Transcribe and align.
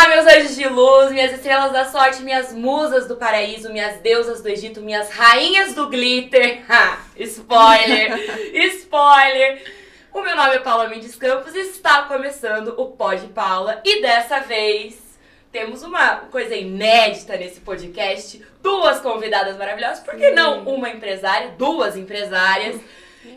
Olá, 0.00 0.08
meus 0.08 0.26
anjos 0.26 0.56
de 0.56 0.66
luz, 0.66 1.10
minhas 1.10 1.30
estrelas 1.30 1.72
da 1.72 1.84
sorte, 1.84 2.22
minhas 2.22 2.54
musas 2.54 3.06
do 3.06 3.16
paraíso, 3.16 3.70
minhas 3.70 4.00
deusas 4.00 4.40
do 4.40 4.48
Egito, 4.48 4.80
minhas 4.80 5.10
rainhas 5.10 5.74
do 5.74 5.90
glitter. 5.90 6.62
Spoiler! 7.18 8.16
spoiler! 8.72 9.62
O 10.10 10.22
meu 10.22 10.34
nome 10.34 10.54
é 10.54 10.58
Paula 10.60 10.88
Mendes 10.88 11.16
Campos 11.16 11.54
e 11.54 11.58
está 11.58 12.04
começando 12.04 12.68
o 12.78 12.86
Pod 12.92 13.26
Paula. 13.34 13.82
E 13.84 14.00
dessa 14.00 14.40
vez 14.40 15.18
temos 15.52 15.82
uma 15.82 16.16
coisa 16.30 16.56
inédita 16.56 17.36
nesse 17.36 17.60
podcast: 17.60 18.42
duas 18.62 19.00
convidadas 19.00 19.58
maravilhosas, 19.58 20.00
por 20.00 20.16
que 20.16 20.30
não 20.30 20.62
uma 20.62 20.88
empresária, 20.88 21.50
duas 21.58 21.94
empresárias? 21.94 22.80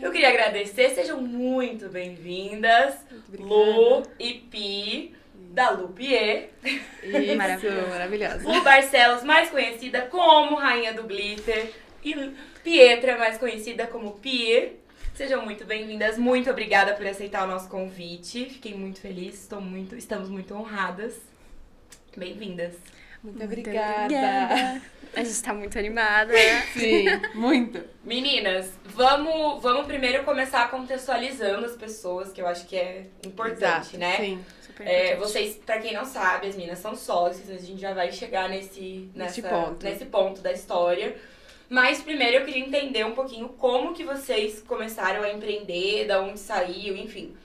Eu 0.02 0.14
queria 0.14 0.30
agradecer, 0.30 0.92
sejam 0.92 1.20
muito 1.20 1.90
bem-vindas, 1.90 2.96
Lu 3.38 4.04
e 4.18 4.36
Pi 4.36 5.23
da 5.54 5.70
Lupier. 5.70 6.50
Isso, 7.04 7.38
maravilhosa. 7.38 8.50
Lu 8.50 8.64
Barcelos, 8.64 9.24
mais 9.24 9.52
conhecida 9.52 10.02
como 10.08 10.56
Rainha 10.56 10.94
do 10.94 11.04
Glitter. 11.04 11.72
E 12.04 12.16
Pietra, 12.64 13.18
mais 13.18 13.38
conhecida 13.38 13.86
como 13.86 14.14
Pie. 14.14 14.74
Sejam 15.14 15.46
muito 15.46 15.64
bem-vindas. 15.64 16.18
Muito 16.18 16.50
obrigada 16.50 16.96
por 16.96 17.06
aceitar 17.06 17.44
o 17.44 17.48
nosso 17.48 17.70
convite. 17.70 18.46
Fiquei 18.46 18.74
muito 18.74 19.00
feliz. 19.00 19.36
Estou 19.36 19.62
muito, 19.62 19.96
estamos 19.96 20.28
muito 20.28 20.56
honradas. 20.56 21.14
Bem-vindas. 22.18 22.74
Muito, 23.22 23.38
muito 23.38 23.44
obrigada. 23.46 24.06
obrigada. 24.06 24.82
A 25.16 25.20
gente 25.20 25.34
está 25.34 25.54
muito 25.54 25.78
animada. 25.78 26.34
Sim, 26.74 27.06
muito. 27.36 27.80
Meninas, 28.04 28.72
vamos, 28.84 29.62
vamos 29.62 29.86
primeiro 29.86 30.24
começar 30.24 30.70
contextualizando 30.72 31.68
as 31.68 31.78
pessoas, 31.78 32.32
que 32.32 32.42
eu 32.42 32.48
acho 32.48 32.66
que 32.66 32.76
é 32.76 33.06
importante, 33.24 33.96
Exato, 33.96 33.98
né? 33.98 34.18
Sim. 34.18 34.46
É, 34.80 35.16
vocês, 35.16 35.56
pra 35.66 35.80
quem 35.80 35.94
não 35.94 36.06
sabe, 36.06 36.48
as 36.48 36.56
meninas 36.56 36.80
são 36.80 36.96
sócias, 36.96 37.50
a 37.50 37.58
gente 37.64 37.80
já 37.80 37.94
vai 37.94 38.12
chegar 38.12 38.50
nesse, 38.50 39.10
nessa, 39.14 39.42
nesse, 39.42 39.42
ponto. 39.42 39.84
nesse 39.84 40.06
ponto 40.06 40.42
da 40.42 40.52
história. 40.52 41.16
Mas 41.70 42.02
primeiro 42.02 42.38
eu 42.38 42.46
queria 42.46 42.64
entender 42.64 43.06
um 43.06 43.14
pouquinho 43.14 43.50
como 43.50 43.94
que 43.94 44.04
vocês 44.04 44.62
começaram 44.62 45.24
a 45.24 45.32
empreender, 45.32 46.06
da 46.06 46.22
onde 46.22 46.40
saiu, 46.40 46.96
enfim. 46.96 47.36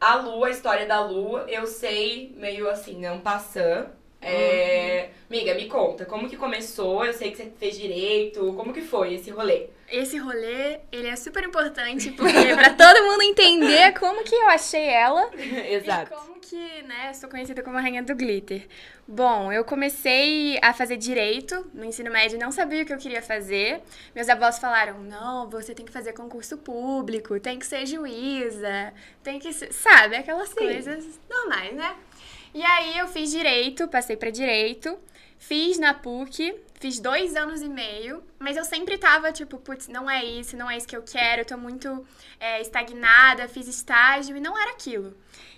A 0.00 0.16
Lu, 0.16 0.44
a 0.44 0.50
história 0.50 0.86
da 0.86 1.04
Lu, 1.04 1.38
eu 1.48 1.66
sei 1.66 2.34
meio 2.36 2.68
assim, 2.68 3.00
não 3.00 3.20
passando. 3.20 3.88
É... 4.20 5.08
Uhum. 5.08 5.38
Miga, 5.38 5.54
me 5.54 5.66
conta, 5.66 6.04
como 6.04 6.28
que 6.28 6.36
começou? 6.36 7.04
Eu 7.04 7.12
sei 7.12 7.30
que 7.30 7.36
você 7.36 7.52
fez 7.58 7.78
direito, 7.78 8.52
como 8.54 8.72
que 8.72 8.80
foi 8.80 9.14
esse 9.14 9.30
rolê? 9.30 9.68
Esse 9.94 10.18
rolê, 10.18 10.80
ele 10.90 11.06
é 11.06 11.14
super 11.14 11.44
importante 11.44 12.10
porque 12.10 12.32
pra 12.54 12.70
todo 12.70 13.04
mundo 13.04 13.22
entender 13.22 13.96
como 13.98 14.24
que 14.24 14.34
eu 14.34 14.48
achei 14.48 14.88
ela. 14.88 15.30
Exato. 15.38 16.12
E 16.12 16.16
como 16.16 16.40
que, 16.40 16.82
né, 16.82 17.14
sou 17.14 17.30
conhecida 17.30 17.62
como 17.62 17.78
a 17.78 17.80
rainha 17.80 18.02
do 18.02 18.14
glitter. 18.14 18.66
Bom, 19.06 19.52
eu 19.52 19.64
comecei 19.64 20.58
a 20.60 20.72
fazer 20.72 20.96
direito 20.96 21.70
no 21.72 21.84
ensino 21.84 22.10
médio, 22.10 22.38
não 22.38 22.50
sabia 22.50 22.82
o 22.82 22.86
que 22.86 22.92
eu 22.92 22.98
queria 22.98 23.22
fazer. 23.22 23.82
Meus 24.14 24.28
avós 24.28 24.58
falaram: 24.58 25.00
"Não, 25.00 25.48
você 25.48 25.74
tem 25.74 25.86
que 25.86 25.92
fazer 25.92 26.12
concurso 26.12 26.58
público, 26.58 27.38
tem 27.38 27.58
que 27.58 27.66
ser 27.66 27.86
juíza, 27.86 28.92
tem 29.22 29.38
que 29.38 29.52
ser, 29.52 29.72
sabe, 29.72 30.16
aquelas 30.16 30.48
Sim. 30.48 30.56
coisas 30.56 31.20
normais, 31.30 31.72
né?" 31.74 31.94
E 32.52 32.62
aí 32.62 32.98
eu 32.98 33.06
fiz 33.08 33.30
direito, 33.30 33.86
passei 33.88 34.16
para 34.16 34.30
direito, 34.30 34.96
fiz 35.46 35.78
na 35.78 35.92
PUC, 35.92 36.58
fiz 36.80 36.98
dois 36.98 37.36
anos 37.36 37.60
e 37.60 37.68
meio, 37.68 38.22
mas 38.38 38.56
eu 38.56 38.64
sempre 38.64 38.96
tava 38.96 39.30
tipo, 39.30 39.58
putz, 39.58 39.88
não 39.88 40.10
é 40.10 40.24
isso, 40.24 40.56
não 40.56 40.70
é 40.70 40.76
isso 40.76 40.88
que 40.88 40.96
eu 40.96 41.02
quero, 41.02 41.42
eu 41.42 41.44
tô 41.44 41.58
muito 41.58 42.06
é, 42.40 42.62
estagnada, 42.62 43.46
fiz 43.46 43.68
estágio 43.68 44.36
e 44.36 44.40
não 44.40 44.58
era 44.58 44.70
aquilo. 44.70 45.14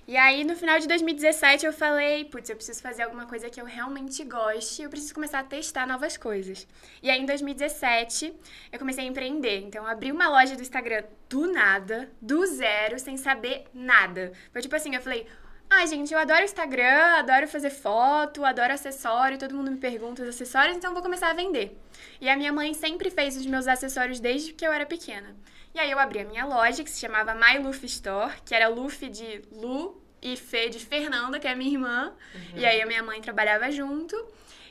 E 0.09 0.17
aí, 0.17 0.45
no 0.45 0.57
final 0.57 0.79
de 0.79 0.87
2017, 0.87 1.67
eu 1.67 1.73
falei, 1.73 2.25
putz, 2.25 2.49
eu 2.49 2.57
preciso 2.57 2.81
fazer 2.81 3.03
alguma 3.03 3.27
coisa 3.27 3.51
que 3.51 3.61
eu 3.61 3.65
realmente 3.65 4.25
goste, 4.25 4.83
eu 4.83 4.91
preciso 4.91 5.15
começar 5.15 5.41
a 5.41 5.45
testar 5.45 5.87
novas 5.87 6.17
coisas. 6.17 6.67
E 7.03 7.11
aí, 7.11 7.21
em 7.21 7.27
2017, 7.27 8.33
eu 8.73 8.79
comecei 8.79 9.05
a 9.05 9.09
empreender. 9.09 9.63
Então, 9.63 9.85
abri 9.85 10.13
uma 10.13 10.29
loja 10.29 10.55
do 10.55 10.63
Instagram 10.63 11.03
do 11.29 11.53
nada, 11.53 12.09
do 12.21 12.45
zero, 12.47 13.01
sem 13.01 13.17
saber 13.17 13.65
nada. 13.75 14.33
Foi 14.53 14.63
tipo 14.63 14.77
assim, 14.77 14.95
eu 14.95 15.03
falei, 15.03 15.27
ah, 15.69 15.85
gente, 15.87 16.13
eu 16.13 16.19
adoro 16.19 16.45
Instagram, 16.45 17.17
adoro 17.19 17.49
fazer 17.49 17.71
foto, 17.71 18.45
adoro 18.45 18.73
acessório, 18.73 19.39
todo 19.39 19.55
mundo 19.55 19.71
me 19.71 19.77
pergunta 19.77 20.23
os 20.23 20.29
acessórios, 20.29 20.77
então 20.77 20.95
vou 20.95 21.03
começar 21.03 21.31
a 21.31 21.35
vender. 21.35 21.77
E 22.21 22.29
a 22.29 22.37
minha 22.37 22.53
mãe 22.53 22.73
sempre 22.73 23.11
fez 23.11 23.37
os 23.37 23.47
meus 23.47 23.67
acessórios 23.67 24.21
desde 24.21 24.53
que 24.53 24.67
eu 24.67 24.73
era 24.73 24.87
pequena. 24.87 25.37
E 25.75 25.79
aí 25.79 25.91
eu 25.91 25.99
abri 25.99 26.21
a 26.21 26.25
minha 26.25 26.47
loja, 26.47 26.83
que 26.83 26.91
se 26.91 27.01
chamava 27.01 27.35
My 27.35 27.59
Luffy 27.59 27.87
Store, 27.87 28.33
que 28.45 28.55
era 28.55 28.69
Luffy 28.69 29.11
de 29.11 29.43
Lu 29.53 30.01
e 30.23 30.37
Fê 30.37 30.69
de 30.69 30.79
Fernanda, 30.79 31.39
que 31.39 31.47
é 31.47 31.55
minha 31.55 31.73
irmã. 31.73 32.15
Uhum. 32.35 32.59
E 32.59 32.65
aí 32.65 32.81
a 32.81 32.87
minha 32.87 33.03
mãe 33.03 33.21
trabalhava 33.21 33.71
junto. 33.71 34.17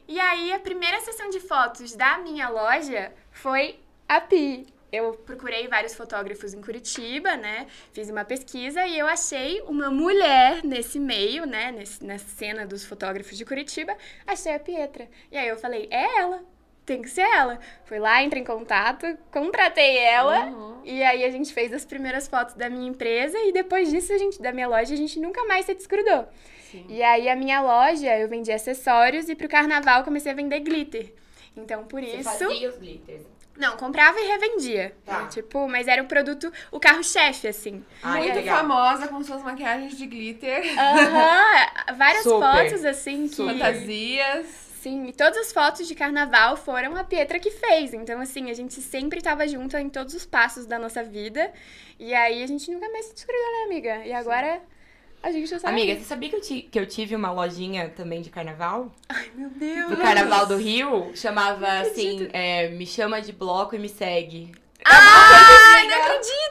E 0.07 0.19
aí 0.19 0.53
a 0.53 0.59
primeira 0.59 0.99
sessão 1.01 1.29
de 1.29 1.39
fotos 1.39 1.95
da 1.95 2.17
minha 2.17 2.49
loja 2.49 3.13
foi 3.31 3.79
a 4.07 4.21
Pi 4.21 4.65
eu 4.91 5.13
procurei 5.13 5.67
vários 5.67 5.93
fotógrafos 5.93 6.53
em 6.53 6.61
Curitiba, 6.61 7.35
né? 7.35 7.67
Fiz 7.91 8.09
uma 8.09 8.23
pesquisa 8.23 8.85
e 8.85 8.97
eu 8.97 9.07
achei 9.07 9.61
uma 9.61 9.89
mulher 9.89 10.63
nesse 10.63 10.99
meio, 10.99 11.45
né? 11.45 11.71
Nesse, 11.71 12.03
nessa 12.03 12.27
cena 12.27 12.65
dos 12.65 12.85
fotógrafos 12.85 13.37
de 13.37 13.45
Curitiba. 13.45 13.95
Achei 14.25 14.53
a 14.53 14.59
Pietra. 14.59 15.09
E 15.31 15.37
aí 15.37 15.47
eu 15.47 15.57
falei, 15.57 15.87
é 15.91 16.19
ela. 16.19 16.43
Tem 16.85 17.01
que 17.01 17.09
ser 17.09 17.21
ela. 17.21 17.59
Fui 17.85 17.97
lá, 17.97 18.21
entrei 18.21 18.43
em 18.43 18.45
contato, 18.45 19.17
contratei 19.31 19.97
ela. 19.97 20.45
Uhum. 20.45 20.81
E 20.83 21.01
aí 21.03 21.23
a 21.23 21.31
gente 21.31 21.51
fez 21.51 21.73
as 21.73 21.83
primeiras 21.83 22.27
fotos 22.27 22.53
da 22.53 22.69
minha 22.69 22.87
empresa. 22.87 23.37
E 23.39 23.51
depois 23.51 23.89
disso, 23.89 24.13
a 24.13 24.17
gente, 24.19 24.39
da 24.39 24.51
minha 24.51 24.67
loja, 24.67 24.93
a 24.93 24.97
gente 24.97 25.19
nunca 25.19 25.43
mais 25.45 25.65
se 25.65 25.73
desgrudou. 25.73 26.27
Sim. 26.71 26.85
E 26.87 27.01
aí 27.01 27.27
a 27.27 27.35
minha 27.35 27.59
loja, 27.59 28.15
eu 28.19 28.29
vendi 28.29 28.51
acessórios. 28.51 29.29
E 29.29 29.35
pro 29.35 29.49
carnaval 29.49 30.03
comecei 30.03 30.31
a 30.31 30.35
vender 30.35 30.59
glitter. 30.59 31.11
Então, 31.57 31.85
por 31.85 32.03
Você 32.03 32.17
isso. 32.17 32.29
Fazia 32.29 32.69
os 32.69 32.77
glitters. 32.77 33.34
Não, 33.57 33.77
comprava 33.77 34.19
e 34.19 34.27
revendia. 34.27 34.95
Tá. 35.05 35.27
Tipo, 35.27 35.67
mas 35.67 35.87
era 35.87 36.03
o 36.03 36.07
produto, 36.07 36.51
o 36.71 36.79
carro-chefe, 36.79 37.47
assim. 37.47 37.83
Ah, 38.03 38.17
Muito 38.17 38.35
legal. 38.35 38.57
famosa 38.57 39.07
com 39.07 39.23
suas 39.23 39.41
maquiagens 39.41 39.97
de 39.97 40.05
glitter. 40.05 40.63
Aham, 40.77 41.95
várias 41.97 42.23
Super. 42.23 42.39
fotos, 42.39 42.85
assim, 42.85 43.27
que... 43.27 43.35
Fantasias. 43.37 44.65
Sim, 44.81 45.07
e 45.07 45.13
todas 45.13 45.37
as 45.37 45.51
fotos 45.51 45.87
de 45.87 45.95
carnaval 45.95 46.55
foram 46.57 46.95
a 46.95 47.03
Pietra 47.03 47.39
que 47.39 47.49
fez. 47.49 47.93
Então, 47.93 48.19
assim, 48.19 48.51
a 48.51 48.53
gente 48.53 48.75
sempre 48.81 49.21
tava 49.21 49.47
junto 49.47 49.75
em 49.77 49.89
todos 49.89 50.13
os 50.13 50.25
passos 50.25 50.65
da 50.65 50.77
nossa 50.77 51.03
vida. 51.03 51.51
E 51.97 52.13
aí 52.13 52.43
a 52.43 52.47
gente 52.47 52.69
nunca 52.69 52.87
mais 52.89 53.05
se 53.05 53.13
desgrudou, 53.15 53.51
né, 53.51 53.63
amiga? 53.65 54.05
E 54.05 54.13
agora... 54.13 54.55
Sim 54.55 54.74
a 55.25 55.31
gente 55.31 55.47
já 55.49 55.57
sabe. 55.57 55.73
Amiga, 55.73 55.95
você 55.95 56.05
sabia 56.05 56.29
que 56.29 56.35
eu, 56.35 56.41
ti, 56.41 56.61
que 56.61 56.79
eu 56.79 56.85
tive 56.85 57.15
uma 57.15 57.31
lojinha 57.31 57.89
também 57.89 58.21
de 58.21 58.29
carnaval? 58.29 58.93
Ai, 59.09 59.31
meu 59.33 59.49
Deus! 59.49 59.89
Do 59.89 59.97
carnaval 59.97 60.45
do 60.45 60.55
Rio. 60.55 61.11
Chamava 61.15 61.67
assim, 61.79 62.29
é, 62.31 62.69
Me 62.69 62.85
Chama 62.85 63.19
de 63.19 63.31
Bloco 63.31 63.75
e 63.75 63.79
Me 63.79 63.89
Segue. 63.89 64.53
Ai, 64.85 65.81
assim, 65.81 65.87
não 65.89 66.03
acredito! 66.03 66.45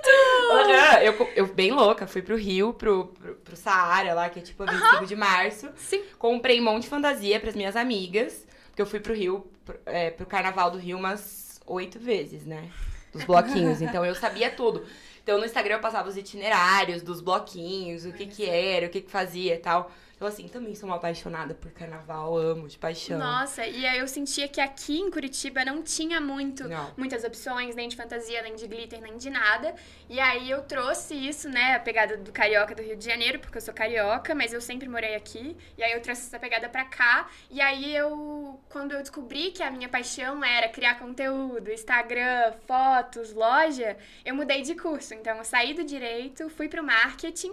Eu, 1.04 1.28
eu, 1.36 1.46
bem 1.54 1.70
louca, 1.70 2.04
fui 2.04 2.20
pro 2.20 2.36
Rio, 2.36 2.74
pro, 2.74 3.06
pro, 3.06 3.34
pro 3.36 3.56
Saara 3.56 4.12
lá, 4.12 4.28
que 4.28 4.40
é 4.40 4.42
tipo 4.42 4.66
25 4.66 5.06
de 5.06 5.14
março. 5.14 5.68
Sim. 5.76 6.02
Comprei 6.18 6.60
um 6.60 6.64
monte 6.64 6.82
de 6.82 6.88
fantasia 6.88 7.38
pras 7.38 7.54
minhas 7.54 7.76
amigas. 7.76 8.44
Porque 8.70 8.82
eu 8.82 8.86
fui 8.86 8.98
pro 8.98 9.14
Rio, 9.14 9.46
pro, 9.64 9.78
é, 9.86 10.10
pro 10.10 10.26
carnaval 10.26 10.72
do 10.72 10.78
Rio 10.78 10.98
umas 10.98 11.60
oito 11.64 12.00
vezes, 12.00 12.44
né? 12.44 12.68
Dos 13.12 13.22
bloquinhos. 13.22 13.80
então 13.80 14.04
eu 14.04 14.16
sabia 14.16 14.50
tudo. 14.50 14.84
Então 15.24 15.38
no 15.38 15.46
Instagram 15.46 15.76
eu 15.76 15.80
passava 15.80 16.06
os 16.06 16.18
itinerários 16.18 17.02
dos 17.02 17.22
bloquinhos, 17.22 18.04
o 18.04 18.12
que 18.12 18.26
que 18.26 18.44
era, 18.44 18.86
o 18.86 18.90
que 18.90 19.00
que 19.00 19.10
fazia 19.10 19.54
e 19.54 19.58
tal. 19.58 19.90
Então, 20.16 20.28
assim, 20.28 20.46
também 20.46 20.74
sou 20.74 20.88
uma 20.88 20.96
apaixonada 20.96 21.54
por 21.54 21.72
carnaval, 21.72 22.36
amo 22.36 22.68
de 22.68 22.78
paixão. 22.78 23.18
Nossa, 23.18 23.66
e 23.66 23.84
aí 23.84 23.98
eu 23.98 24.06
sentia 24.06 24.46
que 24.46 24.60
aqui 24.60 25.00
em 25.00 25.10
Curitiba 25.10 25.64
não 25.64 25.82
tinha 25.82 26.20
muito, 26.20 26.68
não. 26.68 26.92
muitas 26.96 27.24
opções, 27.24 27.74
nem 27.74 27.88
de 27.88 27.96
fantasia, 27.96 28.40
nem 28.42 28.54
de 28.54 28.66
glitter, 28.66 29.00
nem 29.00 29.16
de 29.16 29.28
nada. 29.28 29.74
E 30.08 30.20
aí 30.20 30.48
eu 30.48 30.62
trouxe 30.62 31.14
isso, 31.14 31.48
né, 31.48 31.74
a 31.74 31.80
pegada 31.80 32.16
do 32.16 32.30
carioca 32.30 32.74
do 32.74 32.82
Rio 32.82 32.96
de 32.96 33.04
Janeiro, 33.04 33.40
porque 33.40 33.58
eu 33.58 33.62
sou 33.62 33.74
carioca, 33.74 34.34
mas 34.34 34.52
eu 34.52 34.60
sempre 34.60 34.88
morei 34.88 35.16
aqui. 35.16 35.56
E 35.76 35.82
aí 35.82 35.92
eu 35.92 36.00
trouxe 36.00 36.22
essa 36.22 36.38
pegada 36.38 36.68
pra 36.68 36.84
cá. 36.84 37.28
E 37.50 37.60
aí 37.60 37.94
eu, 37.94 38.60
quando 38.68 38.92
eu 38.92 39.00
descobri 39.00 39.50
que 39.50 39.62
a 39.62 39.70
minha 39.70 39.88
paixão 39.88 40.44
era 40.44 40.68
criar 40.68 40.98
conteúdo, 40.98 41.72
Instagram, 41.72 42.52
fotos, 42.66 43.32
loja, 43.32 43.96
eu 44.24 44.34
mudei 44.34 44.62
de 44.62 44.74
curso. 44.76 45.12
Então 45.12 45.36
eu 45.38 45.44
saí 45.44 45.74
do 45.74 45.82
direito, 45.82 46.48
fui 46.48 46.68
pro 46.68 46.84
marketing. 46.84 47.52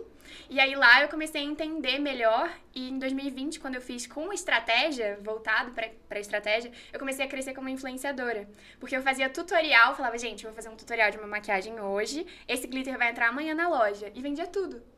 E 0.50 0.60
aí 0.60 0.75
lá 0.75 1.01
eu 1.01 1.10
comecei 1.10 1.42
a 1.42 1.44
entender 1.44 2.00
melhor 2.00 2.51
e 2.74 2.89
em 2.89 2.98
2020, 2.98 3.60
quando 3.60 3.75
eu 3.75 3.81
fiz 3.81 4.07
com 4.07 4.31
estratégia, 4.31 5.19
voltado 5.22 5.72
para 5.72 6.19
estratégia, 6.19 6.72
eu 6.92 7.00
comecei 7.00 7.25
a 7.25 7.28
crescer 7.28 7.54
como 7.54 7.69
influenciadora. 7.69 8.48
Porque 8.80 8.95
eu 8.95 9.01
fazia 9.01 9.30
tutorial, 9.30 9.95
falava, 9.95 10.18
gente, 10.18 10.44
vou 10.45 10.54
fazer 10.54 10.69
um 10.69 10.75
tutorial 10.75 11.12
de 11.12 11.18
uma 11.18 11.28
maquiagem 11.28 11.80
hoje, 11.80 12.25
esse 12.48 12.68
glitter 12.68 12.98
vai 12.98 13.10
entrar 13.10 13.30
amanhã 13.30 13.54
na 13.54 13.68
loja. 13.68 14.12
E 14.13 14.22
vendia 14.22 14.48
tudo. 14.48 14.90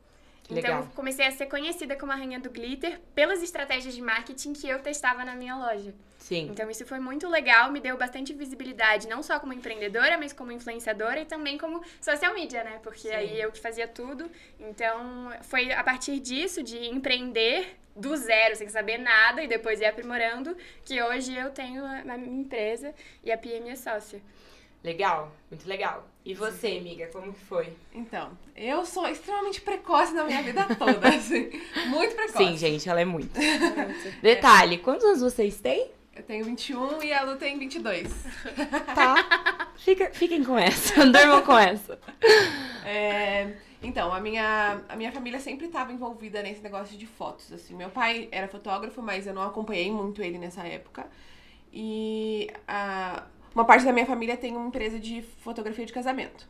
Então, 0.49 0.55
Legal. 0.55 0.87
comecei 0.93 1.25
a 1.25 1.31
ser 1.31 1.45
conhecida 1.45 1.95
como 1.95 2.11
a 2.11 2.15
rainha 2.15 2.39
do 2.39 2.49
glitter 2.49 2.99
pelas 3.15 3.41
estratégias 3.41 3.93
de 3.95 4.01
marketing 4.01 4.53
que 4.53 4.67
eu 4.67 4.79
testava 4.79 5.23
na 5.23 5.35
minha 5.35 5.55
loja. 5.55 5.93
Sim. 6.19 6.47
Então, 6.49 6.69
isso 6.69 6.85
foi 6.85 6.99
muito 6.99 7.27
legal, 7.27 7.71
me 7.71 7.79
deu 7.79 7.97
bastante 7.97 8.33
visibilidade, 8.33 9.07
não 9.07 9.23
só 9.23 9.39
como 9.39 9.53
empreendedora, 9.53 10.17
mas 10.17 10.31
como 10.33 10.51
influenciadora 10.51 11.21
e 11.21 11.25
também 11.25 11.57
como 11.57 11.81
social 12.01 12.33
media, 12.33 12.63
né? 12.63 12.79
Porque 12.83 13.07
Sim. 13.09 13.13
aí 13.13 13.41
eu 13.41 13.51
que 13.51 13.59
fazia 13.59 13.87
tudo. 13.87 14.29
Então, 14.59 15.31
foi 15.43 15.71
a 15.71 15.83
partir 15.83 16.19
disso, 16.19 16.61
de 16.61 16.77
empreender 16.87 17.77
do 17.95 18.15
zero, 18.17 18.55
sem 18.55 18.67
saber 18.69 18.97
nada, 18.97 19.43
e 19.43 19.47
depois 19.47 19.79
ir 19.79 19.85
aprimorando, 19.85 20.57
que 20.83 21.01
hoje 21.01 21.35
eu 21.35 21.51
tenho 21.51 21.85
a 21.85 21.99
a 22.13 22.17
minha 22.17 22.41
empresa 22.41 22.93
e 23.23 23.31
a 23.31 23.37
Pia 23.37 23.57
é 23.57 23.59
minha 23.59 23.75
sócia. 23.75 24.21
Legal, 24.83 25.31
muito 25.49 25.67
legal. 25.67 26.07
E 26.25 26.33
você, 26.33 26.77
amiga, 26.77 27.07
como 27.07 27.33
que 27.33 27.39
foi? 27.41 27.73
Então, 27.93 28.31
eu 28.55 28.85
sou 28.85 29.05
extremamente 29.07 29.59
precoce 29.59 30.13
na 30.13 30.23
minha 30.23 30.41
vida 30.41 30.65
toda, 30.75 31.09
assim. 31.09 31.49
Muito 31.87 32.15
precoce. 32.15 32.37
Sim, 32.37 32.57
gente, 32.57 32.87
ela 32.87 33.01
é 33.01 33.05
muito. 33.05 33.37
Detalhe, 34.23 34.77
quantos 34.77 35.03
anos 35.03 35.19
vocês 35.19 35.59
têm? 35.59 35.91
Eu 36.15 36.23
tenho 36.23 36.45
21 36.45 37.03
e 37.03 37.11
a 37.11 37.23
Lu 37.23 37.35
tem 37.35 37.57
22. 37.59 38.07
Tá. 38.95 39.71
Fica, 39.75 40.11
fiquem 40.13 40.43
com 40.43 40.57
essa, 40.57 41.05
durmam 41.05 41.41
com 41.41 41.57
essa. 41.57 41.99
É, 42.85 43.55
então, 43.81 44.13
a 44.13 44.19
minha, 44.21 44.81
a 44.87 44.95
minha 44.95 45.11
família 45.11 45.39
sempre 45.39 45.65
estava 45.65 45.91
envolvida 45.91 46.41
nesse 46.41 46.61
negócio 46.61 46.97
de 46.97 47.05
fotos, 47.05 47.51
assim. 47.51 47.75
Meu 47.75 47.89
pai 47.89 48.29
era 48.31 48.47
fotógrafo, 48.47 49.01
mas 49.01 49.27
eu 49.27 49.33
não 49.33 49.41
acompanhei 49.41 49.91
muito 49.91 50.21
ele 50.21 50.37
nessa 50.37 50.65
época. 50.65 51.05
E 51.73 52.49
a, 52.67 53.23
uma 53.53 53.65
parte 53.65 53.85
da 53.85 53.93
minha 53.93 54.05
família 54.05 54.35
tem 54.35 54.55
uma 54.55 54.67
empresa 54.67 54.99
de 54.99 55.21
fotografia 55.21 55.85
de 55.85 55.93
casamento. 55.93 56.47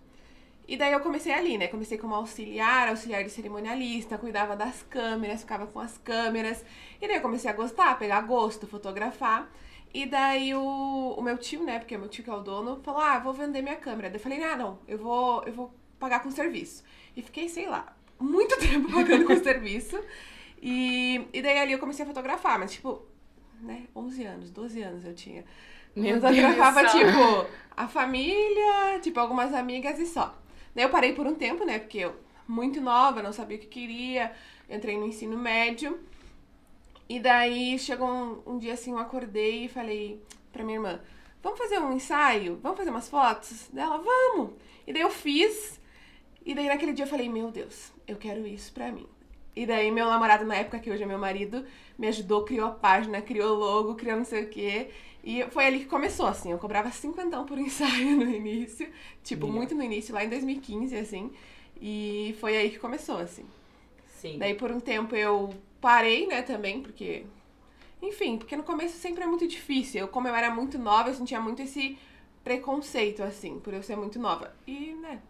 E 0.65 0.77
daí 0.77 0.93
eu 0.93 1.01
comecei 1.01 1.33
ali, 1.33 1.57
né? 1.57 1.67
Comecei 1.67 1.97
como 1.97 2.15
auxiliar, 2.15 2.87
auxiliar 2.87 3.23
de 3.23 3.29
cerimonialista, 3.29 4.17
cuidava 4.17 4.55
das 4.55 4.81
câmeras, 4.83 5.41
ficava 5.41 5.67
com 5.67 5.79
as 5.79 5.97
câmeras. 5.97 6.63
E 7.01 7.07
daí 7.07 7.17
eu 7.17 7.21
comecei 7.21 7.49
a 7.49 7.53
gostar, 7.53 7.99
pegar 7.99 8.21
gosto, 8.21 8.65
fotografar. 8.65 9.51
E 9.93 10.05
daí 10.05 10.55
o, 10.55 11.15
o 11.17 11.21
meu 11.21 11.37
tio, 11.37 11.63
né? 11.63 11.79
Porque 11.79 11.95
é 11.95 11.97
meu 11.97 12.07
tio 12.07 12.23
que 12.23 12.29
é 12.29 12.33
o 12.33 12.39
dono, 12.39 12.81
falou: 12.81 13.01
Ah, 13.01 13.19
vou 13.19 13.33
vender 13.33 13.61
minha 13.61 13.75
câmera. 13.75 14.09
Daí 14.09 14.17
eu 14.17 14.23
falei: 14.23 14.41
Ah, 14.41 14.55
não, 14.55 14.79
eu 14.87 14.97
vou, 14.97 15.43
eu 15.43 15.53
vou 15.53 15.73
pagar 15.99 16.21
com 16.23 16.31
serviço. 16.31 16.83
E 17.15 17.21
fiquei, 17.21 17.49
sei 17.49 17.67
lá, 17.67 17.95
muito 18.19 18.57
tempo 18.59 18.91
pagando 18.91 19.25
com 19.25 19.35
serviço. 19.35 19.99
E, 20.61 21.27
e 21.33 21.41
daí 21.41 21.59
ali 21.59 21.73
eu 21.73 21.79
comecei 21.79 22.05
a 22.05 22.07
fotografar, 22.07 22.57
mas 22.57 22.71
tipo, 22.71 23.05
né, 23.59 23.83
11 23.93 24.23
anos, 24.23 24.49
12 24.49 24.81
anos 24.81 25.05
eu 25.05 25.13
tinha. 25.13 25.43
Meu 25.95 26.15
eu 26.15 26.21
fotografava, 26.21 26.81
Deus. 26.81 26.91
tipo, 26.93 27.47
a 27.75 27.87
família, 27.87 28.99
tipo, 29.01 29.19
algumas 29.19 29.53
amigas 29.53 29.99
e 29.99 30.05
só. 30.05 30.35
Daí 30.73 30.83
eu 30.83 30.89
parei 30.89 31.13
por 31.13 31.27
um 31.27 31.35
tempo, 31.35 31.63
né, 31.65 31.79
porque 31.79 31.99
eu, 31.99 32.15
muito 32.47 32.81
nova, 32.81 33.21
não 33.21 33.31
sabia 33.31 33.57
o 33.57 33.59
que 33.59 33.67
queria, 33.67 34.31
entrei 34.69 34.97
no 34.97 35.05
ensino 35.05 35.37
médio. 35.37 35.99
E 37.07 37.19
daí 37.19 37.77
chegou 37.77 38.07
um, 38.07 38.41
um 38.45 38.57
dia 38.57 38.73
assim, 38.73 38.91
eu 38.91 38.97
acordei 38.97 39.65
e 39.65 39.69
falei 39.69 40.21
pra 40.51 40.63
minha 40.63 40.77
irmã, 40.77 40.99
vamos 41.41 41.59
fazer 41.59 41.79
um 41.79 41.93
ensaio? 41.93 42.59
Vamos 42.61 42.77
fazer 42.77 42.89
umas 42.89 43.09
fotos? 43.09 43.69
Dela, 43.71 43.97
vamos! 43.97 44.53
E 44.87 44.93
daí 44.93 45.01
eu 45.01 45.11
fiz, 45.11 45.79
e 46.45 46.55
daí 46.55 46.67
naquele 46.67 46.93
dia 46.93 47.05
eu 47.05 47.09
falei, 47.09 47.29
meu 47.29 47.51
Deus, 47.51 47.91
eu 48.07 48.15
quero 48.15 48.47
isso 48.47 48.73
pra 48.73 48.91
mim. 48.91 49.07
E 49.55 49.67
daí 49.67 49.91
meu 49.91 50.07
namorado 50.07 50.45
na 50.45 50.55
época, 50.55 50.79
que 50.79 50.89
hoje 50.89 51.03
é 51.03 51.05
meu 51.05 51.19
marido, 51.19 51.63
me 51.97 52.07
ajudou, 52.07 52.43
criou 52.43 52.67
a 52.67 52.71
página, 52.71 53.21
criou 53.21 53.55
o 53.55 53.59
logo, 53.59 53.95
criou 53.95 54.17
não 54.17 54.25
sei 54.25 54.45
o 54.45 54.49
quê. 54.49 54.89
E 55.23 55.43
foi 55.51 55.65
ali 55.65 55.79
que 55.79 55.85
começou, 55.85 56.27
assim, 56.27 56.51
eu 56.51 56.57
cobrava 56.57 56.91
cinquentão 56.91 57.45
por 57.45 57.57
ensaio 57.59 58.17
no 58.17 58.29
início, 58.29 58.89
tipo, 59.23 59.45
Legal. 59.45 59.57
muito 59.57 59.75
no 59.75 59.83
início, 59.83 60.13
lá 60.13 60.23
em 60.23 60.29
2015, 60.29 60.95
assim. 60.97 61.31
E 61.81 62.35
foi 62.39 62.57
aí 62.57 62.69
que 62.69 62.79
começou, 62.79 63.17
assim. 63.17 63.45
Sim. 64.07 64.37
Daí 64.37 64.53
por 64.53 64.71
um 64.71 64.79
tempo 64.79 65.15
eu 65.15 65.53
parei, 65.79 66.27
né, 66.27 66.41
também, 66.41 66.81
porque. 66.81 67.25
Enfim, 68.01 68.37
porque 68.37 68.55
no 68.57 68.63
começo 68.63 68.97
sempre 68.97 69.23
é 69.23 69.27
muito 69.27 69.47
difícil. 69.47 70.01
Eu, 70.01 70.07
como 70.09 70.27
eu 70.27 70.35
era 70.35 70.53
muito 70.53 70.77
nova, 70.77 71.09
eu 71.09 71.15
sentia 71.15 71.39
muito 71.39 71.61
esse 71.61 71.97
preconceito, 72.43 73.23
assim, 73.23 73.59
por 73.59 73.73
eu 73.73 73.81
ser 73.81 73.95
muito 73.95 74.19
nova. 74.19 74.53
E, 74.67 74.93
né. 74.95 75.21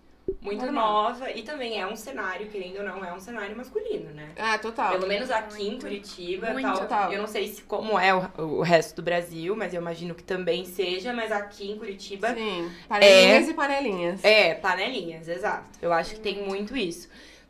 Muito 0.42 0.66
normal. 0.66 1.04
nova 1.04 1.32
e 1.32 1.42
também 1.44 1.80
é 1.80 1.88
um 1.88 1.96
cenário, 1.96 2.48
querendo 2.48 2.78
ou 2.78 2.84
não, 2.84 3.04
é 3.04 3.14
um 3.14 3.20
cenário 3.20 3.56
masculino, 3.56 4.10
né? 4.12 4.30
Ah, 4.38 4.58
total. 4.58 4.92
Pelo 4.92 5.08
menos 5.08 5.30
aqui 5.32 5.64
em 5.64 5.70
Muito. 5.72 5.82
Curitiba, 5.86 6.52
Muito. 6.52 6.66
tal. 6.66 6.78
Total. 6.80 7.14
Eu 7.14 7.20
não 7.20 7.28
sei 7.28 7.48
se 7.48 7.62
como 7.64 7.98
é 8.00 8.14
o, 8.14 8.30
o 8.38 8.62
resto 8.62 8.98
do 8.98 9.02
Brasil, 9.02 9.56
mas 9.56 9.74
eu 9.74 9.82
imagino 9.82 10.16
que 10.16 10.24
também 10.24 10.66
seja, 10.66 11.14
mas 11.14 11.32
aqui 11.32 11.72
em 11.72 11.78
Curitiba 11.78 12.34
Sim. 12.34 12.72
Panelinhas 12.88 13.50
e 13.50 13.54
panelinhas. 13.54 14.24
é 14.24 14.54
panelinhas, 14.56 15.28
exato. 15.28 15.66
Eu 15.82 15.92
acho 15.92 16.16
que 16.16 16.20
tem 16.20 16.46
muito 16.46 16.76
isso. 16.76 17.10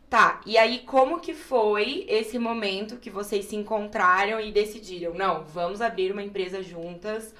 Tá, 0.10 0.42
e 0.46 0.60
aí 0.60 0.80
como 0.86 1.20
que 1.20 1.34
foi 1.34 2.06
esse 2.08 2.38
momento 2.38 2.98
que 2.98 3.10
vocês 3.10 3.46
se 3.46 3.56
encontraram 3.56 4.40
e 4.40 4.52
decidiram, 4.52 5.16
não, 5.16 5.44
vamos 5.44 5.82
abrir 5.82 6.12
uma 6.12 6.22
empresa 6.22 6.62
juntas, 6.62 7.34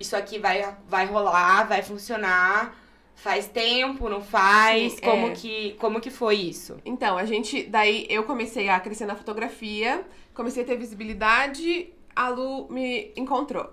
isso 0.00 0.16
aqui 0.16 0.38
vai, 0.38 0.74
vai 0.86 1.04
rolar, 1.04 1.64
vai 1.64 1.82
funcionar, 1.82 2.74
faz 3.22 3.46
tempo, 3.48 4.08
não 4.08 4.20
faz, 4.20 4.92
Sim, 4.94 5.00
como, 5.00 5.26
é. 5.28 5.30
que, 5.32 5.72
como 5.74 6.00
que 6.00 6.10
foi 6.10 6.36
isso? 6.36 6.76
Então, 6.84 7.18
a 7.18 7.24
gente. 7.24 7.64
Daí 7.64 8.06
eu 8.08 8.24
comecei 8.24 8.68
a 8.68 8.78
crescer 8.80 9.06
na 9.06 9.16
fotografia, 9.16 10.04
comecei 10.34 10.62
a 10.62 10.66
ter 10.66 10.76
visibilidade, 10.76 11.92
a 12.14 12.28
Lu 12.28 12.68
me 12.70 13.12
encontrou. 13.16 13.70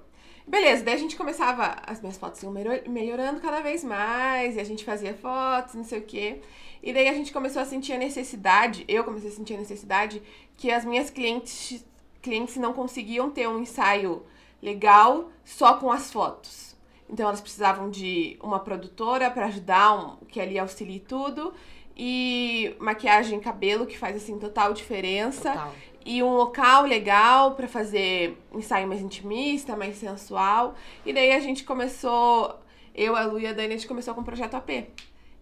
Beleza, 0.48 0.84
daí 0.84 0.96
a 0.96 0.98
gente 0.98 1.16
começava. 1.16 1.76
As 1.86 2.02
minhas 2.02 2.18
fotos 2.18 2.42
iam 2.44 2.52
melhor- 2.52 2.82
melhorando 2.88 3.40
cada 3.40 3.62
vez 3.62 3.84
mais, 3.84 4.56
e 4.56 4.60
a 4.60 4.64
gente 4.64 4.84
fazia 4.84 5.14
fotos, 5.14 5.76
não 5.76 5.84
sei 5.84 6.00
o 6.00 6.04
quê. 6.04 6.42
E 6.84 6.94
daí 6.94 7.08
a 7.08 7.14
gente 7.14 7.32
começou 7.34 7.62
a 7.62 7.66
sentir 7.66 7.94
a 7.94 7.98
necessidade, 7.98 8.86
eu 8.88 9.04
comecei 9.04 9.30
a 9.30 9.34
sentir 9.34 9.56
a 9.56 9.58
necessidade, 9.58 10.22
que 10.56 10.72
as 10.72 10.86
minhas 10.86 11.10
clientes, 11.10 11.84
clientes 12.22 12.58
não 12.58 12.74
conseguiam 12.74 13.32
ter 13.32 13.48
um 13.48 13.60
ensaio 13.60 14.24
legal 14.62 15.32
só 15.44 15.76
com 15.78 15.92
as 15.92 16.12
fotos. 16.12 16.75
Então 17.10 17.28
elas 17.28 17.42
precisavam 17.42 17.90
de 17.90 18.38
uma 18.42 18.60
produtora 18.60 19.30
para 19.30 19.46
ajudar, 19.46 19.94
um, 19.94 20.26
que 20.28 20.40
ali 20.40 20.58
auxilie 20.58 21.00
tudo. 21.00 21.54
E 21.96 22.76
maquiagem 22.80 23.40
cabelo, 23.40 23.86
que 23.86 23.98
faz 23.98 24.18
assim 24.18 24.38
total 24.38 24.74
diferença. 24.74 25.52
Total. 25.52 25.74
E 26.06 26.22
um 26.22 26.36
local 26.36 26.84
legal 26.84 27.56
pra 27.56 27.68
fazer 27.68 28.38
ensaio 28.54 28.88
mais 28.88 29.02
intimista, 29.02 29.76
mais 29.76 29.96
sensual. 29.96 30.76
E 31.06 31.12
daí 31.12 31.32
a 31.32 31.40
gente 31.40 31.64
começou, 31.64 32.60
eu, 32.94 33.16
a 33.16 33.26
Lu 33.26 33.40
e 33.40 33.48
a 33.48 33.54
Dani, 33.54 33.70
a 33.70 33.78
gente 33.78 33.88
começou 33.88 34.14
com 34.14 34.22
o 34.22 34.26
projeto 34.26 34.56
AP. 34.56 34.88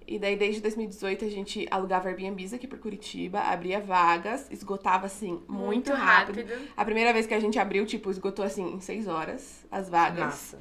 E 0.06 0.19
daí, 0.19 0.36
desde 0.36 0.62
2018, 0.62 1.25
a 1.25 1.30
gente 1.30 1.68
alugava 1.71 2.10
Airbnbs 2.10 2.54
aqui 2.54 2.68
por 2.68 2.77
Curitiba, 2.77 3.39
abria 3.39 3.80
vagas, 3.80 4.50
esgotava, 4.51 5.06
assim, 5.06 5.42
muito, 5.48 5.92
rápido. 5.94 6.45
A 6.75 6.86
primeira 6.86 7.13
vez 7.13 7.25
que 7.25 7.33
a 7.33 7.39
gente 7.39 7.57
abriu, 7.57 7.86
tipo, 7.86 8.12
esgotou, 8.12 8.44
assim, 8.44 8.74
em 8.74 8.80
seis 8.80 9.07
horas 9.07 9.62
as 9.73 9.89
vagas. 9.89 10.19
Massa. 10.19 10.59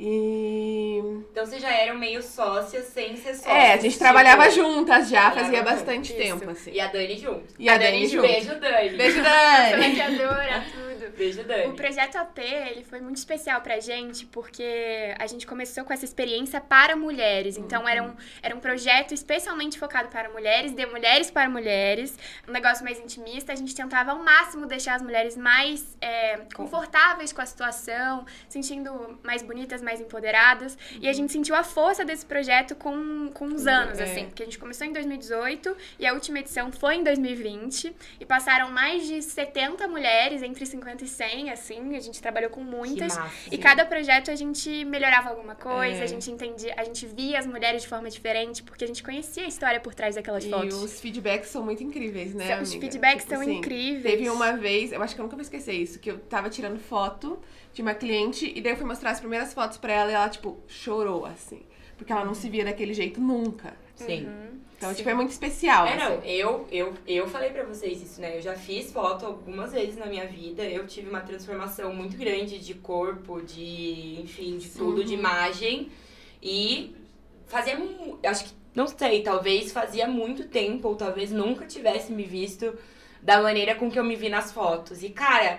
E... 0.00 0.98
Então 1.32 1.44
vocês 1.44 1.60
já 1.60 1.72
eram 1.72 1.98
meio 1.98 2.22
sócias 2.22 2.84
sem 2.86 3.16
ser 3.16 3.34
sócias. 3.34 3.46
É, 3.46 3.72
a 3.72 3.76
gente 3.76 3.92
tipo, 3.92 3.98
trabalhava 3.98 4.48
juntas 4.48 5.08
já, 5.08 5.30
trabalhava 5.30 5.44
fazia 5.44 5.62
bastante 5.62 6.12
Isso. 6.12 6.22
tempo, 6.22 6.50
assim. 6.50 6.70
E 6.70 6.80
a 6.80 6.86
Dani 6.86 7.18
junto. 7.18 7.54
E 7.58 7.68
a 7.68 7.76
Dani 7.76 8.06
junto. 8.06 8.28
Beijo, 8.28 8.60
Dani. 8.60 8.96
Beijo, 8.96 9.20
Dani! 9.22 9.88
Maquiadora, 9.88 10.64
tudo. 10.72 11.16
Beijo, 11.16 11.42
Dani. 11.42 11.66
O 11.66 11.74
projeto 11.74 12.14
AP, 12.14 12.38
ele 12.38 12.84
foi 12.84 13.00
muito 13.00 13.16
especial 13.16 13.60
pra 13.60 13.80
gente, 13.80 14.24
porque 14.26 15.14
a 15.18 15.26
gente 15.26 15.44
começou 15.44 15.84
com 15.84 15.92
essa 15.92 16.04
experiência 16.04 16.60
para 16.60 16.94
mulheres. 16.94 17.58
Então, 17.58 17.88
era, 17.88 18.00
um, 18.00 18.14
era 18.40 18.54
um 18.54 18.60
projeto 18.60 19.12
especialmente 19.12 19.80
focado 19.80 20.08
para 20.10 20.28
mulheres, 20.28 20.70
de 20.72 20.86
mulheres 20.86 21.28
para 21.28 21.50
mulheres. 21.50 22.16
Um 22.46 22.52
negócio 22.52 22.84
mais 22.84 23.00
intimista. 23.00 23.52
A 23.52 23.56
gente 23.56 23.74
tentava 23.74 24.12
ao 24.12 24.18
máximo 24.18 24.64
deixar 24.66 24.94
as 24.94 25.02
mulheres 25.02 25.36
mais 25.36 25.96
é, 26.00 26.38
confortáveis 26.54 27.32
com 27.32 27.42
a 27.42 27.46
situação, 27.46 28.24
sentindo 28.48 29.18
mais 29.22 29.42
bonitas, 29.42 29.80
mais 29.82 30.00
empoderadas. 30.00 30.76
E 31.00 31.08
a 31.08 31.12
gente 31.12 31.32
sentiu 31.32 31.54
a 31.54 31.62
força 31.64 32.04
desse 32.04 32.24
projeto 32.26 32.74
com, 32.74 33.30
com 33.32 33.46
uns 33.46 33.66
anos, 33.66 33.98
É. 33.98 34.04
assim. 34.04 34.26
Porque 34.26 34.42
a 34.42 34.46
gente 34.46 34.58
começou 34.58 34.86
em 34.86 34.92
2018 34.92 35.76
e 35.98 36.06
a 36.06 36.12
última 36.12 36.38
edição 36.40 36.70
foi 36.72 36.96
em 36.96 37.02
2020. 37.04 37.94
E 38.20 38.24
passaram 38.26 38.70
mais 38.70 39.06
de 39.06 39.22
70 39.22 39.86
mulheres, 39.88 40.42
entre 40.42 40.64
50 40.66 41.04
e 41.04 41.08
100, 41.08 41.50
assim. 41.50 41.96
A 41.96 42.00
gente 42.00 42.20
trabalhou 42.20 42.50
com 42.50 42.60
muitas. 42.62 43.16
massa. 43.16 43.32
E 43.50 43.58
cada 43.58 43.84
projeto 43.84 44.30
a 44.30 44.34
gente 44.34 44.84
melhorava 44.84 45.30
alguma 45.30 45.54
coisa, 45.54 46.00
É. 46.00 46.02
a 46.02 46.06
gente 46.06 46.30
entendia, 46.30 46.74
a 46.76 46.84
gente 46.84 47.06
via 47.06 47.38
as 47.38 47.46
mulheres 47.46 47.82
de 47.82 47.88
forma 47.88 48.08
diferente, 48.10 48.62
porque 48.62 48.84
a 48.84 48.86
gente 48.86 49.02
conhecia 49.02 49.44
a 49.44 49.48
história 49.48 49.80
por 49.80 49.94
trás 49.94 50.14
daquelas 50.14 50.44
E 50.44 50.50
fotos. 50.50 50.74
os 50.82 51.00
feedbacks 51.00 51.48
são 51.48 51.62
muito 51.64 51.82
incríveis, 51.82 52.34
né, 52.34 52.46
São- 52.48 52.62
os 52.62 52.74
feedbacks 52.74 53.22
Tipo 53.24 53.34
são 53.34 53.40
assim, 53.42 53.56
incríveis. 53.58 54.02
Teve 54.02 54.28
uma 54.30 54.52
vez, 54.56 54.92
eu 54.92 55.02
acho 55.02 55.14
que 55.14 55.20
eu 55.20 55.24
nunca 55.24 55.36
vou 55.36 55.42
esquecer 55.42 55.72
isso, 55.72 55.98
que 55.98 56.10
eu 56.10 56.18
tava 56.18 56.50
tirando 56.50 56.78
foto 56.78 57.38
de 57.72 57.82
uma 57.82 57.94
cliente 57.94 58.27
e 58.30 58.60
daí 58.60 58.72
eu 58.72 58.76
fui 58.76 58.86
mostrar 58.86 59.10
as 59.10 59.20
primeiras 59.20 59.54
fotos 59.54 59.78
pra 59.78 59.92
ela 59.92 60.10
e 60.10 60.14
ela, 60.14 60.28
tipo, 60.28 60.58
chorou, 60.66 61.24
assim. 61.24 61.62
Porque 61.96 62.12
ela 62.12 62.24
não 62.24 62.34
se 62.34 62.48
via 62.48 62.64
daquele 62.64 62.94
jeito 62.94 63.20
nunca. 63.20 63.74
Sim. 63.96 64.26
Uhum. 64.26 64.60
Então, 64.76 64.90
Sim. 64.90 64.96
tipo, 64.96 65.08
é 65.10 65.14
muito 65.14 65.30
especial. 65.30 65.86
É, 65.86 65.96
não, 65.96 66.18
assim. 66.18 66.28
eu, 66.28 66.68
eu, 66.70 66.94
eu 67.06 67.26
falei 67.26 67.50
pra 67.50 67.64
vocês 67.64 68.00
isso, 68.00 68.20
né? 68.20 68.36
Eu 68.36 68.40
já 68.40 68.54
fiz 68.54 68.92
foto 68.92 69.26
algumas 69.26 69.72
vezes 69.72 69.96
na 69.96 70.06
minha 70.06 70.26
vida. 70.26 70.64
Eu 70.64 70.86
tive 70.86 71.10
uma 71.10 71.20
transformação 71.20 71.92
muito 71.92 72.16
grande 72.16 72.58
de 72.60 72.74
corpo, 72.74 73.42
de, 73.42 74.20
enfim, 74.20 74.56
de 74.56 74.68
tudo, 74.70 75.02
de 75.02 75.14
imagem. 75.14 75.90
E 76.40 76.94
fazia. 77.48 77.76
Acho 78.24 78.44
que 78.44 78.50
não 78.72 78.86
sei, 78.86 79.24
talvez 79.24 79.72
fazia 79.72 80.06
muito 80.06 80.46
tempo, 80.46 80.86
ou 80.86 80.94
talvez 80.94 81.32
nunca 81.32 81.66
tivesse 81.66 82.12
me 82.12 82.22
visto 82.22 82.78
da 83.20 83.42
maneira 83.42 83.74
com 83.74 83.90
que 83.90 83.98
eu 83.98 84.04
me 84.04 84.14
vi 84.14 84.28
nas 84.28 84.52
fotos. 84.52 85.02
E, 85.02 85.10
cara, 85.10 85.58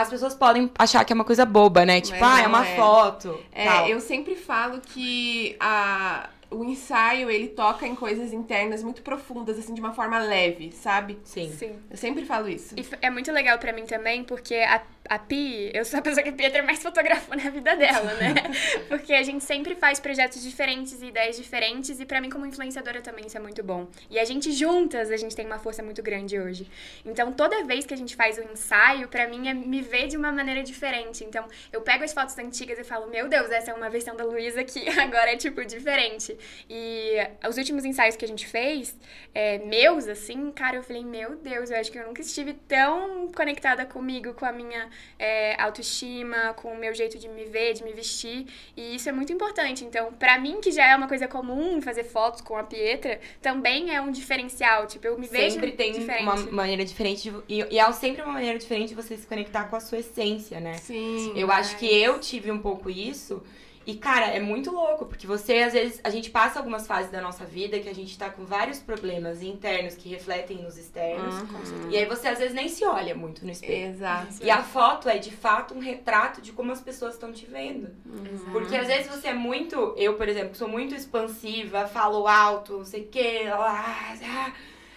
as 0.00 0.08
pessoas 0.10 0.34
podem 0.34 0.70
achar 0.78 1.04
que 1.04 1.12
é 1.12 1.14
uma 1.14 1.24
coisa 1.24 1.44
boba, 1.44 1.84
né? 1.84 2.00
Tipo, 2.00 2.20
Mas 2.20 2.40
ah, 2.40 2.42
é 2.42 2.46
uma 2.46 2.66
é. 2.66 2.76
foto. 2.76 3.38
É, 3.52 3.64
tal. 3.64 3.88
eu 3.88 4.00
sempre 4.00 4.34
falo 4.34 4.80
que 4.80 5.56
a, 5.60 6.28
o 6.50 6.64
ensaio, 6.64 7.30
ele 7.30 7.48
toca 7.48 7.86
em 7.86 7.94
coisas 7.94 8.32
internas 8.32 8.82
muito 8.82 9.02
profundas, 9.02 9.58
assim, 9.58 9.72
de 9.72 9.80
uma 9.80 9.92
forma 9.92 10.18
leve, 10.18 10.72
sabe? 10.72 11.18
Sim. 11.24 11.52
Sim. 11.52 11.78
Eu 11.88 11.96
sempre 11.96 12.24
falo 12.24 12.48
isso. 12.48 12.74
E 12.76 12.84
é 13.00 13.08
muito 13.08 13.30
legal 13.30 13.58
pra 13.58 13.72
mim 13.72 13.86
também, 13.86 14.24
porque 14.24 14.56
a, 14.56 14.82
a 15.08 15.18
Pi, 15.18 15.70
eu 15.72 15.84
sou 15.84 16.00
a 16.00 16.02
pessoa 16.02 16.22
que 16.22 16.30
a 16.30 16.32
Pietra 16.32 16.62
mais 16.62 16.82
fotografou 16.82 17.36
na 17.36 17.50
vida 17.50 17.76
dela, 17.76 18.14
né? 18.14 18.34
Porque 18.88 19.12
a 19.14 19.22
gente 19.22 19.44
sempre 19.44 19.74
faz 19.74 20.00
projetos 20.00 20.42
diferentes 20.42 21.00
e 21.00 21.06
ideias 21.06 21.36
diferentes, 21.36 22.00
e 22.00 22.06
pra 22.06 22.20
mim, 22.20 22.30
como 22.30 22.46
influenciadora, 22.46 23.00
também 23.00 23.26
isso 23.26 23.36
é 23.36 23.40
muito 23.40 23.62
bom. 23.62 23.86
E 24.10 24.18
a 24.18 24.24
gente 24.24 24.50
juntas, 24.52 25.10
a 25.10 25.16
gente 25.16 25.34
tem 25.36 25.46
uma 25.46 25.58
força 25.58 25.82
muito 25.82 26.02
grande 26.02 26.38
hoje. 26.38 26.68
Então, 27.04 27.32
toda 27.32 27.64
vez 27.64 27.86
que 27.86 27.94
a 27.94 27.96
gente 27.96 28.16
faz 28.16 28.38
um 28.38 28.52
ensaio, 28.52 29.08
pra 29.08 29.28
mim 29.28 29.48
é 29.48 29.54
me 29.54 29.80
ver 29.80 30.08
de 30.08 30.16
uma 30.16 30.32
maneira 30.32 30.62
diferente. 30.62 31.24
Então, 31.24 31.44
eu 31.72 31.80
pego 31.80 32.04
as 32.04 32.12
fotos 32.12 32.36
antigas 32.38 32.78
e 32.78 32.84
falo, 32.84 33.08
meu 33.08 33.28
Deus, 33.28 33.50
essa 33.50 33.70
é 33.70 33.74
uma 33.74 33.88
versão 33.88 34.16
da 34.16 34.24
Luísa 34.24 34.64
que 34.64 34.88
agora 34.98 35.32
é, 35.32 35.36
tipo, 35.36 35.64
diferente. 35.64 36.36
E 36.68 37.16
os 37.48 37.56
últimos 37.56 37.84
ensaios 37.84 38.16
que 38.16 38.24
a 38.24 38.28
gente 38.28 38.46
fez, 38.46 38.96
é, 39.34 39.58
meus, 39.58 40.06
assim, 40.08 40.50
cara, 40.52 40.76
eu 40.76 40.82
falei, 40.82 41.04
meu 41.04 41.36
Deus, 41.36 41.70
eu 41.70 41.76
acho 41.78 41.90
que 41.90 41.98
eu 41.98 42.06
nunca 42.06 42.20
estive 42.20 42.54
tão 42.54 43.28
conectada 43.32 43.84
comigo, 43.86 44.34
com 44.34 44.44
a 44.46 44.52
minha 44.52 44.88
é, 45.18 45.60
autoestima, 45.60 46.54
com 46.54 46.72
o 46.72 46.78
meu 46.78 46.94
jeito 46.94 47.18
de 47.18 47.28
me 47.28 47.44
ver, 47.44 47.74
de 47.74 47.82
me 47.84 47.92
vestir. 47.92 48.46
E 48.76 48.96
isso 48.96 49.08
é 49.08 49.12
muito 49.12 49.32
importante. 49.32 49.84
Então, 49.84 50.12
pra 50.12 50.38
mim, 50.38 50.60
que 50.60 50.70
já 50.70 50.86
é 50.86 50.96
uma 50.96 51.08
coisa 51.08 51.26
comum 51.28 51.80
fazer 51.80 52.04
fotos 52.04 52.40
com 52.40 52.56
a 52.56 52.64
Pietra, 52.64 53.20
também 53.40 53.94
é 53.94 54.00
um 54.00 54.10
diferencial. 54.10 54.86
Tipo, 54.86 55.06
eu 55.06 55.18
me 55.18 55.26
vejo 55.26 55.54
Sempre 55.54 55.72
tem 55.72 55.92
diferente. 55.92 56.22
uma 56.22 56.36
maneira 56.36 56.84
diferente. 56.84 57.30
de- 57.30 57.42
e, 57.48 57.66
e 57.74 57.78
é 57.78 57.92
sempre 57.92 58.22
uma 58.22 58.32
maneira 58.32 58.58
diferente 58.58 58.88
de 58.90 58.94
você 58.94 59.16
se 59.16 59.26
conectar 59.26 59.64
com 59.64 59.76
a 59.76 59.80
sua 59.80 59.98
essência, 59.98 60.60
né? 60.60 60.74
Sim. 60.74 61.32
Eu 61.36 61.50
acho 61.50 61.76
que 61.76 61.86
eu 61.86 62.18
tive 62.20 62.50
um 62.50 62.58
pouco 62.58 62.88
isso. 62.90 63.42
E, 63.90 63.96
cara, 63.96 64.26
é 64.26 64.38
muito 64.38 64.70
louco, 64.70 65.04
porque 65.04 65.26
você, 65.26 65.54
às 65.58 65.72
vezes, 65.72 66.00
a 66.04 66.10
gente 66.10 66.30
passa 66.30 66.60
algumas 66.60 66.86
fases 66.86 67.10
da 67.10 67.20
nossa 67.20 67.44
vida 67.44 67.76
que 67.80 67.88
a 67.88 67.94
gente 67.94 68.16
tá 68.16 68.30
com 68.30 68.44
vários 68.44 68.78
problemas 68.78 69.42
internos 69.42 69.96
que 69.96 70.08
refletem 70.08 70.62
nos 70.62 70.78
externos. 70.78 71.34
Uhum. 71.34 71.90
E 71.90 71.96
aí 71.96 72.04
você, 72.04 72.28
às 72.28 72.38
vezes, 72.38 72.54
nem 72.54 72.68
se 72.68 72.84
olha 72.84 73.16
muito 73.16 73.44
no 73.44 73.50
espelho. 73.50 73.88
Exato. 73.90 74.36
E 74.40 74.48
a 74.48 74.62
foto 74.62 75.08
é, 75.08 75.18
de 75.18 75.32
fato, 75.32 75.74
um 75.74 75.80
retrato 75.80 76.40
de 76.40 76.52
como 76.52 76.70
as 76.70 76.80
pessoas 76.80 77.14
estão 77.14 77.32
te 77.32 77.46
vendo. 77.46 77.90
Uhum. 78.06 78.52
Porque 78.52 78.76
às 78.76 78.86
vezes 78.86 79.08
você 79.08 79.26
é 79.26 79.34
muito. 79.34 79.92
Eu, 79.96 80.14
por 80.14 80.28
exemplo, 80.28 80.54
sou 80.54 80.68
muito 80.68 80.94
expansiva, 80.94 81.88
falo 81.88 82.28
alto, 82.28 82.78
não 82.78 82.84
sei 82.84 83.02
o 83.02 83.08
quê. 83.08 83.48
ah, 83.52 84.14
ah. 84.22 84.52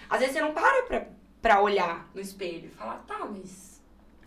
Às 0.07 0.19
vezes 0.19 0.35
você 0.35 0.41
não 0.41 0.53
para 0.53 0.83
pra, 0.83 1.07
pra 1.41 1.61
olhar 1.63 2.07
no 2.13 2.21
espelho 2.21 2.67
e 2.67 2.69
falar, 2.69 3.03
tá, 3.07 3.25
mas. 3.25 3.81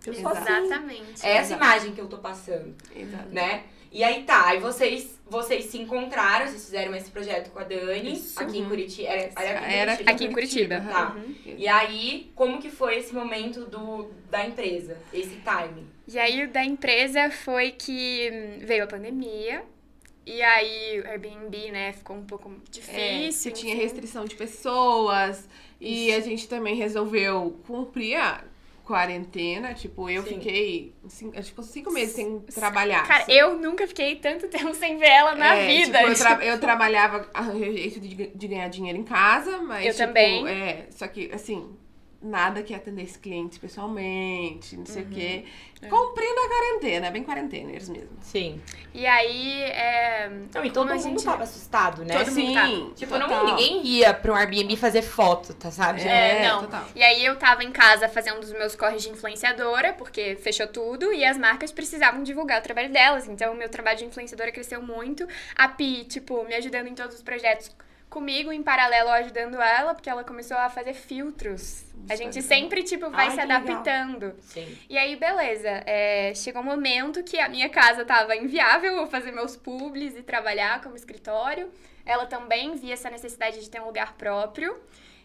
Eu 0.04 0.12
sou 0.12 0.28
assim. 0.28 0.40
Exatamente. 0.40 1.24
É 1.24 1.36
essa 1.36 1.54
imagem 1.54 1.92
que 1.92 2.00
eu 2.00 2.08
tô 2.08 2.18
passando, 2.18 2.74
Exato. 2.92 3.28
né? 3.28 3.64
E 3.92 4.04
aí 4.04 4.24
tá, 4.24 4.48
aí 4.48 4.60
vocês, 4.60 5.18
vocês 5.28 5.66
se 5.66 5.78
encontraram, 5.78 6.46
vocês 6.46 6.64
fizeram 6.64 6.94
esse 6.94 7.10
projeto 7.10 7.50
com 7.50 7.58
a 7.58 7.64
Dani, 7.64 8.12
Isso. 8.12 8.38
aqui 8.40 8.58
em 8.58 8.64
Curitiba. 8.64 9.08
Era, 9.08 9.22
era 9.42 9.58
aqui 9.58 9.72
em 9.72 9.76
Era 9.76 9.92
Curitiba. 9.96 10.10
Aqui 10.10 10.24
em 10.24 10.32
Curitiba. 10.32 10.80
Tá. 10.80 11.16
Uhum. 11.16 11.34
E 11.56 11.68
aí, 11.68 12.30
como 12.34 12.60
que 12.60 12.70
foi 12.70 12.98
esse 12.98 13.14
momento 13.14 13.64
do, 13.66 14.10
da 14.30 14.46
empresa, 14.46 14.98
esse 15.12 15.36
timing? 15.36 15.86
E 16.06 16.18
aí, 16.18 16.44
o 16.44 16.50
da 16.50 16.64
empresa 16.64 17.30
foi 17.30 17.70
que 17.72 18.30
hum, 18.32 18.66
veio 18.66 18.84
a 18.84 18.86
pandemia. 18.86 19.62
E 20.26 20.42
aí, 20.42 21.00
o 21.00 21.06
Airbnb, 21.08 21.70
né, 21.70 21.92
ficou 21.92 22.16
um 22.16 22.24
pouco 22.24 22.50
É, 22.50 23.18
difícil. 23.22 23.52
que 23.52 23.60
tinha 23.60 23.76
restrição 23.76 24.24
de 24.24 24.34
pessoas. 24.34 25.48
E 25.80 26.12
a 26.12 26.20
gente 26.20 26.48
também 26.48 26.74
resolveu 26.74 27.60
cumprir 27.66 28.16
a 28.16 28.42
quarentena. 28.86 29.74
Tipo, 29.74 30.08
eu 30.08 30.22
Sim. 30.22 30.34
fiquei 30.34 30.94
cinco, 31.08 31.38
acho 31.38 31.52
que 31.52 31.62
cinco 31.64 31.92
meses 31.92 32.14
sem 32.14 32.40
trabalhar. 32.40 33.06
Cara, 33.06 33.24
eu 33.28 33.58
nunca 33.58 33.86
fiquei 33.86 34.16
tanto 34.16 34.48
tempo 34.48 34.72
sem 34.74 34.96
ver 34.96 35.08
ela 35.08 35.34
na 35.34 35.54
É, 35.54 35.66
vida. 35.66 35.98
tipo, 35.98 36.10
eu, 36.10 36.14
tra- 36.14 36.44
eu 36.44 36.60
trabalhava, 36.60 37.28
arranjei 37.34 37.76
jeito 37.76 38.00
de, 38.00 38.14
de 38.28 38.48
ganhar 38.48 38.68
dinheiro 38.68 38.98
em 38.98 39.04
casa, 39.04 39.58
mas. 39.58 39.84
Eu 39.84 39.92
tipo, 39.92 40.06
também. 40.06 40.48
É, 40.48 40.86
só 40.90 41.06
que, 41.08 41.30
assim, 41.32 41.76
nada 42.22 42.62
que 42.62 42.74
atendesse 42.74 43.18
clientes 43.18 43.58
pessoalmente, 43.58 44.76
não 44.76 44.86
sei 44.86 45.02
Uhum. 45.02 45.08
o 45.08 45.12
quê. 45.12 45.44
É. 45.82 45.86
Cumprindo 45.88 46.40
a 46.40 46.48
quarentena, 46.48 47.10
bem 47.10 47.22
quarenteners 47.22 47.88
mesmo. 47.88 48.16
Sim. 48.22 48.60
E 48.94 49.06
aí, 49.06 49.62
é... 49.64 50.28
Não, 50.54 50.64
e 50.64 50.70
todo 50.70 50.88
mundo 50.88 51.02
gente- 51.02 51.22
tava 51.24 51.42
assustado, 51.42 52.02
né? 52.04 52.16
Todo 52.24 52.32
mundo 52.34 52.54
tá. 52.54 52.94
Tipo, 52.96 53.18
não, 53.18 53.46
ninguém 53.46 53.86
ia 53.86 54.14
pra 54.14 54.32
um 54.32 54.34
Airbnb 54.34 54.74
fazer 54.76 55.02
foto, 55.02 55.52
tá, 55.54 55.70
sabe? 55.70 56.00
É, 56.00 56.44
É, 56.44 56.48
não. 56.48 56.62
total. 56.62 56.84
E 56.94 57.02
aí 57.02 57.24
eu 57.24 57.36
tava 57.36 57.62
em 57.62 57.70
casa 57.70 58.08
fazendo 58.08 58.40
os 58.42 58.50
meus 58.52 58.74
corres 58.74 59.02
de 59.02 59.10
influenciadora, 59.10 59.92
porque 59.92 60.36
fechou 60.36 60.66
tudo, 60.66 61.12
e 61.12 61.24
as 61.24 61.36
marcas 61.36 61.70
precisavam 61.70 62.22
divulgar 62.22 62.60
o 62.60 62.62
trabalho 62.62 62.90
delas. 62.90 63.28
Então, 63.28 63.52
o 63.52 63.56
meu 63.56 63.68
trabalho 63.68 63.98
de 63.98 64.06
influenciadora 64.06 64.50
cresceu 64.50 64.80
muito. 64.82 65.28
A 65.54 65.68
Pi, 65.68 66.04
tipo, 66.04 66.42
me 66.44 66.54
ajudando 66.54 66.86
em 66.86 66.94
todos 66.94 67.16
os 67.16 67.22
projetos 67.22 67.70
comigo, 68.16 68.50
em 68.50 68.62
paralelo 68.62 69.10
ajudando 69.10 69.60
ela, 69.60 69.94
porque 69.94 70.08
ela 70.08 70.24
começou 70.24 70.56
a 70.56 70.70
fazer 70.70 70.94
filtros. 70.94 71.84
A 72.08 72.16
gente 72.16 72.38
Instagram. 72.38 72.62
sempre, 72.62 72.82
tipo, 72.82 73.10
vai 73.10 73.26
Ai, 73.26 73.34
se 73.34 73.40
adaptando. 73.42 74.34
Sim. 74.40 74.78
E 74.88 74.96
aí, 74.96 75.16
beleza. 75.16 75.68
É, 75.84 76.32
chegou 76.34 76.62
um 76.62 76.64
momento 76.64 77.22
que 77.22 77.38
a 77.38 77.46
minha 77.46 77.68
casa 77.68 78.06
tava 78.06 78.34
inviável 78.34 78.96
eu 78.96 79.06
fazer 79.06 79.32
meus 79.32 79.54
publis 79.54 80.16
e 80.16 80.22
trabalhar 80.22 80.80
como 80.80 80.96
escritório. 80.96 81.70
Ela 82.06 82.24
também 82.24 82.74
via 82.76 82.94
essa 82.94 83.10
necessidade 83.10 83.60
de 83.60 83.68
ter 83.68 83.82
um 83.82 83.86
lugar 83.86 84.14
próprio. 84.14 84.74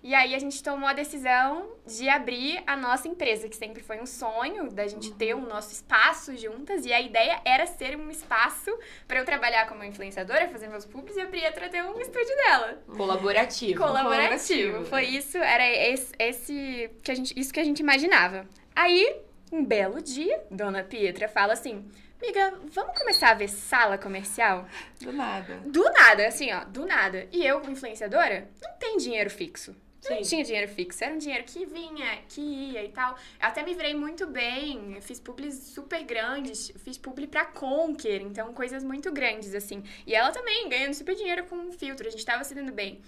E 0.03 0.15
aí 0.15 0.33
a 0.33 0.39
gente 0.39 0.63
tomou 0.63 0.89
a 0.89 0.93
decisão 0.93 1.73
de 1.85 2.09
abrir 2.09 2.63
a 2.65 2.75
nossa 2.75 3.07
empresa, 3.07 3.47
que 3.47 3.55
sempre 3.55 3.83
foi 3.83 4.01
um 4.01 4.05
sonho 4.05 4.71
da 4.71 4.87
gente 4.87 5.11
ter 5.13 5.35
o 5.35 5.41
nosso 5.41 5.71
espaço 5.71 6.35
juntas. 6.35 6.85
E 6.85 6.91
a 6.91 6.99
ideia 6.99 7.39
era 7.45 7.67
ser 7.67 7.95
um 7.95 8.09
espaço 8.09 8.75
para 9.07 9.19
eu 9.19 9.25
trabalhar 9.25 9.67
como 9.67 9.83
influenciadora, 9.83 10.49
fazer 10.49 10.67
meus 10.67 10.85
publis 10.85 11.15
e 11.17 11.21
a 11.21 11.27
Prietra 11.27 11.69
ter 11.69 11.83
um 11.83 11.99
estúdio 11.99 12.35
dela 12.35 12.81
Colaborativo. 12.97 13.79
colaborativo. 13.79 14.85
Foi 14.85 15.03
isso, 15.05 15.37
era 15.37 15.67
esse, 15.69 16.11
esse 16.17 16.89
que 17.03 17.11
a 17.11 17.15
gente, 17.15 17.39
isso 17.39 17.53
que 17.53 17.59
a 17.59 17.63
gente 17.63 17.79
imaginava. 17.79 18.47
Aí, 18.75 19.17
um 19.51 19.63
belo 19.63 20.01
dia, 20.01 20.43
Dona 20.49 20.83
Pietra 20.83 21.27
fala 21.27 21.53
assim: 21.53 21.85
Amiga, 22.19 22.53
vamos 22.71 22.97
começar 22.97 23.31
a 23.31 23.35
ver 23.35 23.49
sala 23.49 23.97
comercial? 23.97 24.65
Do 24.99 25.11
nada. 25.11 25.59
Do 25.65 25.83
nada, 25.83 26.27
assim, 26.27 26.51
ó, 26.51 26.63
do 26.65 26.85
nada. 26.85 27.27
E 27.31 27.45
eu, 27.45 27.59
como 27.59 27.71
influenciadora, 27.71 28.47
não 28.61 28.73
tem 28.79 28.97
dinheiro 28.97 29.29
fixo. 29.29 29.75
Eu 30.03 30.15
Não 30.15 30.23
Sim. 30.23 30.29
tinha 30.29 30.43
dinheiro 30.43 30.67
fixo, 30.71 31.03
era 31.03 31.13
um 31.13 31.17
dinheiro 31.17 31.43
que 31.43 31.65
vinha, 31.65 32.17
que 32.27 32.41
ia 32.41 32.83
e 32.83 32.89
tal. 32.89 33.13
Eu 33.39 33.47
até 33.47 33.63
me 33.63 33.73
virei 33.75 33.93
muito 33.93 34.25
bem, 34.25 34.99
fiz 34.99 35.19
publis 35.19 35.55
super 35.55 36.03
grandes, 36.03 36.71
fiz 36.83 36.97
publi 36.97 37.27
pra 37.27 37.45
Conquer, 37.45 38.21
então 38.21 38.51
coisas 38.53 38.83
muito 38.83 39.11
grandes, 39.11 39.53
assim. 39.53 39.83
E 40.07 40.15
ela 40.15 40.31
também, 40.31 40.67
ganhando 40.67 40.93
super 40.95 41.15
dinheiro 41.15 41.43
com 41.45 41.71
filtro, 41.71 42.07
a 42.07 42.11
gente 42.11 42.25
tava 42.25 42.43
se 42.43 42.55
dando 42.55 42.71
bem. 42.71 42.99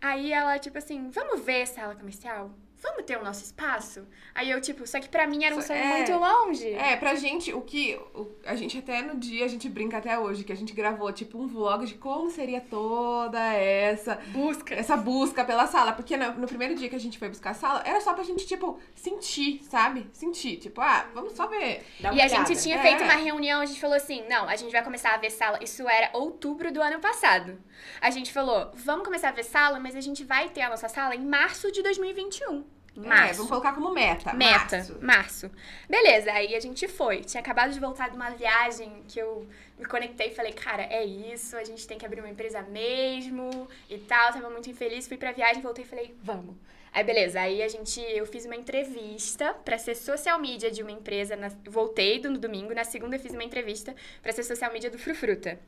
Aí 0.00 0.32
ela, 0.32 0.58
tipo 0.58 0.76
assim, 0.76 1.08
vamos 1.10 1.40
ver 1.44 1.66
sala 1.66 1.94
comercial? 1.94 2.50
Vamos 2.82 3.04
ter 3.04 3.18
o 3.18 3.22
nosso 3.24 3.44
espaço? 3.44 4.06
Aí 4.34 4.50
eu, 4.50 4.60
tipo, 4.60 4.86
só 4.86 4.98
que 5.00 5.08
pra 5.08 5.26
mim 5.26 5.44
era 5.44 5.54
um 5.54 5.60
sonho 5.60 5.78
é. 5.78 5.96
muito 5.98 6.12
longe. 6.12 6.72
É, 6.72 6.96
pra 6.96 7.14
gente, 7.14 7.52
o 7.52 7.60
que. 7.60 7.94
o- 8.14 8.30
a 8.46 8.54
gente 8.56 8.78
até 8.78 9.02
no 9.02 9.16
dia, 9.18 9.44
a 9.44 9.48
gente 9.48 9.68
brinca 9.68 9.98
até 9.98 10.18
hoje, 10.18 10.44
que 10.44 10.52
a 10.52 10.56
gente 10.56 10.72
gravou, 10.72 11.12
tipo, 11.12 11.38
um 11.38 11.46
vlog 11.46 11.84
de 11.84 11.94
como 11.94 12.30
seria 12.30 12.60
toda 12.60 13.38
essa. 13.54 14.14
Busca. 14.28 14.74
Essa 14.74 14.96
busca 14.96 15.44
pela 15.44 15.66
sala. 15.66 15.92
Porque 15.92 16.16
no, 16.16 16.32
no 16.34 16.46
primeiro 16.46 16.74
dia 16.74 16.88
que 16.88 16.96
a 16.96 17.00
gente 17.00 17.18
foi 17.18 17.28
buscar 17.28 17.50
a 17.50 17.54
sala, 17.54 17.82
era 17.84 18.00
só 18.00 18.14
pra 18.14 18.24
gente, 18.24 18.46
tipo, 18.46 18.78
sentir, 18.94 19.62
sabe? 19.64 20.08
Sentir. 20.12 20.56
Tipo, 20.56 20.80
ah, 20.80 21.06
vamos 21.14 21.34
só 21.34 21.46
ver. 21.46 21.84
Dá 22.00 22.10
uma 22.10 22.16
E 22.18 22.22
a 22.22 22.26
olhada. 22.26 22.46
gente 22.46 22.62
tinha 22.62 22.76
É. 22.76 22.82
feito 22.82 23.04
uma 23.04 23.14
reunião, 23.14 23.60
a 23.60 23.66
gente 23.66 23.80
falou 23.80 23.96
assim: 23.96 24.24
não, 24.28 24.48
a 24.48 24.56
gente 24.56 24.72
vai 24.72 24.82
começar 24.82 25.12
a 25.14 25.18
ver 25.18 25.30
sala. 25.30 25.58
Isso 25.62 25.86
era 25.88 26.10
outubro 26.16 26.72
do 26.72 26.80
ano 26.80 26.98
passado. 26.98 27.58
A 28.00 28.08
gente 28.10 28.32
falou: 28.32 28.70
vamos 28.74 29.04
começar 29.04 29.28
a 29.28 29.32
ver 29.32 29.44
sala, 29.44 29.78
mas 29.78 29.94
a 29.94 30.00
gente 30.00 30.24
vai 30.24 30.48
ter 30.48 30.62
a 30.62 30.70
nossa 30.70 30.88
sala 30.88 31.14
em 31.14 31.26
março 31.26 31.70
de 31.70 31.82
2021. 31.82 32.69
É, 33.04 33.08
março. 33.08 33.34
vamos 33.36 33.50
colocar 33.50 33.72
como 33.74 33.92
meta. 33.92 34.32
Meta, 34.32 34.76
março. 34.76 34.98
março. 35.00 35.50
Beleza, 35.88 36.32
aí 36.32 36.54
a 36.54 36.60
gente 36.60 36.86
foi. 36.88 37.20
Tinha 37.20 37.40
acabado 37.40 37.72
de 37.72 37.80
voltar 37.80 38.10
de 38.10 38.16
uma 38.16 38.30
viagem 38.30 39.02
que 39.08 39.18
eu 39.18 39.46
me 39.78 39.84
conectei 39.84 40.28
e 40.28 40.34
falei, 40.34 40.52
cara, 40.52 40.82
é 40.84 41.04
isso, 41.04 41.56
a 41.56 41.64
gente 41.64 41.86
tem 41.86 41.96
que 41.98 42.04
abrir 42.06 42.20
uma 42.20 42.28
empresa 42.30 42.62
mesmo 42.62 43.68
e 43.88 43.98
tal. 43.98 44.32
Tava 44.32 44.50
muito 44.50 44.68
infeliz, 44.70 45.06
fui 45.08 45.16
pra 45.16 45.32
viagem, 45.32 45.62
voltei 45.62 45.84
e 45.84 45.88
falei, 45.88 46.14
vamos. 46.22 46.54
Aí 46.92 47.04
beleza, 47.04 47.40
aí 47.40 47.62
a 47.62 47.68
gente, 47.68 48.00
eu 48.00 48.26
fiz 48.26 48.44
uma 48.46 48.56
entrevista 48.56 49.54
pra 49.64 49.78
ser 49.78 49.94
social 49.94 50.40
media 50.40 50.72
de 50.72 50.82
uma 50.82 50.90
empresa, 50.90 51.36
na- 51.36 51.52
voltei 51.68 52.18
do- 52.18 52.28
no 52.30 52.36
domingo, 52.38 52.74
na 52.74 52.82
segunda 52.82 53.14
eu 53.14 53.20
fiz 53.20 53.32
uma 53.32 53.44
entrevista 53.44 53.94
pra 54.20 54.32
ser 54.32 54.42
social 54.42 54.72
media 54.72 54.90
do 54.90 54.98
Frufruta. 54.98 55.58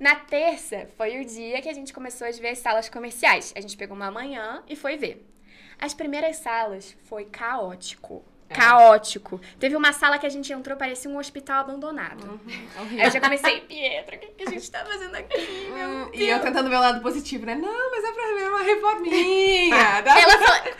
Na 0.00 0.16
terça 0.16 0.88
foi 0.96 1.20
o 1.20 1.24
dia 1.24 1.62
que 1.62 1.68
a 1.68 1.72
gente 1.72 1.92
começou 1.92 2.26
a 2.26 2.30
ver 2.32 2.48
as 2.48 2.58
salas 2.58 2.88
comerciais. 2.88 3.52
A 3.56 3.60
gente 3.60 3.76
pegou 3.76 3.96
uma 3.96 4.10
manhã 4.10 4.62
e 4.68 4.74
foi 4.76 4.96
ver. 4.96 5.24
As 5.78 5.92
primeiras 5.92 6.36
salas 6.36 6.96
foi 7.04 7.26
caótico. 7.26 8.24
É. 8.48 8.54
Caótico. 8.54 9.40
Teve 9.58 9.74
uma 9.76 9.92
sala 9.92 10.18
que 10.18 10.26
a 10.26 10.28
gente 10.28 10.52
entrou, 10.52 10.76
parecia 10.76 11.10
um 11.10 11.18
hospital 11.18 11.60
abandonado. 11.62 12.24
Uhum, 12.24 12.38
Aí 12.46 12.82
horrível. 12.82 13.04
eu 13.06 13.10
já 13.10 13.20
comecei, 13.20 13.60
Pietra, 13.62 14.16
o 14.16 14.18
que, 14.20 14.26
que 14.28 14.44
a 14.44 14.50
gente 14.50 14.70
tá 14.70 14.84
fazendo 14.84 15.14
aqui, 15.16 15.68
meu 15.74 15.88
Hum, 15.88 16.04
Deus? 16.10 16.10
e 16.14 16.28
eu 16.28 16.40
tentando 16.40 16.68
ver 16.70 16.76
o 16.76 16.80
lado 16.80 17.00
positivo, 17.00 17.44
né? 17.44 17.54
Não, 17.56 17.90
mas 17.90 18.04
é 18.04 18.12
pra 18.12 18.24
ver 18.34 18.46
reforminha. 18.66 20.00
Dá 20.02 20.20
Ela 20.20 20.38
falou. 20.38 20.74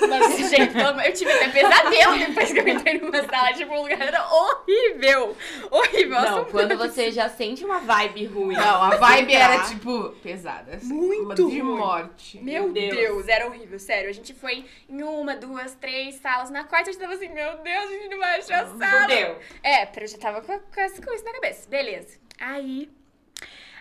Mas, 0.08 0.50
gente, 0.50 0.72
eu 0.78 1.12
tive 1.12 1.30
até 1.32 1.48
pesadelo 1.48 2.18
depois 2.18 2.52
que 2.52 2.58
eu 2.58 2.68
entrei 2.68 2.98
numa 2.98 3.22
sala. 3.28 3.52
Tipo, 3.52 3.74
o 3.74 3.82
lugar 3.82 4.00
era 4.00 4.26
horrível. 4.32 5.36
Horrível. 5.70 6.20
Não, 6.22 6.44
quando 6.46 6.76
você 6.76 7.10
já 7.12 7.28
sente 7.28 7.64
uma 7.64 7.78
vibe 7.80 8.26
ruim. 8.26 8.54
Não, 8.56 8.82
a 8.82 8.96
vibe 8.96 9.34
era, 9.34 9.60
tipo, 9.64 10.10
pesada. 10.22 10.74
assim, 10.76 10.86
Muito 10.92 11.42
uma 11.42 11.50
de 11.50 11.62
morte. 11.62 12.38
Meu 12.38 12.64
Meu 12.64 12.72
Deus. 12.72 12.96
Deus. 12.96 13.28
era 13.28 13.46
horrível, 13.46 13.78
sério. 13.78 14.08
A 14.08 14.12
gente 14.12 14.32
foi 14.34 14.64
em 14.88 15.02
uma, 15.02 15.36
duas, 15.36 15.74
três 15.74 16.16
salas. 16.16 16.50
Na 16.50 16.64
quarta 16.64 16.89
a 16.90 16.92
gente 16.92 17.00
tava 17.00 17.14
assim, 17.14 17.28
meu 17.28 17.58
Deus, 17.58 17.84
a 17.84 17.92
gente 17.92 18.08
não 18.08 18.18
vai 18.18 18.38
achar 18.38 18.64
a 18.64 18.66
sala. 18.66 19.00
Fudeu. 19.02 19.38
É, 19.62 19.86
pero 19.86 20.04
eu 20.04 20.08
já 20.08 20.18
tava 20.18 20.42
com, 20.42 20.58
com, 20.58 21.14
isso 21.14 21.24
na 21.24 21.32
cabeça. 21.32 21.68
Beleza. 21.68 22.18
Aí, 22.38 22.90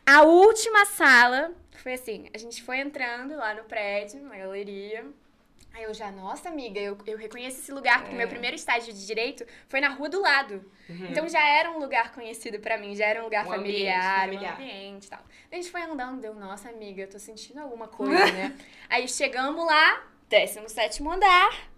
a 0.05 0.23
última 0.23 0.85
sala 0.85 1.51
foi 1.77 1.93
assim: 1.93 2.29
a 2.33 2.37
gente 2.37 2.63
foi 2.63 2.79
entrando 2.79 3.35
lá 3.35 3.53
no 3.53 3.63
prédio, 3.63 4.21
na 4.21 4.37
galeria. 4.37 5.05
Aí 5.71 5.83
eu 5.83 5.93
já, 5.93 6.11
nossa 6.11 6.49
amiga, 6.49 6.79
eu, 6.79 6.97
eu 7.05 7.15
reconheço 7.15 7.59
esse 7.59 7.71
lugar, 7.71 7.99
porque 7.99 8.15
É. 8.15 8.17
meu 8.17 8.27
primeiro 8.27 8.55
estágio 8.55 8.91
de 8.91 9.05
direito 9.05 9.45
foi 9.67 9.79
na 9.79 9.89
rua 9.89 10.09
do 10.09 10.19
lado. 10.19 10.69
Então 10.89 11.29
já 11.29 11.47
era 11.47 11.69
um 11.69 11.77
lugar 11.77 12.11
conhecido 12.11 12.59
pra 12.59 12.75
mim, 12.75 12.95
já 12.95 13.05
era 13.05 13.21
um 13.21 13.25
lugar 13.25 13.45
Um 13.45 13.49
familiar, 13.51 14.25
ambiente 14.25 14.47
familiar. 14.47 14.51
um 14.51 14.63
ambiente 14.63 15.05
e 15.05 15.09
tal. 15.09 15.19
A 15.51 15.55
gente 15.55 15.69
foi 15.69 15.81
andando, 15.83 16.21
deu, 16.21 16.33
nossa 16.33 16.69
amiga, 16.69 17.03
eu 17.03 17.07
tô 17.09 17.19
sentindo 17.19 17.59
alguma 17.61 17.87
coisa, 17.87 18.25
né? 18.31 18.57
Aí 18.89 19.07
chegamos 19.07 19.63
lá, 19.63 20.07
17 20.27 21.07
andar, 21.07 21.69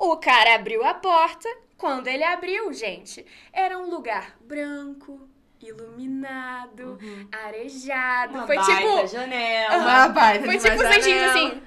o 0.00 0.16
cara 0.16 0.54
abriu 0.54 0.84
a 0.84 0.94
porta. 0.94 1.48
Quando 1.76 2.08
ele 2.08 2.24
abriu, 2.24 2.72
gente, 2.72 3.24
era 3.52 3.78
um 3.78 3.88
lugar 3.88 4.36
branco, 4.40 5.28
iluminado, 5.60 6.98
arejado. 7.30 8.34
Uma 8.34 8.46
foi 8.46 8.56
baita 8.56 8.72
tipo. 8.74 9.06
janela. 9.06 9.76
Uma 9.76 10.08
baita 10.08 10.44
Foi 10.44 10.58
tipo 10.58 10.76
dentinhos 10.76 11.20
janela. 11.20 11.30
assim. 11.30 11.62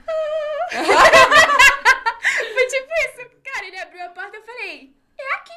foi 2.53 2.65
tipo 2.67 2.89
isso. 3.05 3.29
Cara, 3.43 3.65
ele 3.67 3.79
abriu 3.79 4.05
a 4.05 4.09
porta 4.09 4.35
e 4.35 4.39
eu 4.39 4.43
falei, 4.43 4.95
é 5.17 5.33
aqui. 5.35 5.53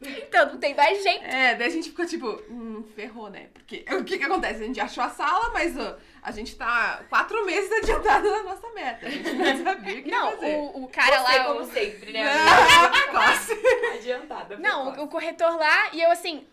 Então 0.00 0.46
não 0.46 0.58
tem 0.58 0.74
mais 0.74 1.02
jeito. 1.02 1.24
É, 1.24 1.54
daí 1.56 1.66
a 1.66 1.70
gente 1.70 1.90
ficou 1.90 2.06
tipo, 2.06 2.26
hum, 2.48 2.84
ferrou, 2.94 3.28
né? 3.30 3.48
Porque 3.52 3.84
o 3.94 4.04
que 4.04 4.16
que 4.18 4.24
acontece? 4.24 4.62
A 4.62 4.66
gente 4.66 4.80
achou 4.80 5.02
a 5.02 5.08
sala, 5.10 5.50
mas 5.52 5.76
ó, 5.76 5.96
a 6.22 6.30
gente 6.30 6.54
tá 6.56 7.02
quatro 7.08 7.44
meses 7.44 7.70
adiantado 7.72 8.30
na 8.30 8.42
nossa 8.44 8.68
meta. 8.70 9.06
A 9.06 9.10
gente 9.10 9.32
não 9.32 9.56
sabia 9.64 9.98
o 9.98 10.02
que 10.02 10.08
ia 10.08 10.16
Não, 10.18 10.30
fazer. 10.32 10.54
o, 10.56 10.84
o 10.84 10.88
cara 10.88 11.16
Você, 11.22 11.38
lá. 11.38 11.44
como 11.44 11.60
o- 11.60 11.66
sempre, 11.72 12.12
né? 12.12 12.24
Quase. 13.10 13.52
Adiantada. 13.94 14.56
Não, 14.58 15.02
o 15.02 15.08
corretor 15.08 15.56
lá 15.56 15.88
e 15.92 16.00
eu 16.00 16.10
assim, 16.12 16.46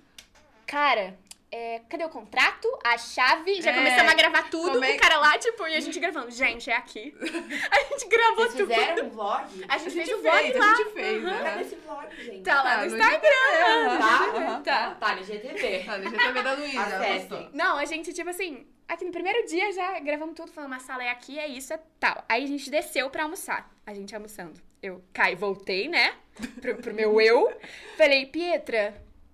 cara, 0.66 1.16
é, 1.58 1.82
cadê 1.90 2.04
o 2.04 2.10
contrato? 2.10 2.68
A 2.84 2.98
chave? 2.98 3.62
Já 3.62 3.72
É, 3.72 3.76
começamos 3.76 4.12
a 4.12 4.16
gravar 4.16 4.50
tudo. 4.50 4.84
é 4.84 4.96
O 4.96 5.00
cara 5.00 5.18
lá, 5.20 5.38
tipo, 5.38 5.66
e 5.68 5.76
a 5.76 5.80
gente 5.80 5.98
gravando. 6.00 6.30
Gente, 6.32 6.70
é 6.70 6.76
aqui. 6.76 7.16
A 7.72 7.80
gente 7.84 8.08
gravou 8.10 8.36
Vocês 8.46 8.54
tudo. 8.56 8.74
fizeram 8.74 9.06
um 9.06 9.10
vlog? 9.10 9.66
A 9.70 9.76
A 9.76 9.78
gente, 9.78 9.90
gente 9.92 10.06
fez 10.06 10.18
o 10.18 10.22
vlog 10.22 10.38
fez, 10.38 10.56
lá. 10.58 10.66
a 10.72 10.76
gente 10.76 10.90
fez, 10.92 11.24
né? 11.24 11.42
Cadê 11.44 11.62
esse 11.62 11.76
vlog, 11.76 12.24
gente? 12.24 12.42
Tá 12.44 12.56
lá 12.56 12.64
Tá, 12.64 12.78
no 12.86 12.90
no 12.92 12.98
Instagram. 12.98 14.00
Tá? 14.00 14.62
Tá. 14.64 14.96
Tá 14.96 15.16
no 15.16 15.24
GTV. 15.24 15.84
Tá, 15.86 15.98
no 15.98 16.10
GTV 16.10 16.42
da 16.44 16.54
Luísa. 16.54 17.50
Não, 17.54 17.78
a 17.78 17.86
gente, 17.86 18.12
tipo 18.14 18.30
assim, 18.30 18.68
aqui 18.88 19.06
no 19.06 19.12
primeiro 19.12 19.46
dia 19.48 19.72
já 19.72 20.00
gravamos 20.00 20.36
tudo, 20.36 20.52
falando, 20.52 20.74
a 20.74 20.80
sala 20.80 21.04
é 21.04 21.10
aqui, 21.10 21.40
é 21.40 21.48
isso, 21.48 21.74
é 21.74 21.80
tal. 22.00 22.24
Aí 22.28 22.44
a 22.44 22.48
gente 22.48 22.70
desceu 22.70 23.10
pra 23.10 23.24
almoçar. 23.24 23.70
A 23.86 23.94
gente 23.94 24.14
almoçando. 24.14 24.60
Eu, 24.82 25.04
Kai, 25.14 25.36
voltei, 25.36 25.88
né? 25.88 26.16
Pro, 26.62 26.76
pro 26.76 26.94
meu 26.94 27.20
eu. 27.22 27.52
Falei, 27.98 28.26
Pietra, 28.26 28.94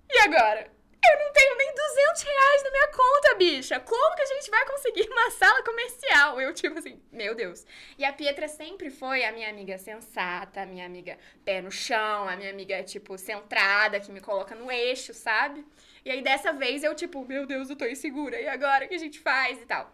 e 0.09 0.19
agora? 0.19 0.71
Eu 1.03 1.19
não 1.19 1.33
tenho 1.33 1.57
nem 1.57 1.73
200 1.73 2.21
reais 2.21 2.63
na 2.63 2.71
minha 2.71 2.87
conta, 2.89 3.35
bicha. 3.35 3.79
Como 3.79 4.15
que 4.15 4.21
a 4.21 4.25
gente 4.27 4.51
vai 4.51 4.65
conseguir 4.67 5.09
uma 5.09 5.31
sala 5.31 5.63
comercial? 5.63 6.39
Eu, 6.39 6.53
tipo 6.53 6.77
assim, 6.77 7.01
meu 7.11 7.33
Deus. 7.33 7.65
E 7.97 8.05
a 8.05 8.13
Pietra 8.13 8.47
sempre 8.47 8.89
foi 8.91 9.23
a 9.25 9.31
minha 9.31 9.49
amiga 9.49 9.77
sensata, 9.79 10.61
a 10.61 10.65
minha 10.65 10.85
amiga 10.85 11.17
pé 11.43 11.59
no 11.59 11.71
chão, 11.71 12.29
a 12.29 12.35
minha 12.35 12.51
amiga, 12.51 12.83
tipo, 12.83 13.17
centrada, 13.17 13.99
que 13.99 14.11
me 14.11 14.21
coloca 14.21 14.53
no 14.53 14.71
eixo, 14.71 15.11
sabe? 15.13 15.65
E 16.05 16.11
aí 16.11 16.21
dessa 16.21 16.53
vez 16.53 16.83
eu, 16.83 16.93
tipo, 16.93 17.25
meu 17.25 17.45
Deus, 17.47 17.69
eu 17.69 17.75
tô 17.75 17.85
insegura. 17.85 18.39
E 18.39 18.47
agora 18.47 18.85
o 18.85 18.87
que 18.87 18.95
a 18.95 18.99
gente 18.99 19.19
faz 19.19 19.59
e 19.59 19.65
tal? 19.65 19.91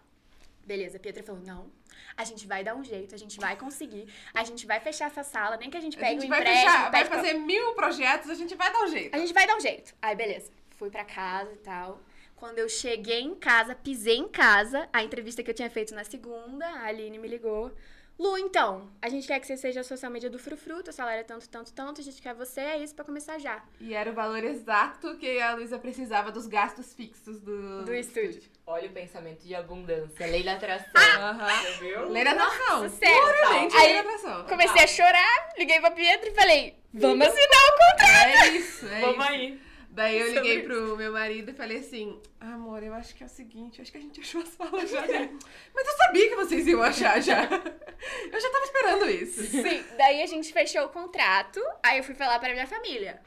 Beleza, 0.66 0.98
a 0.98 1.00
Pietra 1.00 1.24
falou: 1.24 1.42
não. 1.42 1.72
A 2.18 2.24
gente 2.26 2.46
vai 2.48 2.64
dar 2.64 2.76
um 2.76 2.84
jeito, 2.84 3.16
a 3.16 3.18
gente 3.18 3.40
vai 3.40 3.56
conseguir, 3.56 4.12
a 4.34 4.44
gente 4.44 4.66
vai 4.66 4.80
fechar 4.80 5.06
essa 5.06 5.24
sala, 5.24 5.56
nem 5.58 5.70
que 5.70 5.78
a 5.78 5.80
gente 5.82 5.96
A 5.98 6.00
pegue 6.00 6.16
gente 6.22 6.26
um 6.26 6.30
vai 6.30 6.40
empréstimo, 6.42 6.72
fechar, 6.72 6.92
vai 6.92 7.06
pra- 7.06 7.16
fazer 7.18 7.34
mil 7.36 7.74
projetos, 7.76 8.30
a 8.30 8.34
gente 8.36 8.56
vai 8.56 8.72
dar 8.74 8.82
um 8.84 8.88
jeito. 8.88 9.16
a 9.16 9.20
gente 9.20 9.34
vai 9.34 9.48
dar 9.48 9.56
um 9.56 9.60
jeito. 9.60 9.96
Aí, 10.02 10.16
beleza. 10.16 10.52
Fui 10.78 10.90
pra 10.90 11.04
casa 11.04 11.52
e 11.52 11.58
tal. 11.58 12.00
Quando 12.36 12.60
eu 12.60 12.70
cheguei 12.70 13.22
em 13.22 13.34
casa, 13.34 13.74
pisei 13.74 14.18
em 14.18 14.28
casa, 14.28 14.88
a 14.94 15.04
entrevista 15.04 15.42
que 15.42 15.50
eu 15.50 15.56
tinha 15.56 15.70
feito 15.70 15.96
na 15.96 16.04
segunda, 16.04 16.66
a 16.68 16.86
Aline 16.86 17.18
me 17.18 17.28
ligou. 17.28 17.72
Lu, 18.20 18.36
então, 18.38 18.90
a 19.00 19.10
gente 19.10 19.28
quer 19.28 19.40
que 19.40 19.46
você 19.46 19.56
seja 19.56 19.82
a 19.82 19.84
social 19.84 20.12
media 20.12 20.30
do 20.30 20.40
Frufru, 20.40 20.82
teu 20.82 20.92
salário 20.92 21.20
é 21.22 21.24
tanto, 21.24 21.48
tanto, 21.48 21.72
tanto, 21.72 22.02
a 22.02 22.04
gente 22.04 22.20
quer 22.20 22.34
você, 22.34 22.62
é 22.62 22.78
isso 22.80 22.96
pra 22.96 23.06
começar 23.06 23.38
já. 23.38 23.64
E 23.80 23.94
era 23.94 24.10
o 24.10 24.14
valor 24.14 24.44
exato 24.44 25.16
que 25.18 25.40
a 25.40 25.54
Luísa 25.54 25.78
precisava 25.78 26.32
dos 26.32 26.48
gastos 26.48 26.96
fixos 26.96 27.40
do, 27.40 27.84
Do 27.86 27.94
estúdio. 27.94 28.42
Olha 28.66 28.88
o 28.88 28.92
pensamento 28.92 29.44
de 29.44 29.54
abundância. 29.54 30.26
Lei 30.26 30.44
da 30.44 30.54
atração. 30.54 30.90
Aham. 30.96 31.62
Você 31.62 31.72
viu? 31.74 32.10
Lei 32.10 32.24
da 32.24 32.32
atração. 32.32 32.90
Sério. 32.90 33.22
Puramente 33.22 33.76
lei 33.78 33.94
da 33.94 34.00
atração. 34.00 34.46
Comecei 34.46 34.84
a 34.84 34.88
chorar, 34.88 35.50
liguei 35.58 35.80
pra 35.80 35.92
Pietra 35.92 36.30
e 36.30 36.34
falei, 36.36 36.76
vamos 36.94 37.28
assinar 37.28 37.46
o 37.48 37.92
contrato. 37.92 38.28
É 38.28 38.48
isso, 38.50 38.88
é 38.88 39.02
Vamos 39.02 39.26
isso. 39.26 39.34
aí. 39.34 39.67
Daí 39.98 40.20
eu 40.20 40.28
Sobre 40.28 40.42
liguei 40.42 40.62
pro 40.62 40.96
meu 40.96 41.12
marido 41.12 41.50
e 41.50 41.54
falei 41.56 41.80
assim: 41.80 42.22
Amor, 42.40 42.84
eu 42.84 42.94
acho 42.94 43.16
que 43.16 43.24
é 43.24 43.26
o 43.26 43.30
seguinte, 43.30 43.80
eu 43.80 43.82
acho 43.82 43.92
que 43.92 43.98
a 43.98 44.02
gente 44.02 44.22
achou 44.22 44.44
a 44.44 44.46
sala 44.46 44.86
já. 44.86 45.02
Dele, 45.02 45.36
Mas 45.74 45.88
eu 45.88 45.94
sabia 45.98 46.30
que 46.30 46.36
vocês 46.36 46.68
iam 46.68 46.84
achar 46.84 47.20
já. 47.20 47.42
Eu 48.32 48.40
já 48.40 48.52
tava 48.52 48.64
esperando 48.64 49.10
isso. 49.10 49.44
Sim, 49.44 49.84
daí 49.98 50.22
a 50.22 50.28
gente 50.28 50.54
fechou 50.54 50.86
o 50.86 50.90
contrato, 50.90 51.60
aí 51.82 51.98
eu 51.98 52.04
fui 52.04 52.14
falar 52.14 52.38
pra 52.38 52.54
minha 52.54 52.68
família. 52.68 53.20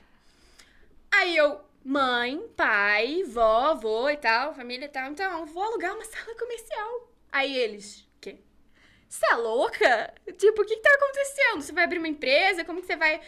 Aí 1.11 1.37
eu, 1.37 1.61
mãe, 1.85 2.41
pai, 2.57 3.25
vó, 3.25 3.73
avô 3.73 4.09
e 4.09 4.17
tal, 4.17 4.55
família 4.55 4.87
e 4.87 4.89
tal, 4.89 5.11
então, 5.11 5.45
vou 5.47 5.65
alugar 5.65 5.93
uma 5.93 6.05
sala 6.05 6.39
comercial. 6.39 7.13
Aí 7.33 7.59
eles, 7.59 8.07
quê? 8.21 8.39
Você 9.09 9.27
é 9.27 9.35
louca? 9.35 10.15
Tipo, 10.39 10.63
o 10.63 10.65
que 10.65 10.77
que 10.77 10.83
tá 10.83 10.95
acontecendo? 10.95 11.63
Você 11.63 11.73
vai 11.73 11.83
abrir 11.83 11.99
uma 11.99 12.07
empresa? 12.07 12.65
Como 12.65 12.81
que 12.81 12.87
você 12.87 12.95
vai... 12.95 13.21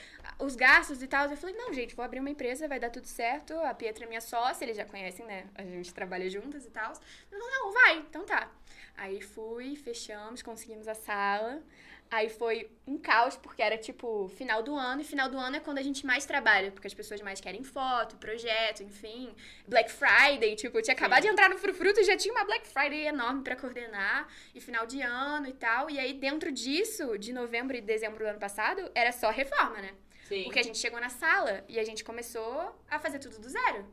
Os 0.43 0.57
gastos 0.57 1.01
e 1.01 1.07
tal? 1.07 1.31
Eu 1.31 1.37
falei, 1.37 1.55
não, 1.55 1.73
gente, 1.73 1.95
vou 1.95 2.05
abrir 2.05 2.19
uma 2.19 2.29
empresa, 2.29 2.67
vai 2.67 2.81
dar 2.81 2.91
tudo 2.91 3.07
certo. 3.07 3.55
A 3.61 3.73
Pietra 3.73 4.05
é 4.05 4.09
minha 4.09 4.21
sócia, 4.21 4.65
eles 4.65 4.77
já 4.77 4.85
conhecem, 4.85 5.25
né? 5.25 5.47
A 5.55 5.63
gente 5.63 5.95
trabalha 5.95 6.29
juntas 6.29 6.67
e 6.67 6.71
tal. 6.71 6.93
Não, 7.31 7.49
não, 7.49 7.73
vai, 7.73 7.99
então 7.99 8.25
tá. 8.25 8.51
Aí 8.97 9.21
fui, 9.21 9.77
fechamos, 9.77 10.43
conseguimos 10.43 10.89
a 10.89 10.95
sala. 10.95 11.63
Aí 12.11 12.29
foi 12.29 12.69
um 12.87 12.99
caos, 12.99 13.37
porque 13.37 13.63
era 13.63 13.79
tipo 13.79 14.29
final 14.37 14.63
do 14.63 14.75
ano, 14.75 15.01
e 15.01 15.05
final 15.05 15.31
do 15.31 15.39
ano 15.39 15.57
é 15.57 15.61
quando 15.61 15.79
a 15.79 15.83
gente 15.83 16.05
mais 16.05 16.27
trabalha, 16.27 16.71
porque 16.71 16.87
as 16.87 16.93
pessoas 16.93 17.23
mais 17.23 17.41
querem 17.41 17.63
foto, 17.63 18.17
projeto, 18.17 18.83
enfim. 18.83 19.35
Black 19.67 19.91
Friday, 19.91 20.55
tipo, 20.57 20.77
eu 20.77 20.83
tinha 20.83 20.95
acabado 20.95 21.23
de 21.23 21.29
entrar 21.29 21.49
no 21.49 21.57
Frufruto 21.57 22.01
e 22.01 22.05
já 22.05 22.17
tinha 22.17 22.35
uma 22.35 22.45
Black 22.45 22.69
Friday 22.69 23.07
enorme 23.07 23.43
pra 23.43 23.57
coordenar, 23.57 24.29
e 24.55 24.61
final 24.61 24.87
de 24.87 25.01
ano 25.01 25.47
e 25.47 25.55
tal. 25.55 25.89
E 25.89 25.99
aí, 25.99 26.13
dentro 26.13 26.53
disso, 26.53 27.17
de 27.17 27.33
novembro 27.33 27.77
e 27.77 27.81
dezembro 27.81 28.19
do 28.19 28.29
ano 28.29 28.39
passado, 28.41 28.91
era 28.95 29.11
só 29.13 29.31
reforma, 29.31 29.81
né? 29.81 29.95
Sim. 30.33 30.45
Porque 30.45 30.59
a 30.59 30.63
gente 30.63 30.79
chegou 30.79 31.01
na 31.01 31.09
sala 31.11 31.65
e 31.69 31.79
a 31.79 31.85
gente 31.85 32.03
começou 32.03 32.75
a 32.91 32.99
fazer 32.99 33.19
tudo 33.19 33.39
do 33.39 33.49
zero. 33.49 33.87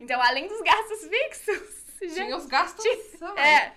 Então, 0.00 0.20
além 0.20 0.48
dos 0.48 0.60
gastos 0.60 1.06
fixos, 1.08 1.84
gente, 2.02 2.14
Tinha 2.14 2.36
os 2.36 2.46
gastos. 2.46 2.84
é. 3.36 3.72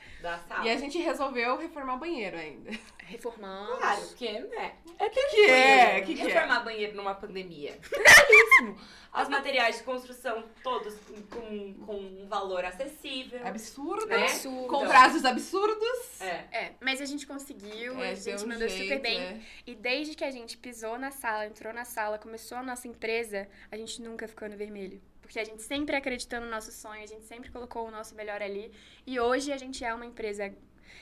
E 0.64 0.70
a 0.70 0.78
gente 0.78 0.98
resolveu 0.98 1.58
reformar 1.58 1.96
o 1.96 1.98
banheiro 2.00 2.38
ainda. 2.38 2.72
reformamos. 3.06 3.80
Claro, 3.80 4.02
porque, 4.08 4.40
né? 4.40 4.76
É 5.00 5.10
que 5.10 5.24
que 5.28 5.46
é? 5.50 6.02
Que 6.02 6.14
que 6.16 6.22
é? 6.22 6.26
Reformar 6.26 6.60
banheiro 6.64 6.96
numa 6.96 7.16
pandemia. 7.16 7.78
Caríssimo. 7.82 8.78
Os 9.12 9.28
materiais 9.28 9.78
de 9.78 9.84
construção 9.84 10.44
todos 10.62 10.94
com, 11.32 11.74
com 11.86 11.96
um 11.96 12.28
valor 12.28 12.64
acessível. 12.64 13.40
Absurdo. 13.46 14.06
Né? 14.06 14.24
Absurdo. 14.24 14.68
Com 14.68 14.88
prazos 14.88 15.26
absurdos. 15.26 16.22
É. 16.22 16.46
É, 16.52 16.74
mas 16.80 17.02
a 17.02 17.06
gente 17.06 17.26
conseguiu, 17.26 18.00
É, 18.04 18.12
a 18.12 18.16
gente 18.16 18.44
um 18.44 18.48
mandou 18.48 18.68
jeito, 18.68 18.84
super 18.84 19.02
bem. 19.02 19.20
é. 19.20 19.40
E 19.66 19.74
desde 19.74 20.16
que 20.16 20.24
a 20.24 20.30
gente 20.32 20.58
pisou 20.58 21.00
na 21.00 21.10
sala, 21.12 21.48
entrou 21.48 21.74
na 21.74 21.86
sala, 21.86 22.20
começou 22.20 22.58
a 22.60 22.64
nossa 22.64 22.88
empresa, 22.88 23.48
a 23.72 23.78
gente 23.78 24.02
nunca 24.02 24.28
ficou 24.28 24.48
no 24.48 24.56
vermelho. 24.58 25.02
Porque 25.30 25.40
a 25.40 25.46
gente 25.46 25.62
sempre 25.62 25.96
acreditou 25.96 26.42
no 26.42 26.48
nosso 26.50 26.72
sonho, 26.72 27.04
a 27.04 27.06
gente 27.06 27.24
sempre 27.26 27.52
colocou 27.52 27.88
o 27.88 27.92
nosso 27.92 28.16
melhor 28.16 28.42
ali. 28.42 28.72
E 29.06 29.20
hoje 29.20 29.54
a 29.54 29.58
gente 29.58 29.86
é 29.86 29.94
uma 29.94 30.04
empresa 30.08 30.52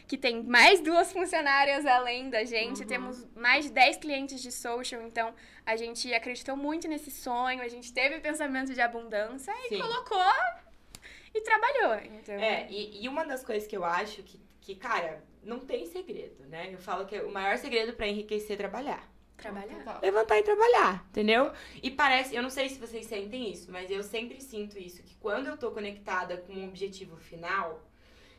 que 0.05 0.17
tem 0.17 0.43
mais 0.43 0.81
duas 0.81 1.13
funcionárias 1.13 1.85
além 1.85 2.29
da 2.29 2.43
gente, 2.43 2.81
Uhum. 2.81 2.87
temos 2.87 3.25
mais 3.33 3.63
de 3.63 3.71
10 3.71 3.95
clientes 3.95 4.41
de 4.41 4.51
social, 4.51 5.01
então 5.01 5.33
a 5.65 5.77
gente 5.77 6.13
acreditou 6.13 6.57
muito 6.57 6.89
nesse 6.89 7.09
sonho, 7.09 7.61
a 7.61 7.69
gente 7.69 7.93
teve 7.93 8.19
pensamento 8.19 8.73
de 8.73 8.81
abundância 8.81 9.53
e 9.65 9.69
Sim. 9.69 9.79
colocou 9.79 10.33
e 11.33 11.39
trabalhou. 11.39 11.95
Então, 12.17 12.35
É, 12.35 12.67
e, 12.69 13.01
e 13.05 13.07
uma 13.07 13.23
das 13.25 13.45
coisas 13.45 13.65
que 13.65 13.77
eu 13.77 13.85
acho 13.85 14.23
que, 14.23 14.37
que, 14.59 14.75
cara, 14.75 15.23
não 15.41 15.59
tem 15.61 15.85
segredo, 15.85 16.43
né? 16.47 16.69
Eu 16.73 16.79
falo 16.79 17.05
que 17.05 17.17
o 17.21 17.31
maior 17.31 17.57
segredo 17.57 17.93
pra 17.93 18.07
enriquecer 18.09 18.55
é 18.55 18.57
trabalhar. 18.57 19.09
Trabalhar. 19.37 19.75
Total. 19.75 19.99
Levantar 20.01 20.37
e 20.39 20.43
trabalhar, 20.43 21.05
entendeu? 21.09 21.51
E 21.81 21.91
parece, 21.91 22.35
eu 22.35 22.43
não 22.43 22.49
sei 22.49 22.69
se 22.69 22.79
vocês 22.79 23.05
sentem 23.05 23.51
isso, 23.51 23.71
mas 23.71 23.89
eu 23.89 24.03
sempre 24.03 24.41
sinto 24.41 24.77
isso, 24.77 25.03
que 25.03 25.15
quando 25.15 25.47
eu 25.47 25.57
tô 25.57 25.71
conectada 25.71 26.37
com 26.37 26.53
um 26.53 26.67
objetivo 26.67 27.15
final, 27.17 27.87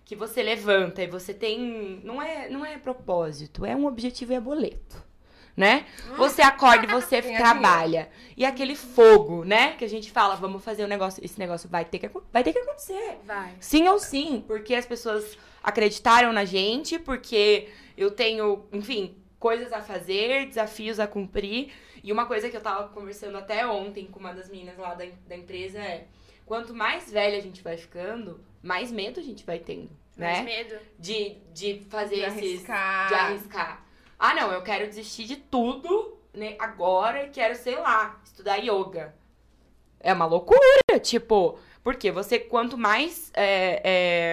que 0.09 0.17
você 0.17 0.43
levanta 0.43 1.03
e 1.03 1.07
você 1.07 1.35
tem. 1.35 2.01
Não 2.03 2.21
é, 2.21 2.49
não 2.49 2.65
é 2.65 2.79
propósito, 2.79 3.67
é 3.67 3.77
um 3.77 3.85
objetivo 3.85 4.33
e 4.33 4.37
é 4.37 4.41
boleto. 4.41 5.07
Né? 5.55 5.87
Você 6.17 6.41
acorda 6.41 6.87
e 6.87 6.89
você 6.89 7.21
trabalha. 7.37 8.09
E 8.37 8.47
aquele 8.47 8.77
fogo, 8.77 9.45
né? 9.45 9.73
Que 9.73 9.85
a 9.85 9.89
gente 9.89 10.11
fala, 10.11 10.37
vamos 10.37 10.63
fazer 10.65 10.85
um 10.85 10.87
negócio. 10.87 11.23
Esse 11.23 11.39
negócio 11.39 11.69
vai 11.69 11.85
ter 11.85 11.99
que, 11.99 12.09
vai 12.33 12.45
ter 12.45 12.53
que 12.53 12.61
acontecer. 12.61 13.19
Vai. 13.25 13.55
Sim 13.61 13.89
ou 13.89 13.99
sim, 13.99 14.43
porque 14.47 14.75
as 14.75 14.87
pessoas 14.87 15.37
acreditaram 15.63 16.33
na 16.33 16.45
gente, 16.45 16.99
porque 16.99 17.69
eu 17.97 18.11
tenho, 18.11 18.65
enfim, 18.73 19.17
coisas 19.39 19.73
a 19.73 19.81
fazer, 19.81 20.47
desafios 20.47 20.99
a 21.01 21.07
cumprir. 21.07 21.73
E 22.03 22.13
uma 22.13 22.27
coisa 22.27 22.49
que 22.49 22.57
eu 22.57 22.61
tava 22.61 22.89
conversando 22.89 23.37
até 23.39 23.67
ontem 23.67 24.07
com 24.07 24.19
uma 24.21 24.33
das 24.33 24.49
meninas 24.49 24.77
lá 24.79 24.95
da, 24.95 25.05
da 25.27 25.37
empresa 25.37 25.79
é: 25.79 26.07
quanto 26.47 26.75
mais 26.75 27.11
velha 27.11 27.37
a 27.39 27.41
gente 27.43 27.63
vai 27.63 27.77
ficando, 27.77 28.41
mais 28.63 28.91
medo 28.91 29.21
a 29.21 29.23
gente 29.23 29.45
vai 29.45 29.59
tendo, 29.59 29.91
Mais 30.17 30.39
né? 30.39 30.45
medo. 30.45 30.79
De, 30.99 31.37
de 31.53 31.83
fazer 31.89 32.17
De 32.17 32.21
esses. 32.23 32.39
arriscar. 32.39 33.09
De 33.09 33.15
arriscar. 33.15 33.85
Ah, 34.19 34.35
não, 34.35 34.53
eu 34.53 34.63
quero 34.63 34.87
desistir 34.87 35.25
de 35.25 35.37
tudo 35.37 36.19
né, 36.35 36.57
agora 36.59 37.25
e 37.25 37.31
quero, 37.31 37.55
sei 37.55 37.77
lá, 37.77 38.21
estudar 38.25 38.57
yoga. 38.57 39.15
É 40.01 40.13
uma 40.13 40.27
loucura, 40.27 40.61
tipo, 41.03 41.59
porque 41.83 42.11
você, 42.11 42.39
quanto 42.39 42.77
mais 42.77 43.31
é, 43.35 43.81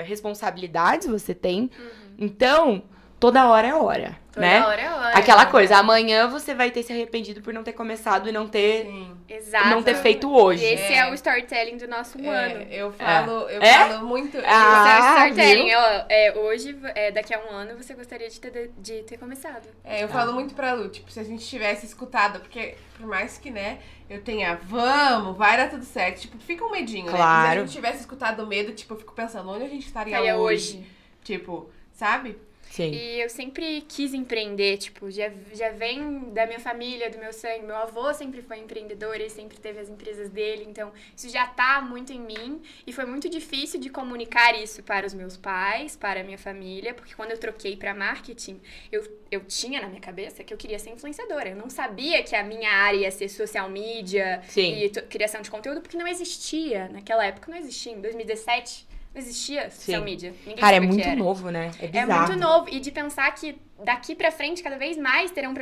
é, 0.01 0.03
responsabilidades 0.07 1.07
você 1.07 1.33
tem, 1.33 1.69
então, 2.17 2.83
toda 3.19 3.47
hora 3.49 3.67
é 3.67 3.73
hora, 3.73 4.17
Toda 4.31 4.45
né? 4.45 4.65
hora 4.65 4.81
é 4.81 4.89
hora. 4.91 5.17
Aquela 5.17 5.45
coisa, 5.45 5.77
amanhã 5.77 6.27
você 6.27 6.53
vai 6.53 6.69
ter 6.69 6.83
se 6.83 6.91
arrependido 6.91 7.41
por 7.41 7.53
não 7.53 7.63
ter 7.63 7.71
começado 7.73 8.27
e 8.27 8.31
não 8.33 8.47
ter, 8.47 8.83
Sim. 8.85 9.15
Exato. 9.29 9.69
não 9.69 9.81
ter 9.81 9.95
feito 9.95 10.29
hoje. 10.33 10.63
Esse 10.65 10.91
é. 10.93 10.97
É. 10.97 11.09
o 11.09 11.13
storytelling 11.13 11.77
do 11.77 11.87
nosso 11.87 12.17
ano. 12.19 12.61
É, 12.61 12.67
eu 12.71 12.91
falo, 12.91 13.31
eu 13.49 13.61
É? 13.61 13.73
falo 13.73 14.05
muito. 14.05 14.37
Ah, 14.45 14.83
Esse 14.83 14.89
é 14.89 14.99
o 14.99 15.09
storytelling. 15.29 15.73
Ó, 15.73 16.05
é, 16.09 16.33
hoje, 16.37 16.77
é, 16.95 17.11
daqui 17.11 17.33
a 17.33 17.39
um 17.39 17.49
ano, 17.55 17.77
você 17.81 17.93
gostaria 17.93 18.29
de 18.29 18.39
ter, 18.39 18.71
de 18.77 19.03
ter 19.03 19.17
começado. 19.17 19.67
É, 19.83 20.03
eu 20.03 20.09
falo 20.09 20.33
muito 20.33 20.53
pra 20.53 20.73
Lu, 20.73 20.89
tipo, 20.89 21.09
se 21.09 21.19
a 21.19 21.23
gente 21.23 21.45
tivesse 21.47 21.85
escutado, 21.85 22.39
porque 22.41 22.75
por 22.97 23.07
mais 23.07 23.37
que, 23.37 23.49
né, 23.49 23.79
eu 24.09 24.21
tenha, 24.21 24.59
vamos, 24.63 25.37
vai 25.37 25.55
dar 25.57 25.69
tudo 25.69 25.85
certo, 25.85 26.19
tipo, 26.21 26.37
fica 26.39 26.63
um 26.65 26.71
medinho, 26.71 27.05
né? 27.05 27.11
Mas 27.13 27.19
Se 27.21 27.25
Claro. 27.25 27.51
a 27.61 27.63
gente 27.65 27.71
tivesse 27.73 27.99
escutado 28.01 28.43
o 28.43 28.47
medo, 28.47 28.73
tipo, 28.73 28.93
eu 28.93 28.97
fico 28.99 29.13
pensando, 29.13 29.49
onde 29.49 29.63
a 29.63 29.69
gente 29.69 29.85
estaria 29.87 30.13
Estaria 30.13 30.35
hoje? 30.37 30.77
hoje. 30.77 30.87
Tipo, 31.23 31.69
sabe? 31.93 32.37
Sim. 32.75 32.91
E 32.91 33.21
eu 33.21 33.29
sempre 33.29 33.85
quis 33.87 34.13
empreender, 34.13 34.75
tipo, 34.75 35.09
já, 35.09 35.31
já 35.53 35.69
vem 35.69 36.33
da 36.33 36.45
minha 36.45 36.59
família, 36.59 37.09
do 37.09 37.17
meu 37.17 37.31
sangue. 37.31 37.65
Meu 37.65 37.77
avô 37.77 38.13
sempre 38.13 38.41
foi 38.41 38.59
empreendedor, 38.59 39.15
ele 39.15 39.29
sempre 39.29 39.57
teve 39.57 39.79
as 39.79 39.87
empresas 39.87 40.27
dele, 40.29 40.65
então 40.67 40.91
isso 41.15 41.29
já 41.29 41.47
tá 41.47 41.81
muito 41.81 42.11
em 42.11 42.19
mim. 42.19 42.61
E 42.85 42.91
foi 42.91 43.05
muito 43.05 43.29
difícil 43.29 43.79
de 43.79 43.89
comunicar 43.89 44.61
isso 44.61 44.83
para 44.83 45.07
os 45.07 45.13
meus 45.13 45.37
pais, 45.37 45.95
para 45.95 46.19
a 46.19 46.23
minha 46.23 46.37
família, 46.37 46.93
porque 46.93 47.15
quando 47.15 47.31
eu 47.31 47.37
troquei 47.37 47.77
para 47.77 47.93
marketing, 47.93 48.59
eu, 48.91 49.07
eu 49.31 49.39
tinha 49.45 49.79
na 49.79 49.87
minha 49.87 50.01
cabeça 50.01 50.43
que 50.43 50.53
eu 50.53 50.57
queria 50.57 50.77
ser 50.77 50.89
influenciadora. 50.89 51.47
Eu 51.47 51.55
não 51.55 51.69
sabia 51.69 52.21
que 52.23 52.35
a 52.35 52.43
minha 52.43 52.71
área 52.71 52.97
ia 52.97 53.11
ser 53.11 53.29
social 53.29 53.69
media 53.69 54.41
Sim. 54.49 54.83
e 54.83 54.89
criação 54.89 55.41
de 55.41 55.49
conteúdo, 55.49 55.79
porque 55.79 55.95
não 55.95 56.07
existia. 56.07 56.89
Naquela 56.89 57.25
época 57.25 57.49
não 57.49 57.57
existia. 57.57 57.93
Em 57.93 58.01
2017 58.01 58.94
não 59.15 59.21
existia 59.21 59.71
social 59.71 59.99
Sim. 60.01 60.05
media. 60.05 60.35
Ninguém 60.45 60.55
Cara, 60.57 60.75
é 60.75 60.79
muito 60.81 61.15
novo, 61.15 61.49
né? 61.49 61.71
É 61.79 61.85
É 61.85 61.87
bizarro. 61.87 62.27
muito 62.27 62.39
novo. 62.39 62.69
E 62.69 62.79
de 62.81 62.91
pensar 62.91 63.31
que 63.33 63.57
daqui 63.83 64.13
pra 64.13 64.29
frente, 64.29 64.61
cada 64.61 64.77
vez 64.77 64.97
mais 64.97 65.31
terão 65.31 65.53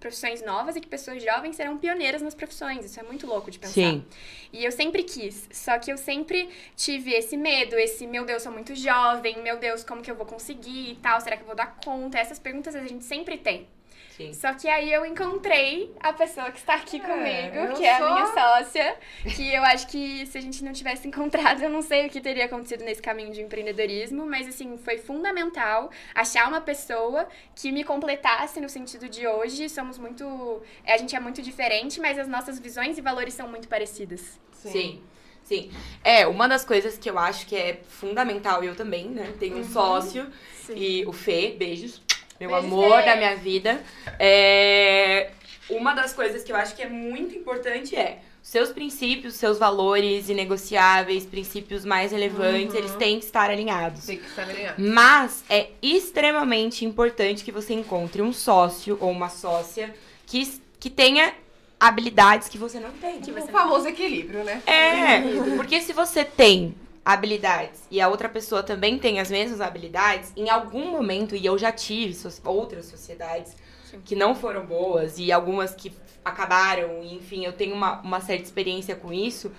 profissões 0.00 0.42
novas 0.44 0.74
e 0.74 0.80
que 0.80 0.88
pessoas 0.88 1.22
jovens 1.22 1.54
serão 1.54 1.78
pioneiras 1.78 2.20
nas 2.20 2.34
profissões. 2.34 2.84
Isso 2.84 2.98
é 2.98 3.04
muito 3.04 3.26
louco 3.26 3.50
de 3.50 3.58
pensar. 3.60 3.74
Sim. 3.74 4.04
E 4.52 4.64
eu 4.64 4.72
sempre 4.72 5.04
quis. 5.04 5.48
Só 5.52 5.78
que 5.78 5.92
eu 5.92 5.96
sempre 5.96 6.48
tive 6.74 7.12
esse 7.12 7.36
medo, 7.36 7.76
esse, 7.76 8.06
meu 8.06 8.24
Deus, 8.24 8.42
sou 8.42 8.50
muito 8.52 8.74
jovem, 8.74 9.40
meu 9.42 9.56
Deus, 9.58 9.84
como 9.84 10.02
que 10.02 10.10
eu 10.10 10.16
vou 10.16 10.26
conseguir 10.26 10.90
e 10.90 10.94
tal? 10.96 11.20
Será 11.20 11.36
que 11.36 11.42
eu 11.42 11.46
vou 11.46 11.56
dar 11.56 11.76
conta? 11.84 12.18
Essas 12.18 12.38
perguntas 12.40 12.74
a 12.74 12.86
gente 12.86 13.04
sempre 13.04 13.36
tem. 13.38 13.68
Sim. 14.16 14.32
Só 14.32 14.54
que 14.54 14.66
aí 14.66 14.90
eu 14.90 15.04
encontrei 15.04 15.92
a 16.00 16.12
pessoa 16.12 16.50
que 16.50 16.58
está 16.58 16.74
aqui 16.76 16.96
É, 16.96 17.00
comigo, 17.00 17.76
que 17.76 17.84
é 17.84 17.98
sou- 17.98 18.06
a 18.06 18.12
minha 18.14 18.26
sócia, 18.26 18.96
que 19.34 19.52
eu 19.52 19.62
acho 19.64 19.86
que 19.88 20.24
se 20.26 20.38
a 20.38 20.40
gente 20.40 20.64
não 20.64 20.72
tivesse 20.72 21.06
encontrado, 21.06 21.62
eu 21.62 21.68
não 21.68 21.82
sei 21.82 22.06
o 22.06 22.10
que 22.10 22.20
teria 22.20 22.46
acontecido 22.46 22.82
nesse 22.82 23.02
caminho 23.02 23.32
de 23.32 23.42
empreendedorismo, 23.42 24.24
mas 24.24 24.48
assim, 24.48 24.78
foi 24.78 24.96
fundamental 24.98 25.90
achar 26.14 26.48
uma 26.48 26.62
pessoa 26.62 27.28
que 27.54 27.70
me 27.70 27.84
completasse 27.84 28.60
no 28.60 28.68
sentido 28.70 29.06
de 29.08 29.26
hoje 29.26 29.68
somos 29.68 29.98
muito, 29.98 30.62
a 30.86 30.96
gente 30.96 31.14
é 31.14 31.20
muito 31.20 31.42
diferente, 31.42 32.00
mas 32.00 32.18
as 32.18 32.26
nossas 32.26 32.58
visões 32.58 32.96
e 32.96 33.02
valores 33.02 33.34
são 33.34 33.48
muito 33.48 33.68
parecidas. 33.68 34.40
Sim. 34.52 35.02
Sim. 35.44 35.70
É, 36.02 36.26
uma 36.26 36.48
das 36.48 36.64
coisas 36.64 36.98
que 36.98 37.08
eu 37.08 37.18
acho 37.18 37.46
que 37.46 37.54
é 37.54 37.80
fundamental, 37.88 38.64
eu 38.64 38.74
também, 38.74 39.08
né? 39.08 39.32
Tenho 39.38 39.58
um 39.58 39.64
sócio 39.64 40.26
e 40.74 41.04
o 41.06 41.12
Fê, 41.12 41.54
beijos. 41.56 42.02
Meu 42.40 42.50
Beijo, 42.50 42.66
amor 42.66 43.02
da 43.02 43.16
minha 43.16 43.36
vida. 43.36 43.80
É, 44.18 45.30
uma 45.70 45.94
das 45.94 46.12
coisas 46.12 46.42
que 46.44 46.52
eu 46.52 46.56
acho 46.56 46.74
que 46.74 46.82
é 46.82 46.88
muito 46.88 47.34
importante 47.36 47.96
é 47.96 48.18
seus 48.42 48.70
princípios, 48.70 49.34
seus 49.34 49.58
valores 49.58 50.28
inegociáveis, 50.28 51.26
princípios 51.26 51.84
mais 51.84 52.12
relevantes, 52.12 52.74
Uhum. 52.74 52.78
eles 52.78 52.94
têm 52.94 53.18
que 53.18 53.24
estar 53.24 53.50
alinhados. 53.50 54.06
Tem 54.06 54.18
que 54.18 54.26
estar 54.26 54.48
alinhado. 54.48 54.80
Mas 54.80 55.42
é 55.50 55.70
extremamente 55.82 56.84
importante 56.84 57.42
que 57.42 57.50
você 57.50 57.74
encontre 57.74 58.22
um 58.22 58.32
sócio 58.32 58.96
ou 59.00 59.10
uma 59.10 59.28
sócia 59.28 59.92
que, 60.26 60.60
que 60.78 60.88
tenha 60.88 61.34
habilidades 61.80 62.48
que 62.48 62.56
você 62.56 62.78
não 62.78 62.92
tem. 62.92 63.20
Que 63.20 63.32
O 63.32 63.46
famoso 63.48 63.88
equilíbrio, 63.88 64.44
né? 64.44 64.62
É, 64.64 65.20
porque 65.56 65.80
se 65.80 65.92
você 65.92 66.24
tem 66.24 66.74
habilidades 67.06 67.86
e 67.88 68.00
a 68.00 68.08
outra 68.08 68.28
pessoa 68.28 68.64
também 68.64 68.98
tem 68.98 69.20
as 69.20 69.30
mesmas 69.30 69.60
habilidades, 69.60 70.32
em 70.36 70.50
algum 70.50 70.90
momento, 70.90 71.36
e 71.36 71.46
eu 71.46 71.56
já 71.56 71.70
tive 71.70 72.12
so- 72.12 72.28
outras 72.44 72.86
sociedades 72.86 73.56
Sim. 73.84 74.00
que 74.04 74.16
não 74.16 74.34
foram 74.34 74.66
boas 74.66 75.16
e 75.16 75.30
algumas 75.30 75.72
que 75.72 75.92
acabaram, 76.24 77.04
e, 77.04 77.14
enfim, 77.14 77.44
eu 77.44 77.52
tenho 77.52 77.76
uma, 77.76 78.00
uma 78.00 78.20
certa 78.20 78.42
experiência 78.42 78.96
com 78.96 79.12
isso, 79.12 79.52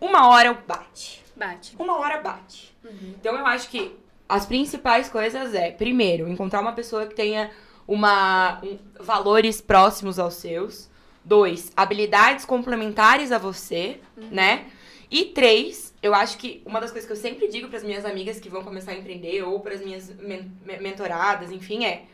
uma 0.00 0.28
hora 0.28 0.52
bate. 0.66 1.22
Bate. 1.36 1.76
Uma 1.78 1.96
hora 1.98 2.18
bate. 2.20 2.76
Então 2.84 3.36
eu 3.38 3.46
acho 3.46 3.68
que 3.68 3.96
as 4.28 4.44
principais 4.44 5.08
coisas 5.08 5.54
é, 5.54 5.70
primeiro, 5.70 6.28
encontrar 6.28 6.60
uma 6.60 6.72
pessoa 6.72 7.06
que 7.06 7.14
tenha 7.14 7.52
uma, 7.86 8.60
um- 8.64 8.78
valores 8.98 9.60
próximos 9.60 10.18
aos 10.18 10.34
seus. 10.34 10.90
Dois, 11.24 11.70
habilidades 11.76 12.44
complementares 12.44 13.30
a 13.30 13.38
você, 13.38 14.00
né? 14.16 14.66
E 15.10 15.26
três, 15.26 15.89
eu 16.02 16.14
acho 16.14 16.38
que 16.38 16.62
uma 16.64 16.80
das 16.80 16.90
coisas 16.90 17.06
que 17.06 17.12
eu 17.12 17.16
sempre 17.20 17.48
digo 17.48 17.68
para 17.68 17.76
as 17.78 17.84
minhas 17.84 18.04
amigas 18.04 18.40
que 18.40 18.48
vão 18.48 18.62
começar 18.64 18.92
a 18.92 18.94
empreender 18.96 19.42
ou 19.42 19.60
para 19.60 19.74
as 19.74 19.80
minhas 19.80 20.08
men- 20.16 20.50
me- 20.64 20.78
mentoradas, 20.78 21.50
enfim, 21.50 21.84
é 21.84 22.04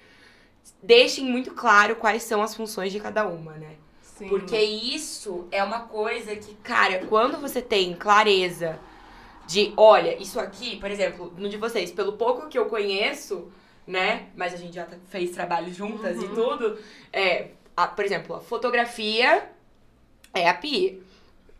deixem 0.82 1.24
muito 1.24 1.52
claro 1.52 1.96
quais 1.96 2.22
são 2.24 2.42
as 2.42 2.54
funções 2.54 2.92
de 2.92 3.00
cada 3.00 3.26
uma, 3.26 3.52
né? 3.52 3.76
Sim. 4.02 4.28
Porque 4.28 4.58
isso 4.58 5.46
é 5.52 5.62
uma 5.62 5.80
coisa 5.80 6.34
que, 6.34 6.54
cara, 6.56 7.04
quando 7.06 7.38
você 7.38 7.60
tem 7.62 7.94
clareza 7.94 8.78
de, 9.46 9.72
olha, 9.76 10.20
isso 10.20 10.40
aqui, 10.40 10.76
por 10.80 10.90
exemplo, 10.90 11.32
no 11.36 11.48
de 11.48 11.56
vocês, 11.56 11.92
pelo 11.92 12.14
pouco 12.14 12.48
que 12.48 12.58
eu 12.58 12.66
conheço, 12.66 13.48
né? 13.86 14.26
Mas 14.34 14.52
a 14.54 14.56
gente 14.56 14.74
já 14.74 14.84
tá- 14.86 14.96
fez 15.08 15.30
trabalho 15.30 15.72
juntas 15.72 16.20
e 16.20 16.26
tudo. 16.28 16.76
É, 17.12 17.50
a- 17.76 17.86
por 17.86 18.04
exemplo, 18.04 18.34
a 18.34 18.40
fotografia 18.40 19.48
é 20.34 20.48
a 20.48 20.54
Pi. 20.54 21.02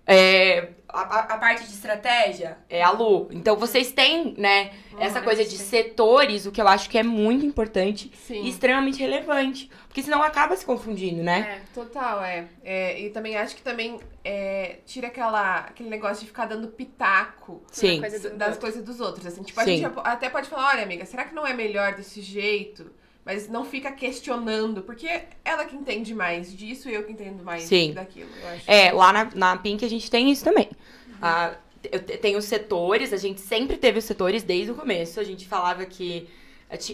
É, 0.06 0.68
a, 0.88 1.00
a- 1.00 1.20
a 1.34 1.38
parte 1.38 1.64
de 1.64 1.72
estratégia 1.72 2.58
é 2.68 2.82
a 2.82 2.90
Lu. 2.90 3.28
Então 3.32 3.56
vocês 3.56 3.90
têm, 3.92 4.34
né, 4.38 4.70
essa 4.98 5.18
Uhum, 5.18 5.24
coisa 5.24 5.44
de 5.44 5.58
setores, 5.58 6.46
o 6.46 6.52
que 6.52 6.60
eu 6.60 6.68
acho 6.68 6.88
que 6.88 6.96
é 6.96 7.02
muito 7.02 7.44
importante 7.44 8.10
Sim. 8.26 8.42
e 8.44 8.48
extremamente 8.48 9.00
relevante. 9.00 9.68
Porque 9.88 10.02
senão 10.02 10.22
acaba 10.22 10.54
se 10.56 10.64
confundindo, 10.64 11.22
né? 11.22 11.60
É. 11.60 11.74
Total, 11.74 12.22
é. 12.24 12.46
É, 12.64 13.00
E 13.00 13.10
também 13.10 13.36
acho 13.36 13.56
que 13.56 13.62
também 13.62 13.98
é, 14.24 14.76
tira 14.86 15.08
aquela, 15.08 15.60
aquele 15.60 15.88
negócio 15.90 16.20
de 16.20 16.26
ficar 16.28 16.46
dando 16.46 16.68
pitaco 16.68 17.62
Sim. 17.72 18.00
das 18.36 18.56
coisas 18.56 18.82
dos 18.84 19.00
outros. 19.00 19.26
Assim, 19.26 19.42
tipo, 19.42 19.58
a 19.60 19.64
Sim. 19.64 19.78
gente 19.78 19.92
até 20.04 20.30
pode 20.30 20.48
falar, 20.48 20.68
olha, 20.70 20.82
amiga, 20.84 21.04
será 21.04 21.24
que 21.24 21.34
não 21.34 21.46
é 21.46 21.52
melhor 21.52 21.94
desse 21.94 22.20
jeito? 22.22 22.90
Mas 23.26 23.48
não 23.48 23.64
fica 23.64 23.90
questionando, 23.90 24.82
porque 24.82 25.08
ela 25.44 25.64
que 25.64 25.74
entende 25.74 26.14
mais 26.14 26.56
disso 26.56 26.88
e 26.88 26.94
eu 26.94 27.02
que 27.02 27.12
entendo 27.12 27.42
mais 27.42 27.64
Sim. 27.64 27.92
daquilo. 27.92 28.30
Eu 28.40 28.48
acho. 28.50 28.70
É, 28.70 28.92
lá 28.92 29.12
na, 29.12 29.30
na 29.34 29.56
Pink 29.56 29.84
a 29.84 29.88
gente 29.90 30.08
tem 30.08 30.30
isso 30.30 30.44
também. 30.44 30.70
Ah, 31.20 31.56
eu 31.90 31.98
te- 32.02 32.16
tenho 32.18 32.38
os 32.38 32.44
setores, 32.44 33.12
a 33.12 33.16
gente 33.16 33.40
sempre 33.40 33.76
teve 33.76 33.98
os 33.98 34.04
setores 34.04 34.44
desde 34.44 34.70
o 34.70 34.76
começo. 34.76 35.18
A 35.18 35.24
gente 35.24 35.44
falava 35.44 35.84
que 35.84 36.28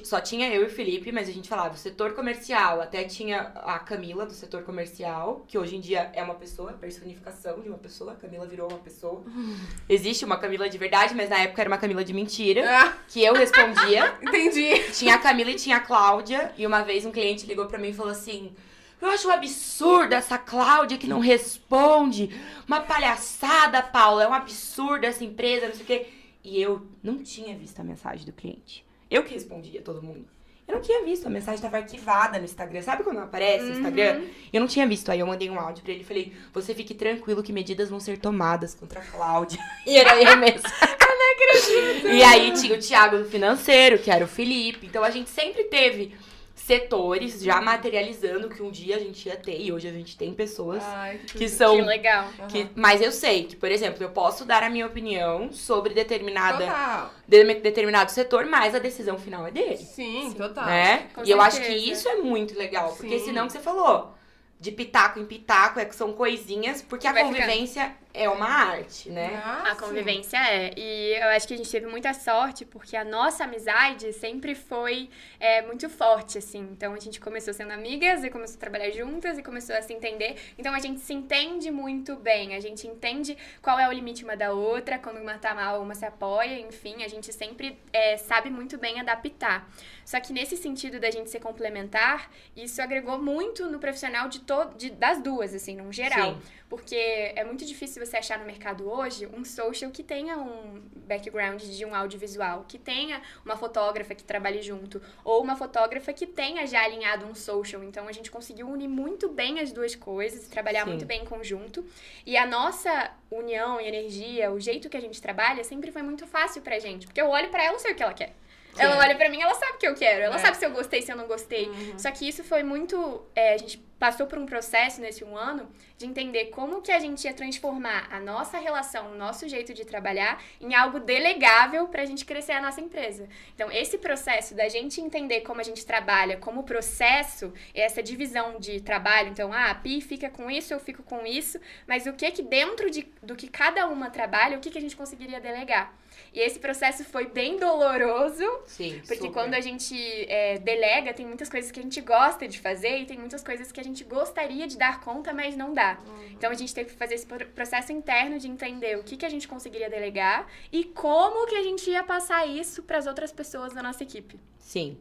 só 0.04 0.20
tinha 0.20 0.48
eu 0.52 0.62
e 0.62 0.66
o 0.66 0.70
Felipe, 0.70 1.10
mas 1.10 1.28
a 1.28 1.32
gente 1.32 1.48
falava 1.48 1.74
o 1.74 1.78
setor 1.78 2.12
comercial. 2.12 2.80
Até 2.82 3.04
tinha 3.04 3.40
a 3.64 3.78
Camila 3.78 4.26
do 4.26 4.32
setor 4.32 4.62
comercial, 4.64 5.44
que 5.48 5.56
hoje 5.56 5.76
em 5.76 5.80
dia 5.80 6.10
é 6.12 6.22
uma 6.22 6.34
pessoa, 6.34 6.72
personificação 6.74 7.60
de 7.60 7.68
uma 7.68 7.78
pessoa. 7.78 8.12
A 8.12 8.16
Camila 8.16 8.46
virou 8.46 8.68
uma 8.68 8.78
pessoa. 8.78 9.24
Existe 9.88 10.24
uma 10.26 10.36
Camila 10.36 10.68
de 10.68 10.76
verdade, 10.76 11.14
mas 11.14 11.30
na 11.30 11.38
época 11.38 11.62
era 11.62 11.70
uma 11.70 11.78
Camila 11.78 12.04
de 12.04 12.12
mentira, 12.12 12.62
Ah, 12.68 12.92
que 13.08 13.22
eu 13.24 13.32
respondia. 13.34 14.14
entendi. 14.22 14.92
Tinha 14.92 15.14
a 15.14 15.18
Camila 15.18 15.50
e 15.50 15.54
tinha 15.54 15.78
a 15.78 15.80
Cláudia. 15.80 16.52
E 16.58 16.66
uma 16.66 16.82
vez 16.82 17.06
um 17.06 17.10
cliente 17.10 17.46
ligou 17.46 17.64
pra 17.66 17.78
mim 17.78 17.88
e 17.88 17.94
falou 17.94 18.12
assim: 18.12 18.52
Eu 19.00 19.08
acho 19.08 19.26
um 19.26 19.32
absurdo 19.32 20.14
essa 20.14 20.36
Cláudia 20.36 20.98
que 20.98 21.06
não 21.08 21.18
responde. 21.18 22.28
Uma 22.68 22.80
palhaçada, 22.82 23.82
Paula. 23.82 24.24
É 24.24 24.28
um 24.28 24.34
absurdo 24.34 25.04
essa 25.06 25.24
empresa, 25.24 25.68
não 25.68 25.74
sei 25.74 25.82
o 25.82 25.86
quê. 25.86 26.06
E 26.44 26.60
eu 26.60 26.86
não 27.02 27.22
tinha 27.22 27.56
visto 27.56 27.80
a 27.80 27.84
mensagem 27.84 28.26
do 28.26 28.32
cliente. 28.32 28.84
Eu 29.12 29.22
que 29.22 29.34
respondia 29.34 29.82
todo 29.82 30.02
mundo. 30.02 30.26
Eu 30.66 30.76
não 30.76 30.82
tinha 30.82 31.04
visto, 31.04 31.26
a 31.26 31.30
mensagem 31.30 31.56
estava 31.56 31.76
arquivada 31.76 32.38
no 32.38 32.44
Instagram. 32.44 32.80
Sabe 32.80 33.02
quando 33.02 33.18
aparece 33.18 33.64
no 33.64 33.72
Instagram? 33.72 34.22
Eu 34.52 34.60
não 34.60 34.68
tinha 34.68 34.86
visto. 34.86 35.10
Aí 35.10 35.20
eu 35.20 35.26
mandei 35.26 35.50
um 35.50 35.58
áudio 35.58 35.82
pra 35.82 35.92
ele 35.92 36.02
e 36.02 36.04
falei: 36.04 36.32
Você 36.52 36.74
fique 36.74 36.94
tranquilo 36.94 37.42
que 37.42 37.52
medidas 37.52 37.90
vão 37.90 38.00
ser 38.00 38.16
tomadas 38.18 38.74
contra 38.74 39.00
a 39.00 39.04
Cláudia. 39.04 39.60
E 39.86 39.96
era 39.96 40.22
eu 40.22 40.36
mesmo. 40.36 40.62
eu 40.62 41.18
não 41.18 41.32
acredito. 41.32 42.08
E 42.08 42.22
aí 42.22 42.52
tinha 42.52 42.74
o 42.74 42.78
Thiago 42.78 43.18
do 43.18 43.24
financeiro, 43.24 43.98
que 43.98 44.10
era 44.10 44.24
o 44.24 44.28
Felipe. 44.28 44.86
Então 44.86 45.02
a 45.02 45.10
gente 45.10 45.28
sempre 45.28 45.64
teve 45.64 46.14
setores 46.62 47.42
já 47.42 47.60
materializando 47.60 48.48
que 48.48 48.62
um 48.62 48.70
dia 48.70 48.96
a 48.96 48.98
gente 48.98 49.26
ia 49.28 49.36
ter. 49.36 49.60
E 49.60 49.72
hoje 49.72 49.88
a 49.88 49.92
gente 49.92 50.16
tem 50.16 50.32
pessoas 50.32 50.82
Ai, 50.84 51.18
que, 51.26 51.38
que 51.38 51.48
são. 51.48 51.76
Que 51.76 51.82
legal. 51.82 52.28
que- 52.48 52.68
mas 52.74 53.00
eu 53.00 53.10
sei 53.12 53.44
que, 53.44 53.56
por 53.56 53.70
exemplo, 53.70 54.02
eu 54.02 54.10
posso 54.10 54.44
dar 54.44 54.62
a 54.62 54.70
minha 54.70 54.86
opinião 54.86 55.52
sobre 55.52 55.92
determinada, 55.92 57.10
de- 57.26 57.54
determinado 57.54 58.10
setor, 58.10 58.46
mas 58.46 58.74
a 58.74 58.78
decisão 58.78 59.18
final 59.18 59.46
é 59.46 59.50
dele. 59.50 59.76
Sim, 59.76 60.32
total. 60.32 60.66
Né? 60.66 61.08
Com 61.14 61.24
e 61.24 61.30
eu 61.30 61.40
acho 61.40 61.58
que 61.60 61.66
certeza. 61.66 61.92
isso 61.92 62.08
é 62.08 62.16
muito 62.16 62.56
legal. 62.56 62.94
Porque 62.96 63.18
Sim. 63.18 63.26
senão 63.26 63.46
que 63.46 63.52
você 63.52 63.60
falou, 63.60 64.14
de 64.60 64.70
pitaco 64.70 65.18
em 65.18 65.26
pitaco, 65.26 65.80
é 65.80 65.84
que 65.84 65.96
são 65.96 66.12
coisinhas, 66.12 66.80
porque 66.80 67.06
a 67.08 67.12
Vai 67.12 67.24
convivência 67.24 67.92
é 68.14 68.28
uma 68.28 68.46
arte, 68.46 69.10
né? 69.10 69.40
Ah, 69.42 69.70
A 69.70 69.74
sim. 69.74 69.80
convivência 69.80 70.36
é. 70.36 70.72
E 70.76 71.14
eu 71.14 71.28
acho 71.28 71.48
que 71.48 71.54
a 71.54 71.56
gente 71.56 71.70
teve 71.70 71.86
muita 71.86 72.12
sorte, 72.12 72.64
porque 72.64 72.96
a 72.96 73.04
nossa 73.04 73.44
amizade 73.44 74.12
sempre 74.12 74.54
foi 74.54 75.08
é, 75.40 75.62
muito 75.62 75.88
forte, 75.88 76.38
assim. 76.38 76.68
Então 76.72 76.94
a 76.94 77.00
gente 77.00 77.18
começou 77.20 77.54
sendo 77.54 77.72
amigas 77.72 78.22
e 78.22 78.30
começou 78.30 78.56
a 78.56 78.60
trabalhar 78.60 78.90
juntas 78.90 79.38
e 79.38 79.42
começou 79.42 79.74
a 79.74 79.82
se 79.82 79.92
entender. 79.92 80.36
Então 80.58 80.74
a 80.74 80.78
gente 80.78 81.00
se 81.00 81.14
entende 81.14 81.70
muito 81.70 82.16
bem. 82.16 82.54
A 82.54 82.60
gente 82.60 82.86
entende 82.86 83.36
qual 83.62 83.78
é 83.78 83.88
o 83.88 83.92
limite 83.92 84.24
uma 84.24 84.36
da 84.36 84.52
outra, 84.52 84.98
quando 84.98 85.18
uma 85.18 85.38
tá 85.38 85.54
mal, 85.54 85.80
uma 85.80 85.94
se 85.94 86.04
apoia, 86.04 86.58
enfim, 86.60 87.02
a 87.02 87.08
gente 87.08 87.32
sempre 87.32 87.78
é, 87.92 88.16
sabe 88.16 88.50
muito 88.50 88.76
bem 88.76 89.00
adaptar. 89.00 89.68
Só 90.04 90.20
que 90.20 90.32
nesse 90.32 90.56
sentido 90.56 91.00
da 91.00 91.10
gente 91.10 91.30
ser 91.30 91.40
complementar, 91.40 92.30
isso 92.54 92.82
agregou 92.82 93.18
muito 93.18 93.66
no 93.68 93.78
profissional 93.78 94.28
de 94.28 94.42
de, 94.76 94.90
das 94.90 95.22
duas, 95.22 95.54
assim, 95.54 95.76
num 95.76 95.92
geral. 95.92 96.34
Sim. 96.34 96.42
Porque 96.72 96.96
é 96.96 97.44
muito 97.44 97.66
difícil 97.66 98.02
você 98.02 98.16
achar 98.16 98.38
no 98.38 98.46
mercado 98.46 98.90
hoje 98.90 99.26
um 99.26 99.44
social 99.44 99.90
que 99.90 100.02
tenha 100.02 100.38
um 100.38 100.80
background 101.06 101.62
de 101.62 101.84
um 101.84 101.94
audiovisual, 101.94 102.64
que 102.66 102.78
tenha 102.78 103.20
uma 103.44 103.58
fotógrafa 103.58 104.14
que 104.14 104.24
trabalhe 104.24 104.62
junto, 104.62 104.98
ou 105.22 105.42
uma 105.42 105.54
fotógrafa 105.54 106.14
que 106.14 106.26
tenha 106.26 106.66
já 106.66 106.82
alinhado 106.82 107.26
um 107.26 107.34
social. 107.34 107.84
Então 107.84 108.08
a 108.08 108.12
gente 108.12 108.30
conseguiu 108.30 108.70
unir 108.70 108.88
muito 108.88 109.28
bem 109.28 109.60
as 109.60 109.70
duas 109.70 109.94
coisas, 109.94 110.48
trabalhar 110.48 110.84
Sim. 110.84 110.92
muito 110.92 111.04
bem 111.04 111.20
em 111.20 111.26
conjunto. 111.26 111.84
E 112.24 112.38
a 112.38 112.46
nossa 112.46 113.12
união 113.30 113.78
e 113.78 113.86
energia, 113.86 114.50
o 114.50 114.58
jeito 114.58 114.88
que 114.88 114.96
a 114.96 115.00
gente 115.00 115.20
trabalha, 115.20 115.62
sempre 115.64 115.92
foi 115.92 116.00
muito 116.00 116.26
fácil 116.26 116.62
pra 116.62 116.78
gente. 116.78 117.04
Porque 117.04 117.20
eu 117.20 117.28
olho 117.28 117.50
pra 117.50 117.64
ela 117.64 117.76
e 117.76 117.80
sei 117.80 117.92
o 117.92 117.94
que 117.94 118.02
ela 118.02 118.14
quer. 118.14 118.32
Ela 118.78 118.92
Sim. 118.94 118.98
olha 119.00 119.14
pra 119.16 119.28
mim, 119.28 119.40
ela 119.42 119.54
sabe 119.54 119.72
o 119.74 119.78
que 119.78 119.86
eu 119.86 119.94
quero. 119.94 120.22
Ela 120.22 120.36
É. 120.36 120.38
sabe 120.38 120.56
se 120.56 120.64
eu 120.64 120.70
gostei, 120.70 121.02
se 121.02 121.12
eu 121.12 121.16
não 121.16 121.26
gostei. 121.26 121.70
Só 121.98 122.10
que 122.10 122.26
isso 122.28 122.42
foi 122.42 122.62
muito. 122.62 123.26
é, 123.34 123.54
a 123.54 123.58
gente 123.58 123.78
passou 123.98 124.26
por 124.26 124.36
um 124.36 124.46
processo 124.46 125.00
nesse 125.00 125.22
um 125.22 125.36
ano 125.36 125.70
de 125.96 126.06
entender 126.06 126.46
como 126.46 126.82
que 126.82 126.90
a 126.90 126.98
gente 126.98 127.22
ia 127.24 127.32
transformar 127.32 128.08
a 128.10 128.18
nossa 128.18 128.58
relação, 128.58 129.12
o 129.12 129.14
nosso 129.14 129.48
jeito 129.48 129.72
de 129.72 129.84
trabalhar 129.84 130.42
em 130.60 130.74
algo 130.74 130.98
delegável 130.98 131.86
pra 131.86 132.04
gente 132.04 132.24
crescer 132.24 132.50
a 132.52 132.60
nossa 132.60 132.80
empresa. 132.80 133.28
Então, 133.54 133.70
esse 133.70 133.98
processo 133.98 134.56
da 134.56 134.68
gente 134.68 135.00
entender 135.00 135.42
como 135.42 135.60
a 135.60 135.64
gente 135.64 135.86
trabalha 135.86 136.36
como 136.36 136.64
processo, 136.64 137.52
essa 137.72 138.02
divisão 138.02 138.58
de 138.58 138.80
trabalho, 138.80 139.28
então, 139.28 139.52
ah, 139.52 139.70
a 139.70 139.74
Pi 139.76 140.00
fica 140.00 140.28
com 140.28 140.50
isso, 140.50 140.74
eu 140.74 140.80
fico 140.80 141.04
com 141.04 141.24
isso, 141.24 141.60
mas 141.86 142.04
o 142.04 142.12
que 142.12 142.28
que 142.32 142.42
dentro 142.42 142.90
de, 142.90 143.08
do 143.22 143.36
que 143.36 143.46
cada 143.48 143.86
uma 143.86 144.10
trabalha, 144.10 144.56
o 144.56 144.60
que 144.60 144.70
que 144.70 144.78
a 144.78 144.80
gente 144.80 144.96
conseguiria 144.96 145.40
delegar? 145.40 145.94
E 146.32 146.40
esse 146.40 146.58
processo 146.58 147.04
foi 147.04 147.26
bem 147.26 147.58
doloroso, 147.58 148.44
Sim. 148.66 149.00
porque 149.06 149.16
super. 149.26 149.32
quando 149.32 149.54
a 149.54 149.60
gente 149.60 149.94
é, 150.28 150.58
delega, 150.58 151.12
tem 151.12 151.26
muitas 151.26 151.48
coisas 151.48 151.70
que 151.70 151.78
a 151.78 151.82
gente 151.82 152.00
gosta 152.00 152.48
de 152.48 152.58
fazer 152.58 152.98
e 153.00 153.06
tem 153.06 153.18
muitas 153.18 153.42
coisas 153.42 153.70
que 153.70 153.80
a 153.80 153.84
gente 153.84 154.02
gostaria 154.04 154.66
de 154.66 154.76
dar 154.78 155.00
conta, 155.00 155.32
mas 155.32 155.56
não 155.56 155.72
dá. 155.74 155.98
Então 156.30 156.50
a 156.50 156.54
gente 156.54 156.74
teve 156.74 156.90
que 156.90 156.96
fazer 156.96 157.14
esse 157.16 157.26
pro- 157.26 157.46
processo 157.46 157.92
interno 157.92 158.38
de 158.38 158.48
entender 158.48 158.98
o 158.98 159.02
que, 159.04 159.16
que 159.16 159.26
a 159.26 159.28
gente 159.28 159.46
conseguiria 159.46 159.90
delegar 159.90 160.46
e 160.72 160.84
como 160.84 161.46
que 161.46 161.54
a 161.54 161.62
gente 161.62 161.88
ia 161.90 162.02
passar 162.02 162.46
isso 162.46 162.82
para 162.82 162.98
as 162.98 163.06
outras 163.06 163.30
pessoas 163.32 163.72
da 163.72 163.82
nossa 163.82 164.02
equipe. 164.02 164.38
Sim. 164.58 164.96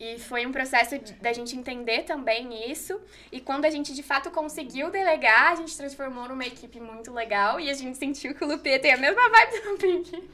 E 0.00 0.18
foi 0.18 0.44
um 0.44 0.50
processo 0.50 0.98
de- 0.98 1.12
da 1.14 1.32
gente 1.32 1.56
entender 1.56 2.02
também 2.02 2.70
isso. 2.70 3.00
E 3.30 3.40
quando 3.40 3.64
a 3.64 3.70
gente 3.70 3.94
de 3.94 4.02
fato 4.02 4.30
conseguiu 4.30 4.90
delegar, 4.90 5.52
a 5.52 5.54
gente 5.54 5.76
transformou 5.76 6.28
numa 6.28 6.44
equipe 6.44 6.80
muito 6.80 7.12
legal 7.12 7.60
e 7.60 7.70
a 7.70 7.74
gente 7.74 7.96
sentiu 7.96 8.34
que 8.34 8.42
o 8.44 8.48
Lupe 8.48 8.76
tem 8.80 8.92
a 8.92 8.96
mesma 8.96 9.28
vibe 9.28 9.60
do 9.60 9.76
Pink. 9.78 10.28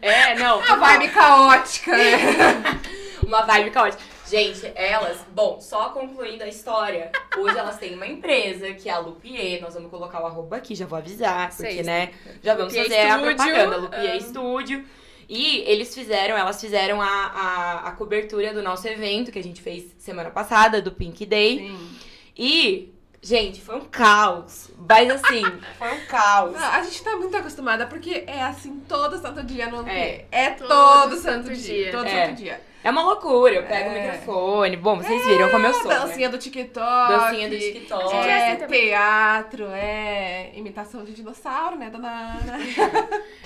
É, 0.00 0.34
não. 0.36 0.60
A 0.64 0.76
vibe 0.76 1.08
caótica, 1.08 1.96
né? 1.96 2.80
Uma 3.24 3.42
vibe 3.42 3.70
caótica. 3.70 4.02
Gente, 4.28 4.70
elas, 4.76 5.18
bom, 5.34 5.60
só 5.60 5.88
concluindo 5.88 6.44
a 6.44 6.46
história. 6.46 7.10
Hoje 7.36 7.58
elas 7.58 7.78
têm 7.78 7.94
uma 7.94 8.06
empresa 8.06 8.72
que 8.74 8.88
é 8.88 8.92
a 8.92 8.98
Lupier. 8.98 9.60
Nós 9.60 9.74
vamos 9.74 9.90
colocar 9.90 10.22
o 10.22 10.26
arroba 10.26 10.56
aqui, 10.56 10.74
já 10.76 10.86
vou 10.86 10.98
avisar, 10.98 11.48
porque, 11.48 11.72
Sei. 11.72 11.82
né? 11.82 12.12
Já 12.40 12.54
vamos 12.54 12.72
Lupier 12.72 12.84
fazer 12.84 13.08
a 13.08 13.18
Studio, 13.18 13.36
propaganda. 13.36 13.76
Lupier 13.76 14.12
amo. 14.12 14.20
Studio. 14.20 14.84
E 15.28 15.58
eles 15.66 15.94
fizeram, 15.94 16.36
elas 16.36 16.60
fizeram 16.60 17.00
a, 17.00 17.06
a, 17.06 17.88
a 17.88 17.92
cobertura 17.92 18.52
do 18.52 18.62
nosso 18.62 18.86
evento 18.88 19.30
que 19.30 19.38
a 19.38 19.42
gente 19.42 19.60
fez 19.60 19.94
semana 19.98 20.30
passada, 20.30 20.80
do 20.80 20.92
Pink 20.92 21.26
Day. 21.26 21.58
Sim. 21.58 21.90
E, 22.36 22.92
gente, 23.22 23.60
foi 23.60 23.76
um 23.76 23.84
caos. 23.84 24.70
Mas 24.88 25.10
assim, 25.10 25.42
foi 25.78 25.92
um 25.92 26.06
caos. 26.06 26.52
Não, 26.52 26.66
a 26.68 26.82
gente 26.82 27.02
tá 27.02 27.16
muito 27.16 27.36
acostumada 27.36 27.86
porque 27.86 28.24
é 28.26 28.42
assim 28.42 28.80
todo 28.88 29.18
santo 29.18 29.42
dia 29.42 29.68
no 29.68 29.86
É. 29.88 30.26
é. 30.30 30.44
É 30.46 30.50
todo, 30.50 30.68
Todo 30.68 31.16
santo 31.16 31.46
santo 31.48 31.54
dia. 31.56 31.84
dia. 31.84 31.92
Todo 31.92 32.06
É. 32.06 32.26
santo 32.26 32.36
dia. 32.36 32.60
É 32.82 32.90
uma 32.90 33.02
loucura. 33.02 33.56
Eu 33.56 33.62
pego 33.64 33.90
o 33.90 33.92
É. 33.92 34.02
microfone. 34.12 34.76
Bom, 34.78 34.96
vocês 34.96 35.22
viram 35.26 35.50
como 35.50 35.66
eu 35.66 35.74
sou. 35.74 35.88
né? 35.88 35.98
Dancinha 35.98 36.30
do 36.30 36.38
TikTok. 36.38 37.12
Dancinha 37.12 37.48
do 37.50 37.58
TikTok. 37.58 38.14
É 38.14 38.16
É 38.28 38.52
assim 38.54 38.66
teatro, 38.66 39.66
é 39.70 40.50
imitação 40.54 41.04
de 41.04 41.12
dinossauro, 41.12 41.76
né, 41.76 41.90
dona 41.90 42.38
Ana? 42.40 42.58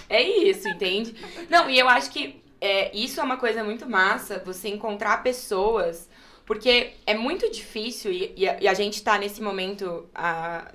É 0.08 0.22
isso, 0.22 0.68
entende? 0.68 1.16
Não, 1.50 1.68
e 1.68 1.76
eu 1.78 1.88
acho 1.88 2.10
que 2.10 2.40
é, 2.60 2.94
isso 2.96 3.18
é 3.20 3.22
uma 3.24 3.36
coisa 3.36 3.64
muito 3.64 3.88
massa, 3.90 4.40
você 4.46 4.68
encontrar 4.68 5.22
pessoas, 5.24 6.08
porque 6.46 6.92
é 7.06 7.14
muito 7.14 7.50
difícil 7.50 8.12
e, 8.12 8.32
e 8.36 8.48
a, 8.48 8.60
e 8.60 8.68
a 8.68 8.74
gente 8.74 9.02
tá 9.02 9.18
nesse 9.18 9.40
momento, 9.42 10.06
ah, 10.14 10.70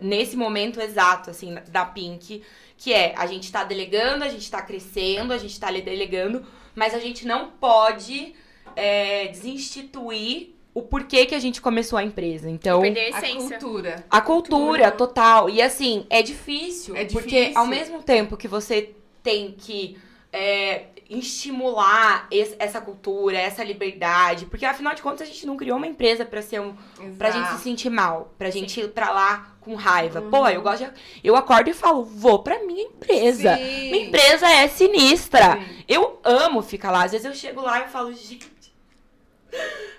nesse 0.00 0.36
momento 0.36 0.80
exato, 0.80 1.30
assim, 1.30 1.56
da 1.68 1.84
Pink, 1.84 2.42
que 2.76 2.92
é 2.92 3.14
a 3.16 3.26
gente 3.26 3.50
tá 3.50 3.64
delegando, 3.64 4.24
a 4.24 4.28
gente 4.28 4.50
tá 4.50 4.60
crescendo, 4.60 5.32
a 5.32 5.38
gente 5.38 5.58
tá 5.58 5.70
delegando, 5.70 6.44
mas 6.74 6.94
a 6.94 6.98
gente 6.98 7.26
não 7.26 7.50
pode 7.50 8.34
é, 8.76 9.28
desinstituir 9.28 10.54
o 10.74 10.82
porquê 10.82 11.24
que 11.24 11.34
a 11.34 11.38
gente 11.38 11.60
começou 11.60 11.98
a 11.98 12.02
empresa. 12.02 12.50
Então, 12.50 12.82
a 12.82 13.20
A 13.46 13.48
cultura. 13.60 14.04
a 14.10 14.20
cultura 14.20 14.90
total. 14.90 15.48
E 15.48 15.62
assim, 15.62 16.04
é 16.10 16.20
difícil. 16.20 16.96
É 16.96 17.04
Porque 17.04 17.40
difícil. 17.40 17.58
ao 17.58 17.66
mesmo 17.66 18.02
tempo 18.02 18.36
que 18.36 18.48
você 18.48 18.92
tem 19.22 19.52
que 19.52 19.96
é, 20.32 20.86
estimular 21.18 22.26
es- 22.30 22.54
essa 22.58 22.80
cultura, 22.80 23.38
essa 23.38 23.62
liberdade. 23.64 24.46
Porque 24.46 24.64
afinal 24.66 24.94
de 24.94 25.02
contas 25.02 25.22
a 25.22 25.24
gente 25.30 25.46
não 25.46 25.56
criou 25.56 25.76
uma 25.76 25.86
empresa 25.86 26.24
pra 26.24 26.40
ser 26.42 26.60
um. 26.60 26.74
Pra 27.18 27.30
gente 27.30 27.42
se 27.44 27.48
Exato. 27.50 27.62
sentir 27.62 27.90
mal. 27.90 28.32
Pra 28.38 28.50
gente 28.50 28.80
ir 28.80 28.88
pra 28.90 29.10
lá 29.10 29.56
com 29.60 29.74
raiva. 29.74 30.20
Pô, 30.22 30.46
eu 30.48 30.60
gosto 30.62 30.84
de, 30.84 30.90
Eu 31.22 31.36
acordo 31.36 31.68
e 31.70 31.74
falo, 31.74 32.04
vou 32.04 32.40
pra 32.42 32.62
minha 32.64 32.82
empresa. 32.84 33.56
Sim. 33.56 33.90
Minha 33.90 34.06
empresa 34.06 34.46
é 34.48 34.68
sinistra. 34.68 35.56
Sim. 35.60 35.84
Eu 35.88 36.20
amo 36.24 36.62
ficar 36.62 36.90
lá. 36.90 37.04
Às 37.04 37.12
vezes 37.12 37.26
eu 37.26 37.34
chego 37.34 37.60
lá 37.60 37.84
e 37.84 37.88
falo, 37.88 38.12
gente. 38.12 38.52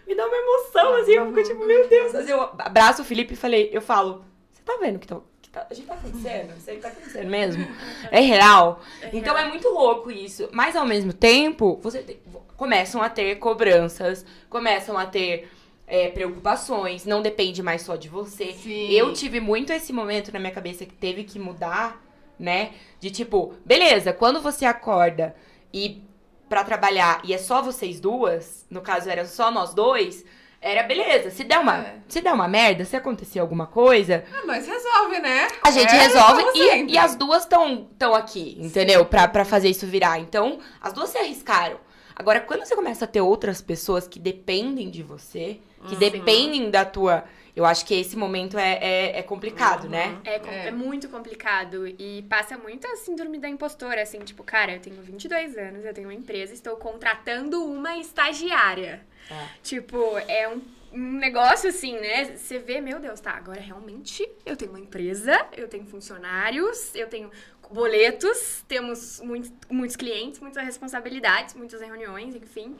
Me 0.05 0.13
dá 0.13 0.25
uma 0.27 0.35
emoção, 0.37 0.95
assim, 0.95 1.13
eu 1.13 1.25
fico 1.27 1.43
tipo, 1.43 1.65
meu 1.65 1.87
Deus. 1.87 2.07
Às 2.07 2.11
vezes 2.13 2.29
eu 2.29 2.41
abraço 2.41 3.01
o 3.01 3.05
Felipe 3.05 3.33
e 3.33 3.37
falei, 3.37 3.69
eu 3.71 3.81
falo, 3.81 4.23
você 4.51 4.61
tá 4.63 4.77
vendo 4.79 4.99
que 4.99 5.07
que 5.07 5.13
tá, 5.55 5.67
a 5.69 5.73
gente 5.73 5.87
tá 5.87 5.93
acontecendo? 5.95 6.53
Isso 6.57 6.69
aí 6.69 6.77
tá 6.77 6.87
acontecendo 6.89 7.29
mesmo? 7.29 7.67
É 8.11 8.19
real? 8.19 8.81
então 9.13 9.37
é 9.37 9.45
muito 9.47 9.67
louco 9.69 10.11
isso. 10.11 10.49
Mas 10.51 10.75
ao 10.75 10.85
mesmo 10.85 11.13
tempo, 11.13 11.79
você 11.81 11.99
tem- 11.99 12.19
começam 12.57 13.01
a 13.01 13.09
ter 13.09 13.35
cobranças, 13.37 14.25
começam 14.49 14.97
a 14.97 15.05
ter 15.05 15.49
é, 15.87 16.09
preocupações, 16.09 17.05
não 17.05 17.21
depende 17.21 17.61
mais 17.63 17.81
só 17.81 17.95
de 17.95 18.09
você. 18.09 18.53
Sim. 18.53 18.89
Eu 18.91 19.13
tive 19.13 19.39
muito 19.39 19.71
esse 19.73 19.91
momento 19.93 20.31
na 20.31 20.39
minha 20.39 20.51
cabeça 20.51 20.85
que 20.85 20.93
teve 20.93 21.23
que 21.23 21.39
mudar, 21.39 22.01
né? 22.39 22.71
De 22.99 23.09
tipo, 23.09 23.53
beleza, 23.65 24.11
quando 24.13 24.41
você 24.41 24.65
acorda 24.65 25.35
e 25.73 26.03
pra 26.49 26.63
trabalhar 26.63 27.21
e 27.23 27.33
é 27.33 27.37
só 27.37 27.61
vocês 27.61 27.99
duas, 27.99 28.65
no 28.69 28.81
caso 28.81 29.09
era 29.09 29.25
só 29.25 29.49
nós 29.51 29.73
dois, 29.73 30.23
era 30.65 30.83
beleza. 30.83 31.29
Se 31.29 31.43
der 31.43 31.59
uma, 31.59 31.77
É. 31.77 31.95
se 32.07 32.21
der 32.21 32.33
uma 32.33 32.47
merda, 32.47 32.83
se 32.85 32.95
acontecer 32.95 33.39
alguma 33.39 33.67
coisa, 33.67 34.23
Ah, 34.33 34.45
nós 34.45 34.67
resolve, 34.67 35.19
né? 35.19 35.47
a 35.63 35.71
gente 35.71 35.93
É, 35.93 35.99
resolve 35.99 36.43
e, 36.55 36.93
e 36.93 36.97
as 36.97 37.15
duas 37.15 37.43
estão 37.43 37.87
tão 37.97 38.13
aqui, 38.15 38.57
entendeu? 38.59 39.05
Pra, 39.05 39.27
pra 39.27 39.45
fazer 39.45 39.69
isso 39.69 39.85
virar. 39.85 40.19
Então, 40.19 40.59
as 40.81 40.91
duas 40.93 41.09
se 41.09 41.17
arriscaram. 41.17 41.79
Agora, 42.15 42.39
quando 42.39 42.65
você 42.65 42.75
começa 42.75 43.05
a 43.05 43.07
ter 43.07 43.21
outras 43.21 43.61
pessoas 43.61 44.07
que 44.07 44.17
dependem 44.19 44.89
de 44.89 45.03
você, 45.03 45.59
que 45.87 45.93
Uhum. 45.93 45.99
dependem 45.99 46.69
da 46.71 46.83
tua. 46.85 47.23
Eu 47.55 47.65
acho 47.65 47.85
que 47.85 47.93
esse 47.97 48.17
momento 48.17 48.57
é, 48.57 48.73
é, 48.81 49.19
é 49.19 49.23
complicado, 49.23 49.87
né? 49.87 50.17
É, 50.25 50.39
com- 50.39 50.49
É. 50.49 50.67
é 50.67 50.71
muito 50.71 51.07
complicado 51.07 51.87
e 51.87 52.21
passa 52.29 52.57
muito 52.57 52.85
a 52.85 52.97
síndrome 52.97 53.37
da 53.37 53.47
impostora, 53.47 54.01
assim, 54.01 54.19
tipo, 54.19 54.43
cara, 54.43 54.73
eu 54.73 54.79
tenho 54.81 55.01
22 55.01 55.57
anos, 55.57 55.85
eu 55.85 55.93
tenho 55.93 56.07
uma 56.09 56.13
empresa, 56.13 56.53
estou 56.53 56.75
contratando 56.75 57.63
uma 57.65 57.97
estagiária. 57.97 59.05
É. 59.29 59.47
Tipo, 59.63 60.17
é 60.27 60.47
um, 60.49 60.61
um 60.93 61.11
negócio 61.13 61.69
assim, 61.69 61.99
né? 61.99 62.35
Você 62.35 62.59
vê, 62.59 62.79
meu 62.81 62.99
Deus, 62.99 63.19
tá, 63.19 63.31
agora 63.31 63.59
realmente 63.59 64.27
eu 64.45 64.55
tenho 64.55 64.71
uma 64.71 64.79
empresa, 64.79 65.33
eu 65.55 65.67
tenho 65.67 65.85
funcionários, 65.85 66.93
eu 66.95 67.07
tenho 67.07 67.31
boletos, 67.71 68.63
temos 68.67 69.19
muitos, 69.21 69.51
muitos 69.69 69.95
clientes, 69.95 70.39
muitas 70.39 70.63
responsabilidades, 70.63 71.55
muitas 71.55 71.81
reuniões, 71.81 72.35
enfim. 72.35 72.75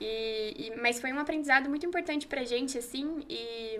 E, 0.00 0.68
e- 0.68 0.76
mas 0.80 1.00
foi 1.00 1.12
um 1.12 1.18
aprendizado 1.18 1.68
muito 1.68 1.84
importante 1.84 2.26
pra 2.26 2.44
gente, 2.44 2.78
assim, 2.78 3.24
e 3.28 3.78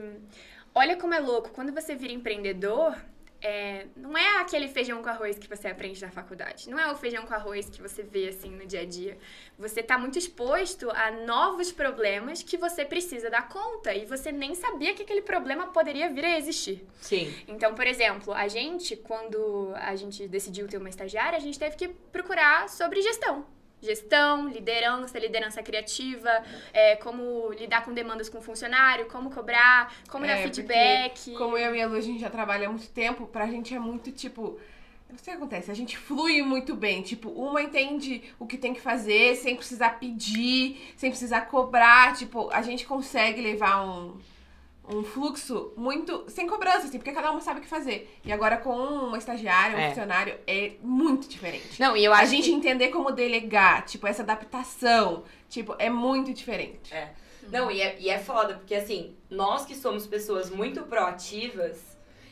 olha 0.74 0.96
como 0.96 1.14
é 1.14 1.20
louco, 1.20 1.50
quando 1.50 1.72
você 1.72 1.94
vira 1.94 2.12
empreendedor, 2.12 2.96
é, 3.40 3.86
não 3.96 4.16
é 4.16 4.40
aquele 4.40 4.66
feijão 4.68 5.02
com 5.02 5.08
arroz 5.08 5.38
que 5.38 5.48
você 5.48 5.68
aprende 5.68 6.00
na 6.02 6.10
faculdade. 6.10 6.68
Não 6.68 6.78
é 6.78 6.90
o 6.90 6.96
feijão 6.96 7.24
com 7.24 7.34
arroz 7.34 7.70
que 7.70 7.80
você 7.80 8.02
vê 8.02 8.28
assim 8.28 8.50
no 8.50 8.66
dia 8.66 8.80
a 8.80 8.84
dia. 8.84 9.16
Você 9.58 9.82
tá 9.82 9.96
muito 9.96 10.18
exposto 10.18 10.90
a 10.90 11.10
novos 11.10 11.70
problemas 11.70 12.42
que 12.42 12.56
você 12.56 12.84
precisa 12.84 13.30
dar 13.30 13.48
conta 13.48 13.94
e 13.94 14.04
você 14.04 14.32
nem 14.32 14.54
sabia 14.54 14.94
que 14.94 15.02
aquele 15.02 15.22
problema 15.22 15.68
poderia 15.68 16.08
vir 16.08 16.24
a 16.24 16.36
existir. 16.36 16.84
Sim. 17.00 17.32
Então, 17.46 17.74
por 17.74 17.86
exemplo, 17.86 18.32
a 18.32 18.48
gente, 18.48 18.96
quando 18.96 19.72
a 19.76 19.94
gente 19.94 20.26
decidiu 20.26 20.66
ter 20.66 20.78
uma 20.78 20.88
estagiária, 20.88 21.36
a 21.36 21.40
gente 21.40 21.58
teve 21.58 21.76
que 21.76 21.88
procurar 21.88 22.68
sobre 22.68 23.00
gestão. 23.02 23.46
Gestão, 23.80 24.48
liderança, 24.48 25.18
liderança 25.18 25.62
criativa, 25.62 26.30
é, 26.72 26.96
como 26.96 27.52
lidar 27.52 27.84
com 27.84 27.92
demandas 27.94 28.28
com 28.28 28.40
funcionário, 28.40 29.06
como 29.06 29.30
cobrar, 29.30 29.94
como 30.10 30.26
dar 30.26 30.38
É, 30.38 30.42
feedback. 30.42 31.32
Como 31.34 31.56
eu 31.56 31.74
e 31.74 31.80
a 31.82 31.86
Lu, 31.86 31.96
a 31.96 32.00
gente 32.00 32.20
já 32.20 32.28
trabalha 32.30 32.66
há 32.66 32.70
muito 32.70 32.88
tempo, 32.90 33.26
pra 33.26 33.46
gente 33.46 33.74
é 33.74 33.78
muito 33.78 34.10
tipo. 34.10 34.58
Não 35.10 35.16
sei 35.16 35.32
o 35.32 35.36
que 35.38 35.42
acontece, 35.42 35.70
a 35.70 35.74
gente 35.74 35.96
flui 35.96 36.42
muito 36.42 36.76
bem. 36.76 37.00
Tipo, 37.00 37.30
uma 37.30 37.62
entende 37.62 38.22
o 38.38 38.46
que 38.46 38.58
tem 38.58 38.74
que 38.74 38.80
fazer 38.80 39.36
sem 39.36 39.56
precisar 39.56 39.98
pedir, 39.98 40.92
sem 40.96 41.10
precisar 41.10 41.42
cobrar. 41.42 42.14
Tipo, 42.14 42.50
a 42.50 42.60
gente 42.60 42.84
consegue 42.84 43.40
levar 43.40 43.82
um, 43.86 44.18
um 44.90 45.04
fluxo 45.04 45.72
muito. 45.76 46.24
sem 46.28 46.46
cobrança, 46.46 46.86
assim, 46.86 46.98
porque 46.98 47.12
cada 47.12 47.30
uma 47.30 47.40
sabe 47.40 47.60
o 47.60 47.62
que 47.62 47.68
fazer. 47.68 48.18
E 48.24 48.32
agora 48.32 48.56
com 48.56 48.74
uma 48.76 49.18
estagiária, 49.18 49.76
um 49.76 49.80
É. 49.80 49.88
funcionário, 49.88 50.34
é 50.46 50.72
muito 50.82 51.28
diferente. 51.28 51.80
Não, 51.80 51.96
e 51.96 52.04
eu 52.04 52.12
A 52.12 52.18
acho 52.18 52.30
gente 52.32 52.50
entender 52.50 52.88
como 52.88 53.10
delegar, 53.12 53.84
tipo, 53.84 54.06
essa 54.06 54.22
adaptação, 54.22 55.24
tipo, 55.48 55.74
é 55.78 55.88
muito 55.90 56.32
diferente. 56.32 56.92
É. 56.94 57.10
Não, 57.50 57.70
e 57.70 57.80
é, 57.80 57.96
e 57.98 58.10
é 58.10 58.18
foda, 58.18 58.54
porque 58.54 58.74
assim, 58.74 59.14
nós 59.30 59.64
que 59.64 59.74
somos 59.74 60.06
pessoas 60.06 60.50
muito 60.50 60.82
proativas, 60.82 61.78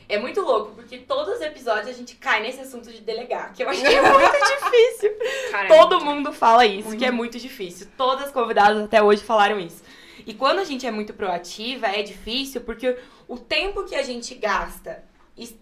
é 0.09 0.17
muito 0.17 0.39
louco, 0.41 0.71
porque 0.75 0.99
todos 0.99 1.35
os 1.35 1.41
episódios 1.41 1.87
a 1.87 1.91
gente 1.93 2.15
cai 2.15 2.39
nesse 2.41 2.61
assunto 2.61 2.91
de 2.91 3.01
delegar, 3.01 3.51
que 3.53 3.61
eu 3.63 3.69
acho 3.69 3.81
que 3.81 3.87
é 3.87 4.01
muito 4.01 4.31
difícil. 4.63 5.11
Cara, 5.51 5.67
Todo 5.67 5.99
mundo 6.05 6.31
fala 6.31 6.65
isso, 6.65 6.87
Muito. 6.89 6.99
que 6.99 7.05
é 7.05 7.11
muito 7.11 7.37
difícil. 7.39 7.87
Todas 7.97 8.27
as 8.27 8.31
convidadas 8.31 8.83
até 8.83 9.01
hoje 9.03 9.23
falaram 9.23 9.59
isso. 9.59 9.83
E 10.27 10.33
quando 10.33 10.59
a 10.59 10.63
gente 10.65 10.85
é 10.85 10.91
muito 10.91 11.13
proativa, 11.13 11.87
é 11.87 12.03
difícil 12.03 12.61
porque 12.61 12.97
o 13.27 13.37
tempo 13.37 13.85
que 13.85 13.95
a 13.95 14.03
gente 14.03 14.35
gasta 14.35 15.03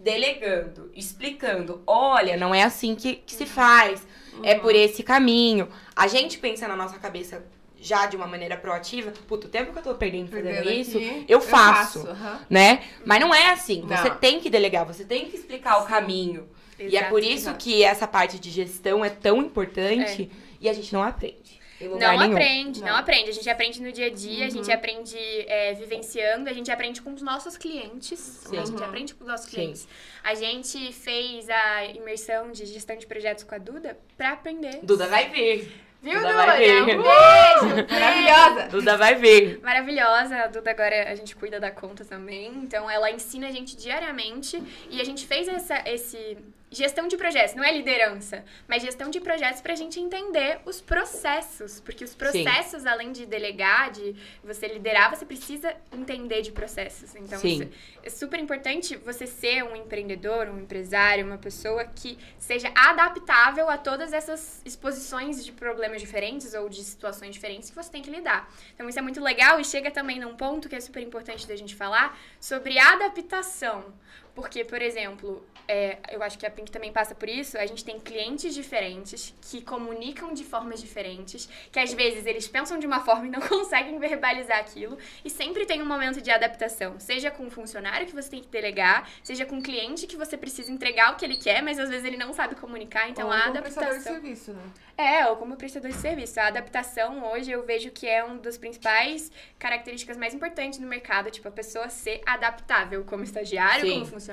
delegando, 0.00 0.90
explicando, 0.94 1.82
olha, 1.86 2.36
não 2.36 2.54
é 2.54 2.62
assim 2.64 2.94
que, 2.94 3.16
que 3.16 3.34
se 3.34 3.46
faz, 3.46 4.06
é 4.42 4.54
por 4.56 4.74
esse 4.74 5.02
caminho. 5.02 5.68
A 5.94 6.06
gente 6.08 6.38
pensa 6.38 6.66
na 6.66 6.74
nossa 6.74 6.98
cabeça 6.98 7.44
já 7.78 8.06
de 8.06 8.16
uma 8.16 8.26
maneira 8.26 8.56
proativa, 8.56 9.12
puto, 9.28 9.46
o 9.46 9.50
tempo 9.50 9.72
que 9.72 9.78
eu 9.78 9.82
tô 9.82 9.94
perdendo 9.94 10.28
fazendo 10.30 10.44
Perdendo 10.46 10.70
isso, 10.72 10.96
aqui, 10.96 11.24
eu 11.28 11.40
faço. 11.40 12.08
aham. 12.08 12.40
né? 12.50 12.82
Mas 13.04 13.20
não 13.20 13.32
é 13.34 13.50
assim. 13.50 13.82
Você 13.82 14.08
Não. 14.08 14.16
tem 14.16 14.40
que 14.40 14.50
delegar, 14.50 14.84
você 14.84 15.04
tem 15.04 15.26
que 15.26 15.36
explicar 15.36 15.82
o 15.82 15.86
caminho. 15.86 16.48
E 16.78 16.96
é 16.96 17.04
por 17.04 17.18
Exato, 17.20 17.34
isso 17.34 17.48
exato. 17.50 17.58
que 17.64 17.82
essa 17.84 18.06
parte 18.08 18.38
de 18.40 18.50
gestão 18.50 19.04
é 19.04 19.10
tão 19.10 19.40
importante 19.40 20.30
e 20.60 20.68
a 20.68 20.72
gente 20.72 20.92
não 20.92 21.02
aprende. 21.02 21.45
Não 21.80 21.98
nenhum. 21.98 22.32
aprende, 22.32 22.80
não. 22.80 22.88
Não. 22.88 22.96
aprende. 22.96 23.30
A 23.30 23.32
gente 23.32 23.50
aprende 23.50 23.82
no 23.82 23.92
dia 23.92 24.06
a 24.06 24.10
dia, 24.10 24.46
a 24.46 24.50
gente 24.50 24.68
Uhum. 24.68 24.74
aprende 24.74 25.16
é, 25.18 25.74
vivenciando, 25.74 26.48
a 26.48 26.52
gente 26.52 26.70
aprende 26.70 27.02
com 27.02 27.12
os 27.12 27.22
nossos 27.22 27.56
clientes. 27.56 28.18
Sim. 28.18 28.58
A 28.58 28.64
gente 28.64 28.78
Uhum. 28.78 28.84
aprende 28.88 29.14
com 29.14 29.24
os 29.24 29.28
nossos 29.30 29.46
Sim. 29.46 29.56
clientes. 29.56 29.88
A 30.24 30.34
gente 30.34 30.92
fez 30.92 31.48
a 31.50 31.84
imersão 31.86 32.50
de 32.52 32.64
gestão 32.66 32.96
de 32.96 33.06
projetos 33.06 33.44
com 33.44 33.54
a 33.54 33.58
Duda 33.58 33.98
pra 34.16 34.32
aprender. 34.32 34.80
Duda 34.82 35.06
vai 35.06 35.28
vir. 35.28 35.70
Viu, 36.02 36.14
Duda 36.20 36.28
Duda? 36.28 36.46
vai 36.46 36.58
ver. 36.58 36.82
Um 36.82 36.86
beijo! 36.86 37.86
Maravilhosa! 37.90 38.68
Duda 38.68 38.96
vai 38.96 39.14
vir. 39.16 39.60
Maravilhosa, 39.62 40.36
a 40.36 40.46
Duda 40.46 40.70
agora 40.70 41.10
a 41.10 41.14
gente 41.14 41.34
cuida 41.34 41.58
da 41.58 41.70
conta 41.70 42.04
também, 42.04 42.48
então 42.62 42.88
ela 42.88 43.10
ensina 43.10 43.48
a 43.48 43.50
gente 43.50 43.76
diariamente 43.76 44.62
e 44.90 45.00
a 45.00 45.04
gente 45.04 45.26
fez 45.26 45.48
essa 45.48 45.82
esse 45.88 46.36
gestão 46.76 47.08
de 47.08 47.16
projetos, 47.16 47.54
não 47.54 47.64
é 47.64 47.72
liderança, 47.72 48.44
mas 48.68 48.82
gestão 48.82 49.10
de 49.10 49.20
projetos 49.20 49.60
pra 49.60 49.74
gente 49.74 49.98
entender 49.98 50.60
os 50.64 50.80
processos, 50.80 51.80
porque 51.80 52.04
os 52.04 52.14
processos 52.14 52.84
além 52.84 53.12
de 53.12 53.24
delegar, 53.26 53.90
de 53.90 54.14
você 54.44 54.68
liderar, 54.68 55.14
você 55.14 55.24
precisa 55.24 55.74
entender 55.92 56.42
de 56.42 56.52
processos. 56.52 57.14
Então 57.14 57.38
Sim. 57.38 57.70
é 58.02 58.10
super 58.10 58.38
importante 58.38 58.96
você 58.96 59.26
ser 59.26 59.62
um 59.64 59.74
empreendedor, 59.74 60.48
um 60.48 60.60
empresário, 60.60 61.24
uma 61.24 61.38
pessoa 61.38 61.84
que 61.84 62.18
seja 62.38 62.70
adaptável 62.74 63.68
a 63.70 63.78
todas 63.78 64.12
essas 64.12 64.60
exposições 64.64 65.44
de 65.44 65.52
problemas 65.52 66.00
diferentes 66.00 66.52
ou 66.54 66.68
de 66.68 66.82
situações 66.84 67.32
diferentes 67.32 67.70
que 67.70 67.76
você 67.76 67.90
tem 67.90 68.02
que 68.02 68.10
lidar. 68.10 68.52
Então 68.74 68.88
isso 68.88 68.98
é 68.98 69.02
muito 69.02 69.20
legal 69.20 69.58
e 69.58 69.64
chega 69.64 69.90
também 69.90 70.20
num 70.20 70.36
ponto 70.36 70.68
que 70.68 70.76
é 70.76 70.80
super 70.80 71.02
importante 71.02 71.46
da 71.46 71.56
gente 71.56 71.74
falar 71.74 72.18
sobre 72.38 72.78
adaptação. 72.78 73.94
Porque, 74.36 74.62
por 74.66 74.82
exemplo, 74.82 75.42
é, 75.66 75.96
eu 76.10 76.22
acho 76.22 76.38
que 76.38 76.44
a 76.44 76.50
Pink 76.50 76.70
também 76.70 76.92
passa 76.92 77.14
por 77.14 77.26
isso, 77.26 77.56
a 77.56 77.64
gente 77.64 77.82
tem 77.82 77.98
clientes 77.98 78.54
diferentes 78.54 79.34
que 79.40 79.62
comunicam 79.62 80.34
de 80.34 80.44
formas 80.44 80.78
diferentes, 80.78 81.48
que 81.72 81.80
às 81.80 81.94
vezes 81.94 82.26
eles 82.26 82.46
pensam 82.46 82.78
de 82.78 82.86
uma 82.86 83.00
forma 83.00 83.26
e 83.26 83.30
não 83.30 83.40
conseguem 83.48 83.98
verbalizar 83.98 84.58
aquilo, 84.58 84.98
e 85.24 85.30
sempre 85.30 85.64
tem 85.64 85.80
um 85.80 85.86
momento 85.86 86.20
de 86.20 86.30
adaptação, 86.30 87.00
seja 87.00 87.30
com 87.30 87.44
um 87.44 87.50
funcionário 87.50 88.06
que 88.06 88.14
você 88.14 88.28
tem 88.28 88.42
que 88.42 88.48
delegar, 88.48 89.08
seja 89.22 89.46
com 89.46 89.56
um 89.56 89.62
cliente 89.62 90.06
que 90.06 90.18
você 90.18 90.36
precisa 90.36 90.70
entregar 90.70 91.14
o 91.14 91.16
que 91.16 91.24
ele 91.24 91.36
quer, 91.38 91.62
mas 91.62 91.78
às 91.78 91.88
vezes 91.88 92.04
ele 92.04 92.18
não 92.18 92.34
sabe 92.34 92.56
comunicar, 92.56 93.08
então 93.08 93.28
Ou 93.28 93.32
a 93.32 93.40
como 93.40 93.62
prestador 93.62 93.88
de 93.88 93.96
adaptação. 93.96 94.20
serviço, 94.20 94.52
né? 94.52 94.62
É, 94.98 95.26
ou 95.26 95.36
como 95.36 95.56
prestador 95.56 95.90
de 95.90 95.96
serviço. 95.96 96.40
A 96.40 96.46
adaptação 96.46 97.22
hoje 97.30 97.50
eu 97.50 97.62
vejo 97.64 97.90
que 97.90 98.06
é 98.06 98.24
uma 98.24 98.38
das 98.38 98.56
principais 98.56 99.30
características 99.58 100.16
mais 100.16 100.32
importantes 100.32 100.78
no 100.78 100.86
mercado, 100.86 101.30
tipo, 101.30 101.46
a 101.46 101.50
pessoa 101.50 101.90
ser 101.90 102.22
adaptável 102.24 103.04
como 103.04 103.22
estagiário, 103.22 103.86
Sim. 103.86 103.92
como 103.94 104.06
funcionário, 104.06 104.25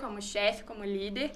como 0.00 0.20
chefe, 0.20 0.64
como 0.64 0.84
líder. 0.84 1.30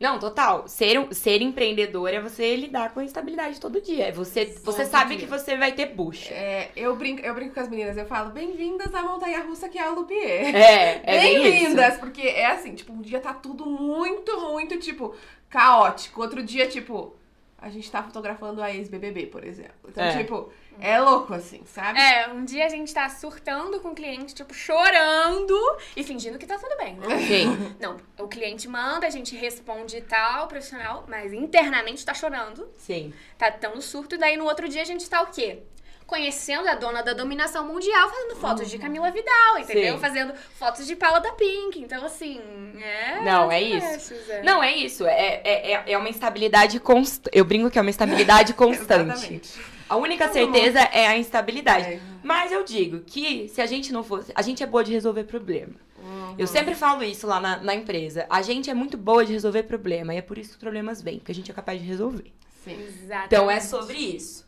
Não, 0.00 0.18
total. 0.18 0.66
Ser, 0.66 0.98
um- 0.98 1.12
ser 1.12 1.40
empreendedor 1.42 2.08
é 2.12 2.20
você 2.20 2.56
lidar 2.56 2.92
com 2.92 2.98
a 2.98 3.04
instabilidade 3.04 3.60
todo 3.60 3.80
dia. 3.80 4.06
É 4.08 4.12
Você, 4.12 4.46
você 4.64 4.84
sabe 4.84 5.10
dia. 5.16 5.18
que 5.24 5.30
você 5.30 5.56
vai 5.56 5.70
ter 5.72 5.86
bucha. 5.86 6.34
É, 6.34 6.70
eu, 6.74 6.96
brinco, 6.96 7.24
eu 7.24 7.32
brinco 7.34 7.54
com 7.54 7.60
as 7.60 7.68
meninas, 7.68 7.96
eu 7.96 8.04
falo, 8.06 8.30
bem-vindas 8.30 8.92
à 8.92 9.02
montanha 9.02 9.40
russa 9.44 9.68
que 9.68 9.78
é 9.78 9.82
a 9.82 9.90
Lupier. 9.90 10.54
É, 10.56 11.00
é. 11.04 11.20
Bem-vindas! 11.20 11.98
Porque 11.98 12.22
é 12.22 12.46
assim, 12.46 12.74
tipo, 12.74 12.92
um 12.92 13.00
dia 13.00 13.20
tá 13.20 13.32
tudo 13.32 13.64
muito, 13.64 14.40
muito, 14.40 14.76
tipo, 14.80 15.14
caótico. 15.48 16.20
Outro 16.20 16.42
dia, 16.42 16.66
tipo, 16.66 17.14
a 17.56 17.68
gente 17.68 17.88
tá 17.88 18.02
fotografando 18.02 18.60
a 18.60 18.72
ex-BBB, 18.74 19.26
por 19.26 19.44
exemplo. 19.44 19.88
Então, 19.88 20.02
É. 20.02 20.16
tipo, 20.18 20.52
é 20.82 21.00
louco, 21.00 21.32
assim, 21.34 21.62
sabe? 21.66 21.98
É, 22.00 22.28
um 22.28 22.44
dia 22.44 22.66
a 22.66 22.68
gente 22.68 22.92
tá 22.92 23.08
surtando 23.08 23.80
com 23.80 23.88
o 23.90 23.94
cliente, 23.94 24.34
tipo, 24.34 24.52
chorando 24.52 25.56
e 25.96 26.02
fingindo 26.02 26.38
que 26.38 26.46
tá 26.46 26.58
tudo 26.58 26.76
bem, 26.76 26.96
né? 26.96 27.18
Sim, 27.26 27.74
Não, 27.80 27.96
o 28.18 28.28
cliente 28.28 28.68
manda, 28.68 29.06
a 29.06 29.10
gente 29.10 29.36
responde 29.36 30.00
tal, 30.02 30.48
profissional, 30.48 31.04
mas 31.08 31.32
internamente 31.32 32.04
tá 32.04 32.12
chorando, 32.14 32.68
sim. 32.76 33.12
tá 33.38 33.50
tão 33.50 33.80
surto, 33.80 34.14
e 34.16 34.18
daí 34.18 34.36
no 34.36 34.44
outro 34.44 34.68
dia 34.68 34.82
a 34.82 34.84
gente 34.84 35.08
tá 35.08 35.22
o 35.22 35.26
quê? 35.26 35.60
Conhecendo 36.06 36.68
a 36.68 36.74
dona 36.74 37.02
da 37.02 37.14
dominação 37.14 37.66
mundial, 37.66 38.10
fazendo 38.10 38.36
fotos 38.36 38.68
de 38.68 38.76
Camila 38.76 39.10
Vidal, 39.10 39.58
entendeu? 39.58 39.94
Sim. 39.94 40.00
Fazendo 40.00 40.34
fotos 40.58 40.86
de 40.86 40.94
Paula 40.94 41.20
da 41.20 41.32
Pink. 41.32 41.80
Então, 41.80 42.04
assim, 42.04 42.38
é. 42.82 43.20
Não, 43.22 43.50
é 43.50 43.62
isso. 43.62 44.12
Não, 44.44 44.62
é 44.62 44.72
isso. 44.76 45.06
É, 45.06 45.40
é, 45.42 45.72
é- 45.72 45.84
é 45.92 45.96
uma 45.96 46.10
instabilidade 46.10 46.78
constante. 46.80 47.30
Eu 47.32 47.46
brinco 47.46 47.70
que 47.70 47.78
é 47.78 47.80
uma 47.80 47.88
instabilidade 47.88 48.52
constante. 48.54 49.10
Exatamente. 49.12 49.60
A 49.88 49.96
única 49.96 50.26
Tá 50.26 50.32
certeza 50.32 50.80
é 50.80 51.06
a 51.06 51.16
instabilidade. 51.16 51.94
É. 51.94 52.00
Mas 52.22 52.52
eu 52.52 52.64
digo 52.64 53.00
que 53.00 53.48
se 53.48 53.60
a 53.60 53.66
gente 53.66 53.92
não 53.92 54.02
fosse. 54.02 54.32
A 54.34 54.42
gente 54.42 54.62
é 54.62 54.66
boa 54.66 54.84
de 54.84 54.92
resolver 54.92 55.24
problema. 55.24 55.74
Uhum. 55.98 56.34
Eu 56.38 56.46
sempre 56.46 56.74
falo 56.74 57.02
isso 57.02 57.26
lá 57.26 57.40
na, 57.40 57.58
na 57.58 57.74
empresa. 57.74 58.26
A 58.28 58.42
gente 58.42 58.68
é 58.68 58.74
muito 58.74 58.96
boa 58.96 59.24
de 59.24 59.32
resolver 59.32 59.64
problema. 59.64 60.14
E 60.14 60.18
é 60.18 60.22
por 60.22 60.38
isso 60.38 60.50
que 60.50 60.56
os 60.56 60.60
problemas 60.60 61.00
vêm, 61.00 61.18
porque 61.18 61.32
a 61.32 61.34
gente 61.34 61.50
é 61.50 61.54
capaz 61.54 61.80
de 61.80 61.86
resolver. 61.86 62.32
Sim. 62.64 62.80
Exatamente. 62.82 63.26
Então 63.26 63.50
é 63.50 63.60
sobre 63.60 63.98
isso. 63.98 64.44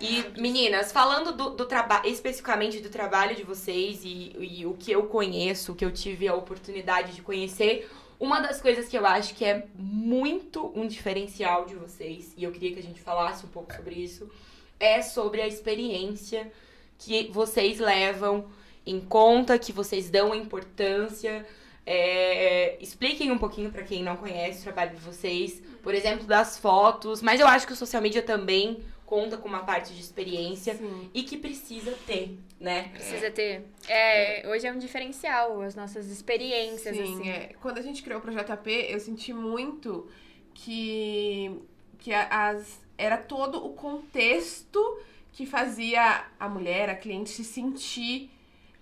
E, 0.00 0.24
meninas, 0.40 0.92
falando 0.92 1.32
do, 1.32 1.50
do 1.50 1.66
trabalho, 1.66 2.08
especificamente 2.08 2.80
do 2.80 2.88
trabalho 2.88 3.34
de 3.34 3.42
vocês 3.42 4.04
e, 4.04 4.32
e 4.38 4.64
o 4.64 4.74
que 4.74 4.92
eu 4.92 5.04
conheço, 5.06 5.72
o 5.72 5.74
que 5.74 5.84
eu 5.84 5.90
tive 5.90 6.28
a 6.28 6.34
oportunidade 6.34 7.12
de 7.12 7.22
conhecer, 7.22 7.90
uma 8.20 8.40
das 8.40 8.60
coisas 8.60 8.88
que 8.88 8.96
eu 8.96 9.04
acho 9.04 9.34
que 9.34 9.44
é 9.44 9.66
muito 9.74 10.72
um 10.74 10.86
diferencial 10.86 11.66
de 11.66 11.74
vocês, 11.74 12.32
e 12.36 12.44
eu 12.44 12.52
queria 12.52 12.72
que 12.74 12.78
a 12.78 12.82
gente 12.82 13.00
falasse 13.00 13.44
um 13.44 13.48
pouco 13.48 13.74
sobre 13.74 13.96
isso, 13.96 14.30
é 14.78 15.02
sobre 15.02 15.40
a 15.40 15.46
experiência 15.46 16.50
que 16.98 17.30
vocês 17.30 17.78
levam 17.78 18.46
em 18.84 19.00
conta, 19.00 19.58
que 19.58 19.72
vocês 19.72 20.10
dão 20.10 20.34
importância. 20.34 21.46
É, 21.86 22.76
expliquem 22.80 23.30
um 23.30 23.38
pouquinho 23.38 23.70
para 23.70 23.82
quem 23.82 24.02
não 24.02 24.16
conhece 24.16 24.60
o 24.60 24.62
trabalho 24.64 24.90
de 24.90 25.00
vocês, 25.00 25.62
por 25.82 25.94
exemplo, 25.94 26.26
das 26.26 26.58
fotos, 26.58 27.22
mas 27.22 27.40
eu 27.40 27.46
acho 27.46 27.66
que 27.66 27.72
o 27.72 27.76
social 27.76 28.02
media 28.02 28.22
também 28.22 28.82
conta 29.06 29.38
com 29.38 29.48
uma 29.48 29.64
parte 29.64 29.94
de 29.94 30.00
experiência 30.02 30.74
Sim. 30.74 31.10
e 31.14 31.22
que 31.22 31.38
precisa 31.38 31.92
ter, 32.06 32.38
né? 32.60 32.90
Precisa 32.92 33.30
ter. 33.30 33.64
É, 33.88 34.46
hoje 34.46 34.66
é 34.66 34.72
um 34.72 34.78
diferencial, 34.78 35.62
as 35.62 35.74
nossas 35.74 36.10
experiências, 36.10 36.94
Sim, 36.94 37.02
assim. 37.02 37.30
é. 37.30 37.54
Quando 37.62 37.78
a 37.78 37.82
gente 37.82 38.02
criou 38.02 38.18
o 38.18 38.22
Projeto 38.22 38.50
AP, 38.50 38.66
eu 38.66 39.00
senti 39.00 39.32
muito 39.32 40.06
que, 40.52 41.58
que 41.98 42.12
as, 42.12 42.78
era 42.98 43.16
todo 43.16 43.64
o 43.64 43.72
contexto 43.74 44.98
que 45.32 45.46
fazia 45.46 46.24
a 46.38 46.48
mulher, 46.48 46.90
a 46.90 46.96
cliente, 46.96 47.30
se 47.30 47.44
sentir 47.44 48.30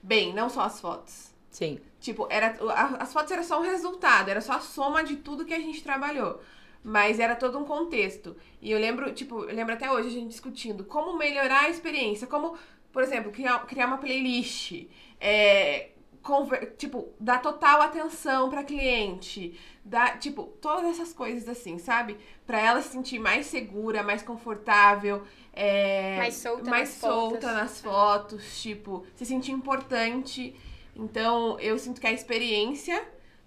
bem, 0.02 0.32
não 0.32 0.48
só 0.48 0.62
as 0.62 0.80
fotos. 0.80 1.34
Sim. 1.50 1.78
Tipo, 2.00 2.26
era, 2.30 2.56
a- 2.72 3.02
as 3.02 3.12
fotos 3.12 3.30
era 3.30 3.42
só 3.42 3.60
um 3.60 3.62
resultado, 3.64 4.28
era 4.30 4.40
só 4.40 4.54
a 4.54 4.60
soma 4.60 5.04
de 5.04 5.16
tudo 5.16 5.44
que 5.44 5.54
a 5.54 5.58
gente 5.58 5.82
trabalhou. 5.82 6.40
Mas 6.82 7.18
era 7.18 7.34
todo 7.34 7.58
um 7.58 7.64
contexto. 7.64 8.36
E 8.62 8.70
eu 8.70 8.78
lembro, 8.78 9.12
tipo, 9.12 9.44
eu 9.44 9.54
lembro 9.54 9.74
até 9.74 9.90
hoje 9.90 10.08
a 10.08 10.12
gente 10.12 10.28
discutindo 10.28 10.84
como 10.84 11.18
melhorar 11.18 11.62
a 11.64 11.68
experiência, 11.68 12.26
como, 12.26 12.56
por 12.92 13.02
exemplo, 13.02 13.32
criar, 13.32 13.66
criar 13.66 13.86
uma 13.86 13.98
playlist, 13.98 14.86
é, 15.20 15.90
tipo, 16.78 17.08
dar 17.18 17.40
total 17.42 17.82
atenção 17.82 18.48
pra 18.48 18.62
cliente, 18.64 19.58
dar, 19.86 20.18
tipo, 20.18 20.44
todas 20.60 20.90
essas 20.90 21.12
coisas 21.12 21.48
assim, 21.48 21.78
sabe? 21.78 22.18
Pra 22.44 22.60
ela 22.60 22.82
se 22.82 22.88
sentir 22.90 23.18
mais 23.20 23.46
segura, 23.46 24.02
mais 24.02 24.20
confortável, 24.22 25.22
é, 25.52 26.16
Mais 26.18 26.34
solta 26.34 26.68
mais 26.68 26.88
nas 26.90 26.98
solta 26.98 27.40
fotos. 27.40 27.56
nas 27.56 27.80
fotos, 27.80 28.62
tipo, 28.62 29.06
se 29.14 29.24
sentir 29.24 29.52
importante. 29.52 30.54
Então, 30.94 31.58
eu 31.60 31.78
sinto 31.78 32.00
que 32.00 32.06
a 32.06 32.12
experiência 32.12 33.00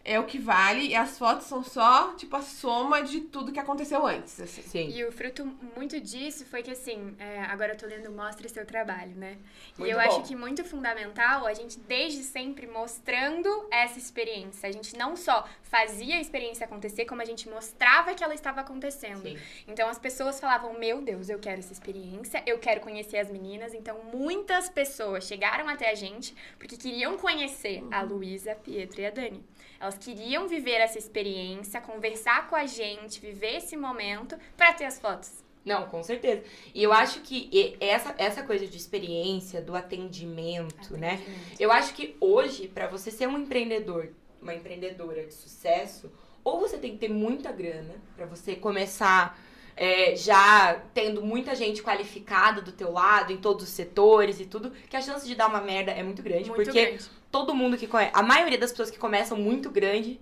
é 0.10 0.20
o 0.20 0.24
que 0.24 0.40
vale 0.40 0.88
e 0.88 0.96
as 0.96 1.20
fotos 1.20 1.46
são 1.46 1.64
só, 1.64 2.14
tipo, 2.16 2.36
a 2.36 2.42
soma 2.42 3.04
de 3.04 3.22
tudo 3.22 3.52
que 3.52 3.60
aconteceu 3.60 4.08
antes, 4.08 4.42
assim. 4.42 4.64
Sim. 4.64 4.90
E 4.90 5.06
o 5.06 5.12
fruto 5.12 5.46
muito 5.76 6.02
disso 6.02 6.48
foi 6.48 6.64
que, 6.64 6.72
assim, 6.72 7.16
é, 7.20 7.42
agora 7.42 7.74
eu 7.74 7.78
tô 7.78 7.86
lendo 7.86 8.12
Mostre 8.12 8.50
Seu 8.50 8.66
Trabalho, 8.66 9.16
né? 9.16 9.38
Muito 9.78 9.88
e 9.88 9.92
eu 9.92 10.00
bom. 10.00 10.04
acho 10.04 10.24
que 10.24 10.36
muito 10.36 10.64
fundamental 10.64 11.46
a 11.46 11.54
gente, 11.54 11.78
desde 11.82 12.24
sempre, 12.24 12.66
mostrando 12.66 13.68
essa 13.70 14.00
experiência. 14.00 14.68
A 14.68 14.72
gente 14.72 14.98
não 14.98 15.16
só 15.16 15.48
fazia 15.62 16.16
a 16.16 16.20
experiência 16.20 16.66
acontecer, 16.66 17.06
como 17.06 17.22
a 17.22 17.26
gente 17.26 17.48
mostrava 17.48 18.16
que 18.16 18.24
ela 18.24 18.34
estava 18.34 18.62
acontecendo. 18.62 19.22
Sim. 19.22 19.38
Então 19.68 19.88
as 19.88 20.00
pessoas 20.00 20.40
falavam: 20.40 20.74
Meu 20.74 21.04
Deus, 21.04 21.30
eu 21.30 21.38
quero 21.38 21.60
essa 21.60 21.72
experiência, 21.72 22.42
eu 22.48 22.58
quero 22.58 22.82
conhecer 22.82 23.20
as 23.20 23.30
meninas. 23.30 23.76
Então 23.76 24.00
muitas 24.12 24.70
pessoas 24.70 25.26
chegaram 25.26 25.70
até 25.70 25.92
a 25.92 25.96
gente 25.96 26.36
porque 26.58 26.76
queriam 26.76 27.16
conhecer 27.16 27.84
a 27.92 28.02
Luísa, 28.02 28.54
a 28.54 28.56
Pietro 28.56 29.02
e 29.02 29.06
a 29.06 29.12
Dani. 29.12 29.46
Elas 29.80 29.98
queriam 29.98 30.48
viver 30.48 30.82
essa 30.82 30.98
experiência, 30.98 31.80
conversar 31.80 32.48
com 32.50 32.56
a 32.56 32.66
gente, 32.66 33.20
viver 33.22 33.58
esse 33.58 33.78
momento 33.78 34.38
pra 34.58 34.74
ter 34.74 34.86
as 34.86 35.00
fotos. 35.00 35.44
Não, 35.64 35.88
com 35.88 36.02
certeza. 36.04 36.44
E 36.74 36.82
eu 36.84 36.92
acho 36.92 37.22
que 37.22 37.78
essa, 37.80 38.16
essa 38.18 38.44
coisa 38.44 38.66
de 38.66 38.76
experiência, 38.76 39.62
do 39.62 39.76
atendimento, 39.76 40.98
né? 40.98 41.22
Eu 41.60 41.72
acho 41.72 41.94
que 41.94 42.16
hoje, 42.20 42.68
pra 42.68 42.88
você 42.88 43.12
ser 43.12 43.28
um 43.28 43.38
empreendedor, 43.38 44.10
uma 44.42 44.54
empreendedora 44.54 45.26
de 45.26 45.34
sucesso, 45.34 46.12
ou 46.44 46.60
você 46.60 46.78
tem 46.78 46.94
que 46.94 46.98
ter 46.98 47.10
muita 47.10 47.52
grana 47.52 47.94
pra 48.16 48.26
você 48.26 48.56
começar 48.56 49.40
é, 49.82 50.14
já 50.14 50.74
tendo 50.94 51.22
muita 51.24 51.56
gente 51.56 51.82
qualificada 51.82 52.62
do 52.62 52.74
teu 52.74 52.92
lado, 52.92 53.32
em 53.32 53.38
todos 53.38 53.64
os 53.64 53.70
setores 53.70 54.38
e 54.42 54.46
tudo, 54.46 54.72
que 54.90 54.98
a 54.98 55.02
chance 55.02 55.26
de 55.26 55.34
dar 55.36 55.48
uma 55.48 55.62
merda 55.62 55.92
é 55.92 56.04
muito 56.04 56.22
grande, 56.22 56.50
Muito 56.50 56.66
porque 56.66 56.86
grande. 56.88 57.06
todo 57.32 57.56
mundo 57.56 57.78
que 57.78 57.88
conhece, 57.88 58.12
a 58.14 58.22
maioria 58.22 58.58
das 58.58 58.72
pessoas 58.72 58.92
que 58.92 58.98
começam 59.00 59.38
muito 59.38 59.70
grande 59.70 60.20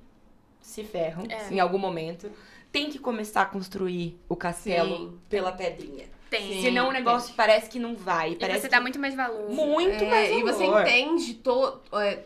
se 0.62 0.84
ferram 0.84 1.24
É. 1.28 1.52
em 1.52 1.60
algum 1.60 1.80
momento. 1.80 2.32
Tem 2.72 2.92
que 2.92 3.00
começar 3.00 3.42
a 3.42 3.46
construir 3.46 4.20
o 4.30 4.36
castelo 4.36 4.96
Sim. 4.98 5.20
pela 5.28 5.52
pedrinha. 5.52 6.06
Tem. 6.30 6.54
Sim. 6.54 6.62
Senão 6.62 6.90
o 6.90 6.92
negócio 6.92 7.34
parece 7.36 7.68
que 7.70 7.80
não 7.80 7.96
vai. 7.96 8.34
E 8.34 8.36
parece 8.36 8.62
você 8.62 8.68
dá 8.70 8.78
que- 8.78 8.84
muito 8.84 9.00
mais 9.00 9.16
valor. 9.16 9.50
muito 9.50 10.04
É, 10.04 10.10
mais 10.10 10.30
e 10.38 10.44
você 10.44 10.66
valor. 10.68 10.82
entende 10.82 11.34
to, 11.36 11.80
é, 11.94 12.20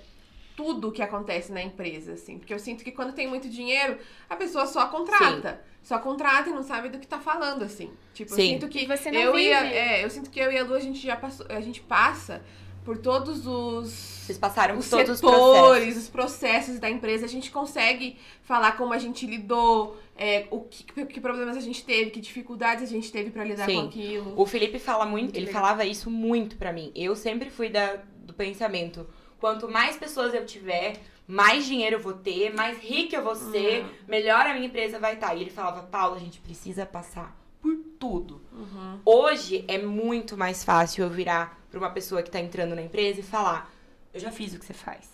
tudo 0.58 0.90
o 0.90 0.92
que 0.92 1.02
acontece 1.02 1.52
na 1.52 1.62
empresa, 1.62 2.14
assim. 2.14 2.40
Porque 2.40 2.54
eu 2.54 2.60
sinto 2.60 2.84
que 2.84 2.92
quando 2.92 3.14
tem 3.14 3.28
muito 3.28 3.48
dinheiro, 3.48 3.98
a 4.30 4.36
pessoa 4.36 4.66
só 4.68 4.88
contrata. 4.88 5.62
Só 5.84 5.98
contrata 6.00 6.50
e 6.50 6.54
não 6.54 6.64
sabe 6.64 6.90
do 6.90 7.00
que 7.00 7.08
tá 7.08 7.20
falando, 7.20 7.64
assim. 7.64 7.92
Tipo, 8.14 8.34
Sim. 8.36 8.42
eu 8.42 8.48
sinto 8.48 8.68
que 8.70 8.80
E 8.84 8.86
você 8.86 9.12
não 9.12 9.20
eu 9.20 9.34
vive. 9.34 9.46
ia. 9.50 9.66
É, 9.66 10.04
eu 10.04 10.10
sinto 10.10 10.30
que 10.30 10.40
eu 10.40 10.52
e 10.52 10.58
a 10.58 10.64
Lu, 10.64 10.76
a 10.76 10.80
gente 10.80 11.00
já 11.00 11.16
passou. 11.16 11.46
A 11.50 11.60
gente 11.62 11.82
passa 11.82 12.42
por 12.86 12.98
todos 12.98 13.46
os 13.46 13.90
Vocês 13.92 14.38
passaram 14.38 14.76
por 14.76 14.80
os 14.82 14.90
todos 14.90 15.10
os 15.10 15.18
setores, 15.20 15.40
processos. 15.84 16.04
os 16.04 16.10
processos 16.10 16.80
da 16.80 16.90
empresa, 16.90 17.26
a 17.26 17.30
gente 17.30 17.52
consegue 17.52 18.18
falar 18.44 18.72
como 18.78 18.92
a 18.94 18.98
gente 18.98 19.26
lidou, 19.28 19.98
é, 20.18 20.48
o 20.50 20.62
que, 20.62 20.84
que 21.06 21.20
problemas 21.22 21.58
a 21.58 21.60
gente 21.60 21.84
teve, 21.84 22.10
que 22.12 22.20
dificuldades 22.20 22.84
a 22.84 22.88
gente 22.88 23.12
teve 23.12 23.30
pra 23.30 23.44
lidar 23.44 23.66
Sim. 23.68 23.82
com 23.82 23.88
aquilo. 23.88 24.34
O 24.40 24.46
Felipe 24.48 24.80
fala 24.80 25.06
muito, 25.06 25.36
ele 25.36 25.48
falava 25.48 25.86
isso 25.86 26.10
muito 26.10 26.58
pra 26.58 26.72
mim. 26.74 26.92
Eu 26.96 27.16
sempre 27.16 27.50
fui 27.52 27.70
da, 27.70 27.98
do 28.24 28.34
pensamento, 28.34 29.08
quanto 29.40 29.70
mais 29.70 29.96
pessoas 29.98 30.34
eu 30.34 30.44
tiver, 30.46 30.94
mais 31.32 31.66
dinheiro 31.66 31.96
eu 31.96 32.00
vou 32.02 32.14
ter, 32.14 32.54
mais 32.54 32.78
rica 32.80 33.16
eu 33.16 33.24
vou 33.24 33.36
ser, 33.36 33.84
Uhum. 33.84 33.90
melhor 34.08 34.46
a 34.46 34.54
minha 34.54 34.66
empresa 34.68 35.00
vai 35.00 35.14
estar. 35.14 35.34
E 35.36 35.42
ele 35.42 35.50
falava, 35.50 35.84
Paula, 35.84 36.18
a 36.18 36.20
gente 36.20 36.40
precisa 36.40 36.86
passar 36.86 37.36
por 37.62 37.76
tudo. 38.00 38.42
Uhum. 38.52 39.00
Hoje 39.06 39.64
é 39.68 39.78
muito 39.78 40.36
mais 40.36 40.64
fácil 40.64 41.04
eu 41.06 41.10
virar 41.10 41.58
pra 41.70 41.80
uma 41.80 41.90
pessoa 41.92 42.22
que 42.22 42.30
tá 42.30 42.40
entrando 42.40 42.76
na 42.76 42.82
empresa 42.82 43.20
e 43.20 43.24
falar, 43.24 43.72
eu 44.14 44.20
já 44.20 44.32
fiz 44.32 44.54
o 44.54 44.60
que 44.60 44.66
você 44.66 44.74
faz. 44.74 45.10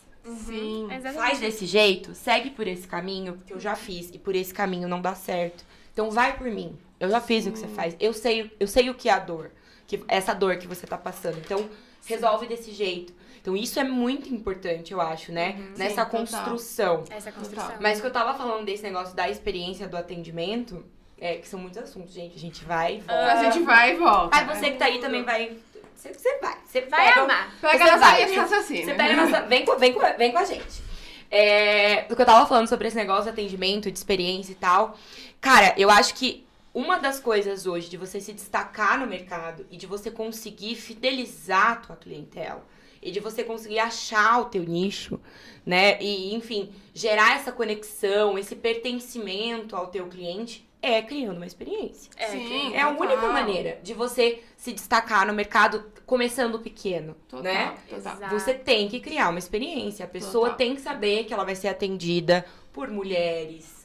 Sim. 0.46 0.86
Exatamente. 0.92 1.14
Faz 1.16 1.40
desse 1.40 1.66
jeito, 1.66 2.14
segue 2.16 2.50
por 2.50 2.68
esse 2.68 2.88
caminho, 2.88 3.34
porque 3.38 3.54
eu 3.54 3.60
já 3.60 3.76
fiz 3.76 4.10
e 4.14 4.18
por 4.18 4.36
esse 4.36 4.54
caminho 4.54 4.88
não 4.88 5.02
dá 5.02 5.14
certo. 5.16 5.64
Então 5.94 6.10
vai 6.12 6.36
por 6.38 6.48
mim. 6.48 6.78
Eu 7.00 7.10
já 7.10 7.22
fiz 7.22 7.46
o 7.46 7.52
que 7.52 7.60
você 7.60 7.68
faz. 7.68 7.96
Eu 8.00 8.12
sei, 8.12 8.52
eu 8.60 8.68
sei 8.68 8.90
o 8.90 8.96
que 8.96 9.08
é 9.08 9.14
a 9.14 9.20
dor, 9.20 9.52
que 9.86 10.04
essa 10.08 10.34
dor 10.34 10.58
que 10.58 10.68
você 10.68 10.86
tá 10.88 10.98
passando. 10.98 11.38
Então 11.38 11.70
resolve 12.06 12.48
desse 12.48 12.72
jeito. 12.72 13.14
Então 13.48 13.56
isso 13.56 13.80
é 13.80 13.84
muito 13.86 14.28
importante, 14.28 14.92
eu 14.92 15.00
acho, 15.00 15.32
né? 15.32 15.56
Nessa 15.78 16.04
Sim, 16.04 16.10
total. 16.10 16.10
construção. 16.12 17.04
Essa 17.10 17.32
construção. 17.32 17.76
Mas 17.80 17.98
o 17.98 18.02
que 18.02 18.08
eu 18.08 18.12
tava 18.12 18.38
falando 18.38 18.66
desse 18.66 18.84
negócio 18.84 19.16
da 19.16 19.30
experiência 19.30 19.88
do 19.88 19.96
atendimento, 19.96 20.86
é 21.18 21.36
que 21.36 21.48
são 21.48 21.58
muitos 21.58 21.82
assuntos, 21.82 22.14
gente. 22.14 22.36
A 22.36 22.40
gente 22.40 22.66
vai 22.66 22.98
e 22.98 23.00
volta. 23.00 23.32
A 23.32 23.44
gente 23.44 23.64
vai 23.64 23.94
e 23.94 23.96
volta. 23.96 24.36
Aí 24.36 24.46
você 24.46 24.72
que 24.72 24.78
tá 24.78 24.84
aí 24.84 25.00
também 25.00 25.24
vai. 25.24 25.56
Você, 25.96 26.14
você 26.14 26.38
vai. 26.40 26.58
Você 26.66 26.82
Vai 26.82 27.08
pega, 27.08 27.22
amar. 27.22 27.56
Pega 27.62 27.78
você 27.78 27.90
a 27.90 27.98
nossa 27.98 28.12
vai. 28.12 28.26
de 28.26 28.36
raciocínio. 28.36 28.84
Você 28.84 28.94
pega 28.96 29.16
nossa. 29.16 29.42
Vem 29.44 29.64
com, 29.64 29.78
vem 29.78 29.94
com, 29.94 30.18
vem 30.18 30.32
com 30.34 30.40
a 30.40 30.44
gente. 30.44 30.84
É, 31.32 32.02
do 32.02 32.18
que 32.18 32.22
eu 32.22 32.26
tava 32.26 32.46
falando 32.48 32.68
sobre 32.68 32.90
esse 32.90 32.98
negócio 32.98 33.24
de 33.24 33.30
atendimento, 33.30 33.90
de 33.90 33.98
experiência 33.98 34.52
e 34.52 34.56
tal. 34.56 34.98
Cara, 35.40 35.74
eu 35.78 35.90
acho 35.90 36.16
que 36.16 36.46
uma 36.74 36.98
das 37.00 37.18
coisas 37.18 37.66
hoje 37.66 37.90
de 37.90 37.96
você 37.96 38.20
se 38.20 38.34
destacar 38.34 39.00
no 39.00 39.08
mercado 39.08 39.66
e 39.72 39.78
de 39.78 39.88
você 39.88 40.12
conseguir 40.12 40.76
fidelizar 40.76 41.72
a 41.72 41.76
tua 41.78 41.96
clientela 41.96 42.62
e 43.08 43.12
de 43.12 43.22
você 43.22 43.42
conseguir 43.42 43.80
achar 43.80 44.42
o 44.42 44.46
teu 44.46 44.64
nicho, 44.64 45.18
né? 45.66 45.98
E, 46.02 46.36
enfim, 46.36 46.70
gerar 46.94 47.38
essa 47.38 47.54
conexão, 47.54 48.38
esse 48.38 48.54
pertencimento 48.56 49.76
ao 49.78 49.88
teu 49.88 50.08
cliente 50.08 50.68
é 50.82 51.02
criando 51.02 51.38
uma 51.38 51.46
experiência. 51.46 52.12
É, 52.18 52.28
Sim. 52.28 52.74
É 52.74 52.82
a 52.82 52.92
Total. 52.92 53.08
única 53.08 53.28
maneira 53.30 53.80
de 53.82 53.94
você 53.94 54.44
se 54.58 54.74
destacar 54.74 55.26
no 55.26 55.34
mercado 55.34 55.86
começando 56.06 56.60
pequeno, 56.60 57.16
Total, 57.28 57.44
né? 57.44 57.78
total. 57.90 58.14
Exato. 58.14 58.36
Você 58.36 58.54
tem 58.54 58.90
que 58.90 59.00
criar 59.00 59.30
uma 59.30 59.40
experiência. 59.40 60.06
A 60.06 60.08
pessoa 60.08 60.50
Total. 60.50 60.58
tem 60.58 60.76
que 60.76 60.82
saber 60.82 61.24
que 61.24 61.34
ela 61.34 61.46
vai 61.46 61.56
ser 61.56 61.70
atendida 61.70 62.46
por 62.74 62.90
mulheres, 62.90 63.77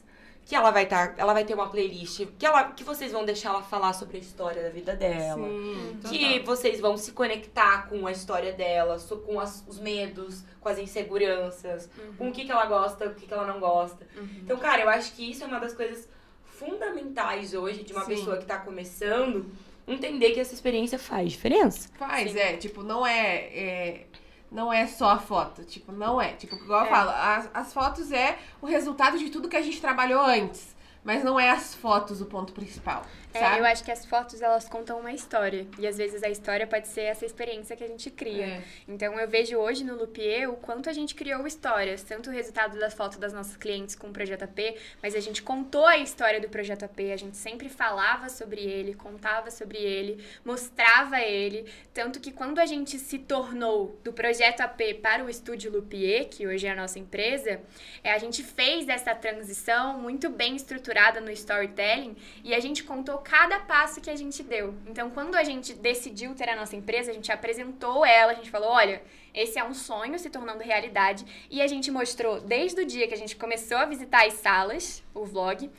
que 0.45 0.55
ela 0.55 0.71
vai 0.71 0.83
estar, 0.83 1.13
ela 1.17 1.33
vai 1.33 1.45
ter 1.45 1.53
uma 1.53 1.69
playlist, 1.69 2.25
que 2.37 2.45
ela, 2.45 2.65
que 2.71 2.83
vocês 2.83 3.11
vão 3.11 3.23
deixar 3.23 3.49
ela 3.49 3.61
falar 3.63 3.93
sobre 3.93 4.17
a 4.17 4.19
história 4.19 4.61
da 4.63 4.69
vida 4.69 4.93
dela. 4.95 5.47
Sim, 5.47 5.97
Que 6.09 6.39
total. 6.39 6.45
vocês 6.45 6.79
vão 6.81 6.97
se 6.97 7.13
conectar 7.13 7.87
com 7.87 8.05
a 8.05 8.11
história 8.11 8.51
dela, 8.51 8.97
com 9.25 9.39
as- 9.39 9.63
os 9.67 9.79
medos, 9.79 10.43
com 10.59 10.67
as 10.67 10.77
inseguranças, 10.77 11.89
com 12.17 12.27
o 12.27 12.31
que, 12.31 12.43
que 12.45 12.51
ela 12.51 12.65
gosta, 12.65 13.05
o 13.07 13.15
que, 13.15 13.25
que 13.25 13.33
ela 13.33 13.47
não 13.47 13.59
gosta. 13.59 14.05
Então, 14.41 14.57
cara, 14.57 14.81
eu 14.81 14.89
acho 14.89 15.13
que 15.13 15.29
isso 15.31 15.43
é 15.43 15.47
uma 15.47 15.59
das 15.59 15.73
coisas 15.73 16.09
fundamentais 16.45 17.53
hoje 17.53 17.83
de 17.83 17.93
uma 17.93 18.05
Sim. 18.05 18.15
pessoa 18.15 18.37
que 18.37 18.45
tá 18.45 18.57
começando 18.57 19.45
entender 19.85 20.31
que 20.31 20.39
essa 20.39 20.53
experiência 20.53 20.97
faz 20.97 21.31
diferença. 21.33 21.89
Faz, 21.99 22.31
Sim. 22.31 22.39
é, 22.39 22.55
tipo, 22.55 22.81
não 22.83 23.05
é, 23.05 23.35
é- 23.53 24.05
Não 24.53 24.71
é 24.71 24.85
só 24.85 25.09
a 25.09 25.17
foto, 25.19 25.63
tipo, 25.63 25.91
não 25.91 26.21
é. 26.21 26.33
Tipo, 26.33 26.55
igual 26.55 26.81
eu 26.81 26.87
É. 26.87 26.89
falo, 26.89 27.09
as, 27.09 27.49
as 27.53 27.73
fotos 27.73 28.11
é 28.11 28.37
o 28.61 28.67
resultado 28.67 29.17
de 29.17 29.29
tudo 29.29 29.49
que 29.49 29.57
a 29.57 29.61
gente 29.61 29.81
trabalhou 29.81 30.21
antes. 30.23 30.73
Mas 31.03 31.23
não 31.23 31.37
é 31.39 31.49
as 31.49 31.73
fotos 31.75 32.21
o 32.21 32.25
ponto 32.27 32.53
principal. 32.53 33.01
É, 33.33 33.39
sabe? 33.39 33.59
eu 33.59 33.65
acho 33.65 33.83
que 33.83 33.91
as 33.91 34.05
fotos 34.05 34.41
elas 34.41 34.69
contam 34.69 34.99
uma 34.99 35.11
história. 35.11 35.67
E 35.79 35.87
às 35.87 35.97
vezes 35.97 36.23
a 36.23 36.29
história 36.29 36.67
pode 36.67 36.87
ser 36.87 37.01
essa 37.01 37.25
experiência 37.25 37.75
que 37.75 37.83
a 37.83 37.87
gente 37.87 38.09
cria. 38.11 38.45
É. 38.45 38.63
Então 38.87 39.19
eu 39.19 39.27
vejo 39.27 39.57
hoje 39.57 39.83
no 39.83 39.95
Lupier 39.95 40.49
o 40.49 40.55
quanto 40.55 40.89
a 40.89 40.93
gente 40.93 41.15
criou 41.15 41.45
histórias, 41.47 42.03
tanto 42.03 42.29
o 42.29 42.33
resultado 42.33 42.77
das 42.77 42.93
fotos 42.93 43.17
das 43.17 43.33
nossas 43.33 43.57
clientes 43.57 43.95
com 43.95 44.07
o 44.07 44.13
Projeto 44.13 44.43
AP, 44.43 44.77
mas 45.01 45.15
a 45.15 45.19
gente 45.19 45.41
contou 45.41 45.85
a 45.85 45.97
história 45.97 46.39
do 46.39 46.47
Projeto 46.47 46.83
AP, 46.83 46.99
a 47.11 47.17
gente 47.17 47.37
sempre 47.37 47.69
falava 47.69 48.29
sobre 48.29 48.61
ele, 48.61 48.93
contava 48.93 49.49
sobre 49.49 49.77
ele, 49.77 50.23
mostrava 50.45 51.19
ele, 51.19 51.65
tanto 51.93 52.19
que 52.19 52.31
quando 52.31 52.59
a 52.59 52.65
gente 52.65 52.99
se 52.99 53.17
tornou 53.17 53.99
do 54.03 54.13
Projeto 54.13 54.61
AP 54.61 55.01
para 55.01 55.23
o 55.23 55.29
Estúdio 55.29 55.71
Lupier, 55.71 56.27
que 56.29 56.45
hoje 56.45 56.67
é 56.67 56.71
a 56.71 56.75
nossa 56.75 56.99
empresa, 56.99 57.61
é, 58.03 58.11
a 58.11 58.17
gente 58.17 58.43
fez 58.43 58.87
essa 58.87 59.15
transição 59.15 59.99
muito 59.99 60.29
bem 60.29 60.55
estruturada 60.55 61.19
no 61.19 61.31
storytelling 61.31 62.15
e 62.43 62.53
a 62.53 62.59
gente 62.59 62.83
contou 62.83 63.22
cada 63.23 63.59
passo 63.59 64.01
que 64.01 64.09
a 64.09 64.15
gente 64.15 64.43
deu. 64.43 64.75
Então, 64.85 65.09
quando 65.09 65.35
a 65.35 65.43
gente 65.43 65.73
decidiu 65.73 66.35
ter 66.35 66.49
a 66.49 66.55
nossa 66.55 66.75
empresa, 66.75 67.11
a 67.11 67.13
gente 67.13 67.31
apresentou 67.31 68.05
ela, 68.05 68.33
a 68.33 68.35
gente 68.35 68.51
falou: 68.51 68.69
olha, 68.69 69.01
esse 69.33 69.57
é 69.57 69.63
um 69.63 69.73
sonho 69.73 70.19
se 70.19 70.29
tornando 70.29 70.63
realidade. 70.63 71.25
E 71.49 71.61
a 71.61 71.67
gente 71.67 71.89
mostrou 71.89 72.39
desde 72.39 72.81
o 72.81 72.85
dia 72.85 73.07
que 73.07 73.13
a 73.13 73.17
gente 73.17 73.35
começou 73.35 73.77
a 73.77 73.85
visitar 73.85 74.27
as 74.27 74.33
salas, 74.33 75.03
o 75.13 75.25
vlog, 75.25 75.71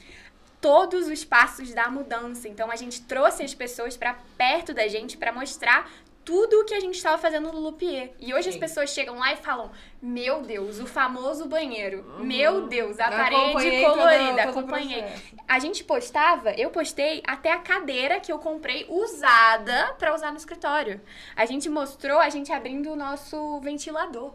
todos 0.61 1.09
os 1.09 1.23
passos 1.25 1.75
da 1.75 1.91
mudança. 1.91 2.49
Então 2.49 2.71
a 2.71 2.77
gente 2.77 3.03
trouxe 3.03 3.43
as 3.43 3.53
pessoas 3.53 3.99
para 3.99 4.15
perto 4.37 4.73
da 4.73 4.89
gente 4.89 5.17
para 5.17 5.31
mostrar 5.31 5.91
tudo 6.25 6.61
o 6.61 6.65
que 6.65 6.75
a 6.75 6.81
gente 6.81 6.95
estava 6.95 7.19
fazendo 7.19 7.53
no 7.53 7.61
Lupier. 7.61 8.13
E 8.19 8.33
hoje 8.33 8.49
as 8.49 8.55
Sim. 8.55 8.61
pessoas 8.61 8.91
chegam 8.91 9.19
lá 9.19 9.33
e 9.33 9.37
falam: 9.37 9.71
Meu 10.01 10.43
Deus, 10.43 10.79
o 10.81 10.87
famoso 10.87 11.47
banheiro. 11.47 12.05
Meu 12.21 12.67
Deus, 12.67 12.99
a 12.99 13.07
Eu 13.07 13.11
parede 13.11 13.83
todo- 13.83 13.95
colorida. 13.97 14.43
todo 14.43 14.47
o 14.47 14.59
acompanhei. 14.59 15.03
processo. 15.03 15.35
A 15.47 15.59
gente 15.59 15.85
postava, 15.85 16.51
eu 16.53 16.71
postei 16.71 17.23
até 17.27 17.53
a 17.53 17.59
cadeira 17.59 18.19
que 18.21 18.33
eu 18.33 18.39
comprei 18.39 18.87
usada 18.89 19.95
pra 19.99 20.15
usar 20.15 20.31
no 20.31 20.37
escritório. 20.39 21.01
A 21.37 21.45
gente 21.47 21.69
mostrou 21.69 22.19
a 22.19 22.29
gente 22.31 22.53
abrindo 22.53 22.91
o 22.91 22.97
nosso 22.97 23.61
ventilador, 23.61 24.33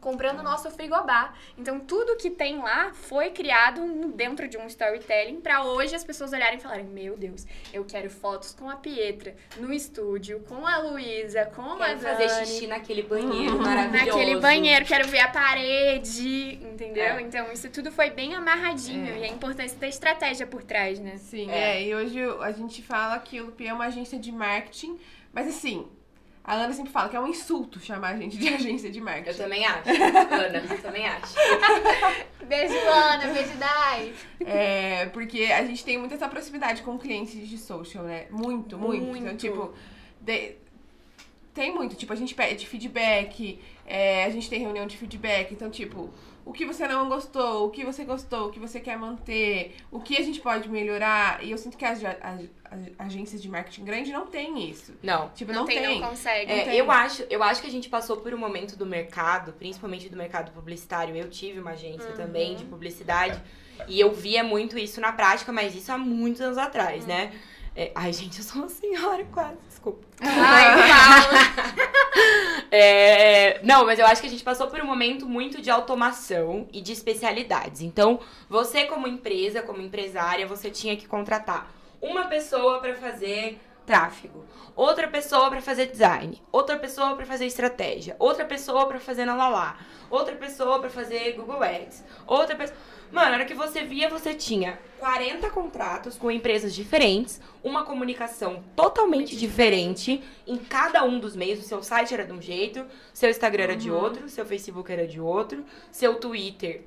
comprando 0.00 0.40
o 0.40 0.42
nosso 0.42 0.70
frigobar. 0.70 1.34
Então 1.58 1.78
tudo 1.80 2.16
que 2.16 2.30
tem 2.30 2.58
lá 2.58 2.92
foi 2.92 3.30
criado 3.30 3.80
dentro 4.14 4.48
de 4.48 4.56
um 4.58 4.66
storytelling 4.66 5.40
pra 5.40 5.62
hoje 5.64 5.94
as 5.94 6.02
pessoas 6.04 6.32
olharem 6.32 6.58
e 6.58 6.60
falarem: 6.60 6.84
"Meu 6.86 7.16
Deus, 7.16 7.46
eu 7.72 7.84
quero 7.84 8.08
fotos 8.10 8.54
com 8.54 8.68
a 8.70 8.76
Pietra 8.76 9.34
no 9.58 9.72
estúdio, 9.72 10.40
com 10.48 10.66
a 10.66 10.78
Luísa, 10.78 11.46
com 11.46 11.62
a 11.62 11.86
Quero 11.86 11.98
fazer 12.00 12.26
Dani." 12.26 12.46
xixi 12.46 12.66
naquele 12.66 13.02
banheiro 13.02 13.58
maravilhoso. 13.60 14.06
Naquele 14.06 14.36
banheiro, 14.40 14.84
quero 14.84 15.06
ver 15.08 15.20
a 15.20 15.28
parede, 15.28 16.54
entendeu? 16.62 17.04
É. 17.04 17.20
Então, 17.20 17.52
isso 17.52 17.68
tudo 17.70 17.90
foi 17.92 18.10
bem 18.10 18.34
amarradinho 18.34 19.06
É. 19.14 19.18
e 19.20 19.24
a 19.24 19.28
importância 19.28 19.78
da 19.78 19.88
estratégia 19.88 20.46
por 20.46 20.62
trás, 20.62 20.98
né? 20.98 21.16
Sim, 21.18 21.50
É. 21.50 21.76
é. 21.76 21.82
E 21.88 21.94
hoje 21.94 22.18
a 22.40 22.52
gente 22.52 22.82
fala 22.82 23.18
que 23.18 23.40
o 23.40 23.46
Lupi 23.46 23.66
é 23.66 23.72
uma 23.72 23.86
agência 23.86 24.18
de 24.18 24.32
marketing, 24.32 24.98
mas 25.32 25.46
assim, 25.48 25.86
a 26.42 26.54
Ana 26.54 26.72
sempre 26.72 26.90
fala 26.90 27.08
que 27.08 27.16
é 27.16 27.20
um 27.20 27.26
insulto 27.28 27.78
chamar 27.80 28.14
a 28.14 28.16
gente 28.16 28.36
de 28.38 28.48
agência 28.52 28.90
de 28.90 28.98
Eu 28.98 29.04
marketing. 29.04 29.38
também 29.38 29.64
acho. 29.66 29.88
Ana, 29.88 30.58
eu 30.70 30.82
também 30.82 31.06
acho. 31.06 31.34
Beijo, 32.46 32.74
Ana, 32.74 33.26
beijo, 33.32 33.52
Dai. 33.58 34.12
É, 34.44 35.06
porque 35.06 35.44
a 35.44 35.64
gente 35.64 35.84
tem 35.84 35.96
muita 35.98 36.14
essa 36.16 36.28
proximidade 36.28 36.82
com 36.82 36.98
clientes 36.98 37.48
de 37.48 37.56
social, 37.58 38.02
né? 38.04 38.26
Muito, 38.30 38.76
muito. 38.78 38.96
Então, 39.02 39.12
Muito. 39.12 39.36
tipo, 39.36 39.72
de- 40.20 40.56
tem 41.54 41.72
muito. 41.72 41.94
Tipo, 41.94 42.12
a 42.12 42.16
gente 42.16 42.34
pede 42.34 42.66
feedback, 42.66 43.60
é, 43.86 44.24
a 44.24 44.30
gente 44.30 44.48
tem 44.50 44.60
reunião 44.60 44.86
de 44.86 44.96
feedback. 44.96 45.52
Então, 45.52 45.70
tipo, 45.70 46.10
o 46.50 46.52
que 46.52 46.66
você 46.66 46.84
não 46.88 47.08
gostou, 47.08 47.66
o 47.66 47.70
que 47.70 47.84
você 47.84 48.04
gostou, 48.04 48.48
o 48.48 48.50
que 48.50 48.58
você 48.58 48.80
quer 48.80 48.98
manter, 48.98 49.76
o 49.88 50.00
que 50.00 50.16
a 50.16 50.22
gente 50.22 50.40
pode 50.40 50.68
melhorar. 50.68 51.44
E 51.44 51.52
eu 51.52 51.56
sinto 51.58 51.76
que 51.78 51.84
as, 51.84 52.02
as- 52.04 52.40
as 52.64 52.80
agências 52.98 53.40
de 53.40 53.48
marketing 53.48 53.84
grande 53.84 54.10
não 54.12 54.26
tem 54.26 54.68
isso. 54.68 54.92
Não. 55.00 55.28
Tipo, 55.28 55.52
Não, 55.52 55.60
não, 55.60 55.66
tem, 55.66 55.80
tem. 55.80 56.00
não 56.00 56.08
consegue. 56.08 56.50
É, 56.50 56.64
tem. 56.64 56.74
eu 56.76 56.90
acho, 56.90 57.24
eu 57.30 57.40
acho 57.44 57.60
que 57.62 57.68
a 57.68 57.70
gente 57.70 57.88
passou 57.88 58.16
por 58.16 58.34
um 58.34 58.38
momento 58.38 58.76
do 58.76 58.84
mercado, 58.84 59.52
principalmente 59.52 60.08
do 60.08 60.16
mercado 60.16 60.50
publicitário. 60.50 61.14
Eu 61.14 61.30
tive 61.30 61.60
uma 61.60 61.70
agência 61.70 62.10
também 62.14 62.56
de 62.56 62.64
publicidade 62.64 63.40
e 63.86 64.00
eu 64.00 64.12
via 64.12 64.42
muito 64.42 64.76
isso 64.76 65.00
na 65.00 65.12
prática, 65.12 65.52
mas 65.52 65.74
isso 65.76 65.92
há 65.92 65.96
muitos 65.98 66.40
anos 66.40 66.58
atrás, 66.58 67.06
né? 67.06 67.32
É, 67.74 67.92
ai, 67.94 68.12
gente, 68.12 68.38
eu 68.38 68.44
sou 68.44 68.62
uma 68.62 68.68
senhora 68.68 69.24
quase, 69.32 69.58
desculpa. 69.68 70.04
Ai. 70.20 70.90
É, 72.72 73.60
não, 73.64 73.84
mas 73.84 73.98
eu 73.98 74.06
acho 74.06 74.20
que 74.20 74.28
a 74.28 74.30
gente 74.30 74.44
passou 74.44 74.68
por 74.68 74.80
um 74.80 74.86
momento 74.86 75.26
muito 75.28 75.60
de 75.60 75.70
automação 75.70 76.68
e 76.72 76.80
de 76.80 76.92
especialidades. 76.92 77.80
Então, 77.80 78.20
você 78.48 78.84
como 78.84 79.08
empresa, 79.08 79.60
como 79.60 79.80
empresária, 79.80 80.46
você 80.46 80.70
tinha 80.70 80.96
que 80.96 81.08
contratar 81.08 81.68
uma 82.00 82.26
pessoa 82.26 82.78
para 82.78 82.94
fazer 82.94 83.58
tráfego, 83.90 84.44
outra 84.76 85.08
pessoa 85.08 85.50
para 85.50 85.60
fazer 85.60 85.86
design, 85.86 86.40
outra 86.52 86.78
pessoa 86.78 87.16
para 87.16 87.26
fazer 87.26 87.46
estratégia, 87.46 88.14
outra 88.20 88.44
pessoa 88.44 88.86
para 88.86 89.00
fazer 89.00 89.24
na 89.24 89.34
Lala, 89.34 89.76
outra 90.08 90.36
pessoa 90.36 90.78
para 90.78 90.88
fazer 90.88 91.32
Google 91.32 91.60
Ads, 91.60 92.04
outra 92.24 92.54
pessoa 92.54 92.78
Mano, 93.10 93.30
na 93.30 93.36
hora 93.38 93.44
que 93.44 93.54
você 93.54 93.82
via, 93.82 94.08
você 94.08 94.32
tinha 94.32 94.78
40 95.00 95.50
contratos 95.50 96.16
com 96.16 96.30
empresas 96.30 96.72
diferentes, 96.72 97.40
uma 97.64 97.84
comunicação 97.84 98.62
totalmente 98.76 99.36
diferente 99.36 100.22
em 100.46 100.56
cada 100.56 101.02
um 101.02 101.18
dos 101.18 101.34
meios. 101.34 101.58
O 101.58 101.62
seu 101.62 101.82
site 101.82 102.14
era 102.14 102.24
de 102.24 102.32
um 102.32 102.40
jeito, 102.40 102.86
seu 103.12 103.28
Instagram 103.28 103.64
era 103.64 103.76
de 103.76 103.90
outro, 103.90 104.28
seu 104.28 104.46
Facebook 104.46 104.92
era 104.92 105.08
de 105.08 105.20
outro, 105.20 105.64
seu 105.90 106.14
Twitter, 106.20 106.84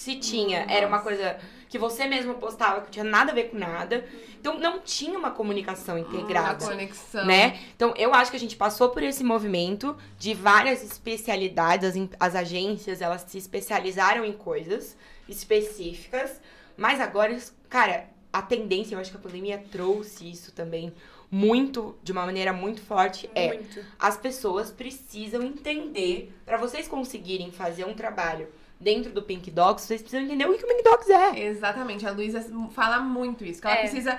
se 0.00 0.16
tinha, 0.16 0.64
era 0.66 0.88
uma 0.88 1.00
coisa 1.00 1.38
que 1.70 1.78
você 1.78 2.04
mesmo 2.04 2.34
postava 2.34 2.80
que 2.80 2.86
não 2.86 2.90
tinha 2.90 3.04
nada 3.04 3.30
a 3.30 3.34
ver 3.34 3.44
com 3.44 3.56
nada. 3.56 4.04
Então 4.40 4.58
não 4.58 4.80
tinha 4.80 5.16
uma 5.16 5.30
comunicação 5.30 5.96
Uma 5.96 6.00
integrada 6.00 6.66
conexão. 6.66 7.24
né? 7.24 7.60
Então, 7.76 7.94
eu 7.96 8.12
acho 8.12 8.32
que 8.32 8.36
a 8.36 8.40
gente 8.40 8.56
passou 8.56 8.88
por 8.88 9.04
esse 9.04 9.22
movimento 9.22 9.96
de 10.18 10.34
várias 10.34 10.82
especialidades. 10.82 11.88
As, 11.88 12.08
as 12.18 12.34
agências, 12.34 13.00
elas 13.00 13.24
se 13.28 13.38
especializaram 13.38 14.24
em 14.24 14.32
coisas 14.32 14.96
específicas. 15.28 16.40
Mas 16.76 17.00
agora, 17.00 17.38
cara, 17.68 18.08
a 18.32 18.42
tendência, 18.42 18.96
eu 18.96 18.98
acho 18.98 19.12
que 19.12 19.16
a 19.16 19.20
pandemia 19.20 19.62
trouxe 19.70 20.28
isso 20.28 20.50
também 20.50 20.92
muito, 21.30 21.96
de 22.02 22.10
uma 22.10 22.26
maneira 22.26 22.52
muito 22.52 22.80
forte, 22.80 23.30
é 23.32 23.54
Muito. 23.54 23.84
as 23.96 24.16
pessoas 24.16 24.72
precisam 24.72 25.42
entender, 25.44 26.34
para 26.44 26.56
vocês 26.56 26.88
conseguirem 26.88 27.52
fazer 27.52 27.84
um 27.84 27.94
trabalho 27.94 28.48
dentro 28.80 29.12
do 29.12 29.22
Pink 29.22 29.50
Dogs, 29.50 29.86
vocês 29.86 30.00
precisam 30.00 30.24
entender 30.24 30.46
o 30.46 30.56
que 30.56 30.64
o 30.64 30.66
Pink 30.66 30.82
Dogs 30.82 31.12
é. 31.12 31.38
Exatamente, 31.44 32.06
a 32.06 32.10
Luísa 32.10 32.42
fala 32.70 32.98
muito 32.98 33.44
isso, 33.44 33.60
que 33.60 33.66
ela 33.66 33.76
É. 33.76 33.80
precisa 33.80 34.18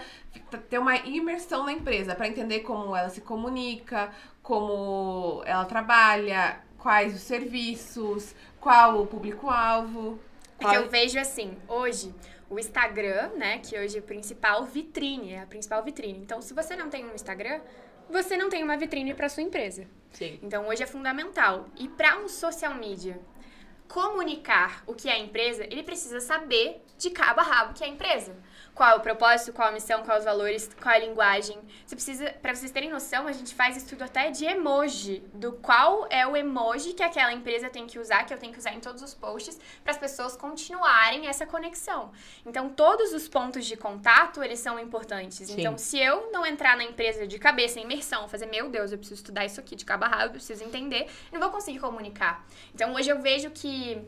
ter 0.69 0.77
uma 0.77 0.95
imersão 0.97 1.65
na 1.65 1.73
empresa 1.73 2.13
pra 2.13 2.27
entender 2.27 2.59
como 2.61 2.95
ela 2.95 3.09
se 3.09 3.21
comunica, 3.21 4.11
como 4.41 5.41
ela 5.45 5.65
trabalha, 5.65 6.59
quais 6.77 7.15
os 7.15 7.21
serviços, 7.21 8.35
qual 8.59 9.01
o 9.01 9.07
público-alvo. 9.07 10.19
Porque 10.57 10.75
Qual- 10.75 10.83
eu 10.83 10.89
vejo 10.89 11.17
assim, 11.19 11.57
hoje, 11.67 12.13
o 12.49 12.59
Instagram, 12.59 13.29
né, 13.37 13.57
que 13.59 13.77
hoje 13.79 13.97
é 13.97 13.99
a 13.99 14.03
principal 14.03 14.63
vitrine, 14.65 15.33
é 15.33 15.41
a 15.41 15.45
principal 15.47 15.83
vitrine. 15.83 16.19
Então, 16.19 16.41
se 16.41 16.53
você 16.53 16.75
não 16.75 16.89
tem 16.89 17.03
um 17.05 17.15
Instagram, 17.15 17.59
você 18.09 18.37
não 18.37 18.49
tem 18.49 18.63
uma 18.63 18.77
vitrine 18.77 19.13
para 19.15 19.27
sua 19.29 19.41
empresa. 19.41 19.87
Sim. 20.11 20.37
Então, 20.43 20.67
hoje 20.67 20.83
é 20.83 20.85
fundamental. 20.85 21.65
E 21.79 21.87
para 21.87 22.17
um 22.19 22.27
social 22.27 22.75
media 22.75 23.19
comunicar 23.91 24.83
o 24.87 24.93
que 24.93 25.09
é 25.09 25.13
a 25.13 25.19
empresa, 25.19 25.65
ele 25.65 25.83
precisa 25.83 26.21
saber 26.21 26.81
de 26.97 27.09
cabo 27.09 27.41
a 27.41 27.43
rabo 27.43 27.71
o 27.71 27.73
que 27.73 27.83
é 27.83 27.87
a 27.87 27.89
empresa. 27.89 28.33
Qual 28.73 28.89
é 28.89 28.95
o 28.95 28.99
propósito, 28.99 29.53
qual 29.53 29.67
a 29.67 29.71
missão, 29.71 30.03
quais 30.03 30.19
os 30.19 30.25
valores, 30.25 30.69
qual 30.81 30.95
é 30.95 30.97
a 30.97 31.01
linguagem. 31.01 31.57
Você 31.85 31.95
precisa, 31.95 32.31
para 32.41 32.55
vocês 32.55 32.71
terem 32.71 32.89
noção, 32.89 33.27
a 33.27 33.31
gente 33.31 33.53
faz 33.53 33.75
estudo 33.75 34.03
até 34.03 34.31
de 34.31 34.45
emoji, 34.45 35.23
do 35.33 35.51
qual 35.53 36.07
é 36.09 36.25
o 36.25 36.35
emoji 36.35 36.93
que 36.93 37.03
aquela 37.03 37.33
empresa 37.33 37.69
tem 37.69 37.85
que 37.85 37.99
usar, 37.99 38.23
que 38.23 38.33
eu 38.33 38.37
tenho 38.37 38.53
que 38.53 38.59
usar 38.59 38.73
em 38.73 38.79
todos 38.79 39.01
os 39.01 39.13
posts, 39.13 39.59
para 39.83 39.91
as 39.91 39.97
pessoas 39.97 40.35
continuarem 40.35 41.27
essa 41.27 41.45
conexão. 41.45 42.11
Então, 42.45 42.69
todos 42.69 43.13
os 43.13 43.27
pontos 43.27 43.65
de 43.65 43.75
contato, 43.75 44.41
eles 44.41 44.59
são 44.59 44.79
importantes. 44.79 45.47
Sim. 45.47 45.59
Então, 45.59 45.77
se 45.77 45.99
eu 45.99 46.31
não 46.31 46.45
entrar 46.45 46.77
na 46.77 46.83
empresa 46.83 47.27
de 47.27 47.37
cabeça, 47.37 47.79
em 47.79 47.83
imersão, 47.83 48.27
fazer, 48.27 48.45
meu 48.45 48.69
Deus, 48.69 48.91
eu 48.91 48.97
preciso 48.97 49.19
estudar 49.21 49.45
isso 49.45 49.59
aqui 49.59 49.75
de 49.75 49.85
cabo 49.85 50.05
a 50.05 50.07
rabo, 50.07 50.23
eu 50.25 50.31
preciso 50.31 50.63
entender, 50.63 51.07
não 51.31 51.39
vou 51.39 51.49
conseguir 51.49 51.79
comunicar. 51.79 52.45
Então, 52.73 52.93
hoje 52.93 53.09
eu 53.09 53.21
vejo 53.21 53.51
que 53.51 54.01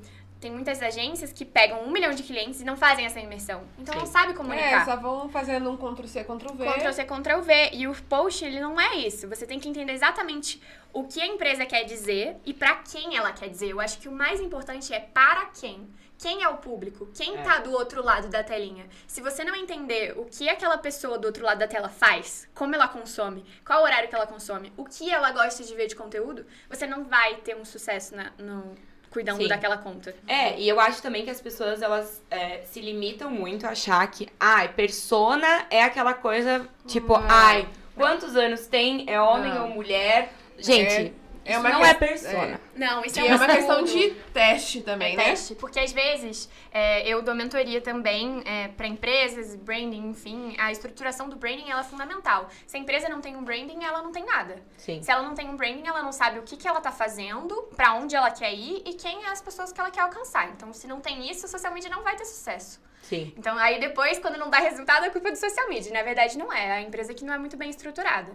tem 0.43 0.51
muitas 0.51 0.81
agências 0.83 1.31
que 1.31 1.45
pegam 1.45 1.83
um 1.85 1.89
milhão 1.91 2.11
de 2.11 2.21
clientes 2.21 2.59
e 2.59 2.65
não 2.65 2.75
fazem 2.75 3.05
essa 3.05 3.17
imersão. 3.19 3.63
Então, 3.79 3.95
não 3.95 4.05
Sim. 4.05 4.11
sabe 4.11 4.31
É, 4.33 4.35
comunicar. 4.35 4.83
só 4.85 4.95
vão 4.97 5.29
fazendo 5.29 5.69
um 5.71 5.77
Ctrl-C, 5.77 6.23
Ctrl-V. 6.25 6.65
Ctrl-C, 6.65 7.05
Ctrl-V. 7.05 7.69
E 7.73 7.87
o 7.87 7.95
post, 8.03 8.43
ele 8.43 8.59
não 8.59 8.79
é 8.79 8.95
isso. 8.97 9.27
Você 9.29 9.45
tem 9.47 9.57
que 9.57 9.69
entender 9.69 9.93
exatamente 9.93 10.61
o 10.91 11.05
que 11.05 11.21
a 11.21 11.25
empresa 11.25 11.65
quer 11.65 11.83
dizer 11.85 12.35
e 12.45 12.53
pra 12.53 12.75
quem 12.75 13.15
ela 13.15 13.31
quer 13.31 13.47
dizer. 13.47 13.69
Eu 13.69 13.79
acho 13.79 13.97
que 13.99 14.09
o 14.09 14.11
mais 14.11 14.41
importante 14.41 14.93
é 14.93 14.99
para 14.99 15.45
quem. 15.45 15.87
Quem 16.17 16.43
é 16.43 16.47
o 16.49 16.57
público? 16.57 17.07
Quem 17.13 17.37
É. 17.37 17.41
tá 17.41 17.59
do 17.59 17.71
outro 17.71 18.03
lado 18.03 18.27
da 18.29 18.43
telinha? 18.43 18.85
Se 19.07 19.19
você 19.21 19.43
não 19.43 19.55
entender 19.55 20.13
o 20.17 20.25
que 20.25 20.47
aquela 20.49 20.77
pessoa 20.77 21.17
do 21.17 21.25
outro 21.25 21.43
lado 21.45 21.59
da 21.59 21.67
tela 21.67 21.89
faz, 21.89 22.47
como 22.53 22.75
ela 22.75 22.87
consome, 22.87 23.43
qual 23.65 23.81
horário 23.83 24.07
que 24.09 24.15
ela 24.15 24.27
consome, 24.27 24.71
o 24.77 24.85
que 24.85 25.09
ela 25.09 25.31
gosta 25.31 25.63
de 25.63 25.73
ver 25.75 25.87
de 25.87 25.95
conteúdo, 25.95 26.45
você 26.69 26.85
não 26.85 27.03
vai 27.05 27.35
ter 27.37 27.55
um 27.57 27.65
sucesso 27.65 28.15
na- 28.15 28.31
no, 28.37 28.75
cuidando 29.13 29.37
Sim. 29.43 29.47
daquela 29.47 29.77
conta. 29.77 30.13
É, 30.27 30.59
e 30.59 30.67
eu 30.67 30.79
acho 30.79 31.01
também 31.01 31.23
que 31.23 31.29
as 31.29 31.39
pessoas, 31.39 31.81
elas 31.83 32.19
é, 32.31 32.61
se 32.65 32.81
limitam 32.81 33.29
muito 33.29 33.65
a 33.67 33.69
achar 33.69 34.05
que, 34.09 34.27
ai, 34.39 34.67
persona 34.69 35.67
é 35.69 35.83
aquela 35.83 36.15
coisa, 36.15 36.67
tipo, 36.87 37.13
Não. 37.13 37.25
ai, 37.29 37.67
quantos 37.95 38.35
anos 38.35 38.65
tem, 38.65 39.05
é 39.07 39.21
homem 39.21 39.53
Não. 39.53 39.69
ou 39.69 39.75
mulher. 39.75 40.33
Gente, 40.57 40.91
É 40.93 41.11
isso 41.51 41.59
uma 41.59 41.69
não 41.69 41.81
que- 41.81 41.87
é 41.87 41.93
persona. 41.93 42.61
Não, 42.75 43.03
isso 43.05 43.19
é, 43.19 43.27
é 43.27 43.33
um 43.33 43.35
uma 43.35 43.47
questão 43.47 43.83
de 43.83 44.09
teste 44.33 44.81
também, 44.81 45.13
É 45.13 45.17
né? 45.17 45.23
teste, 45.25 45.55
porque 45.55 45.79
às 45.79 45.91
vezes 45.91 46.49
é, 46.71 47.07
eu 47.07 47.21
dou 47.21 47.35
mentoria 47.35 47.81
também 47.81 48.41
é, 48.45 48.67
para 48.69 48.87
empresas, 48.87 49.55
branding, 49.55 50.09
enfim. 50.09 50.55
A 50.57 50.71
estruturação 50.71 51.27
do 51.29 51.35
branding 51.35 51.69
ela 51.69 51.81
é 51.81 51.83
fundamental. 51.83 52.49
Se 52.65 52.77
a 52.77 52.79
empresa 52.79 53.09
não 53.09 53.21
tem 53.21 53.35
um 53.35 53.43
branding, 53.43 53.83
ela 53.83 54.01
não 54.01 54.11
tem 54.11 54.25
nada. 54.25 54.61
Sim. 54.77 55.01
Se 55.01 55.11
ela 55.11 55.21
não 55.21 55.35
tem 55.35 55.49
um 55.49 55.55
branding, 55.55 55.85
ela 55.87 56.01
não 56.01 56.11
sabe 56.11 56.39
o 56.39 56.43
que, 56.43 56.55
que 56.57 56.67
ela 56.67 56.79
tá 56.81 56.91
fazendo, 56.91 57.53
pra 57.75 57.93
onde 57.93 58.15
ela 58.15 58.31
quer 58.31 58.53
ir 58.53 58.81
e 58.85 58.93
quem 58.93 59.23
é 59.25 59.29
as 59.29 59.41
pessoas 59.41 59.71
que 59.71 59.79
ela 59.79 59.91
quer 59.91 60.01
alcançar. 60.01 60.49
Então, 60.49 60.71
se 60.73 60.87
não 60.87 60.99
tem 61.01 61.29
isso, 61.29 61.47
social 61.47 61.73
media 61.73 61.89
não 61.89 62.03
vai 62.03 62.15
ter 62.15 62.25
sucesso. 62.25 62.81
Sim. 63.03 63.33
Então, 63.37 63.57
aí 63.57 63.79
depois, 63.81 64.17
quando 64.17 64.37
não 64.37 64.49
dá 64.49 64.59
resultado, 64.59 65.05
é 65.05 65.09
culpa 65.09 65.29
do 65.29 65.35
social 65.37 65.67
media. 65.67 65.91
Na 65.91 66.01
verdade, 66.03 66.37
não 66.37 66.51
é. 66.53 66.67
É 66.67 66.71
a 66.71 66.81
empresa 66.81 67.13
que 67.13 67.25
não 67.25 67.33
é 67.33 67.37
muito 67.37 67.57
bem 67.57 67.69
estruturada. 67.69 68.31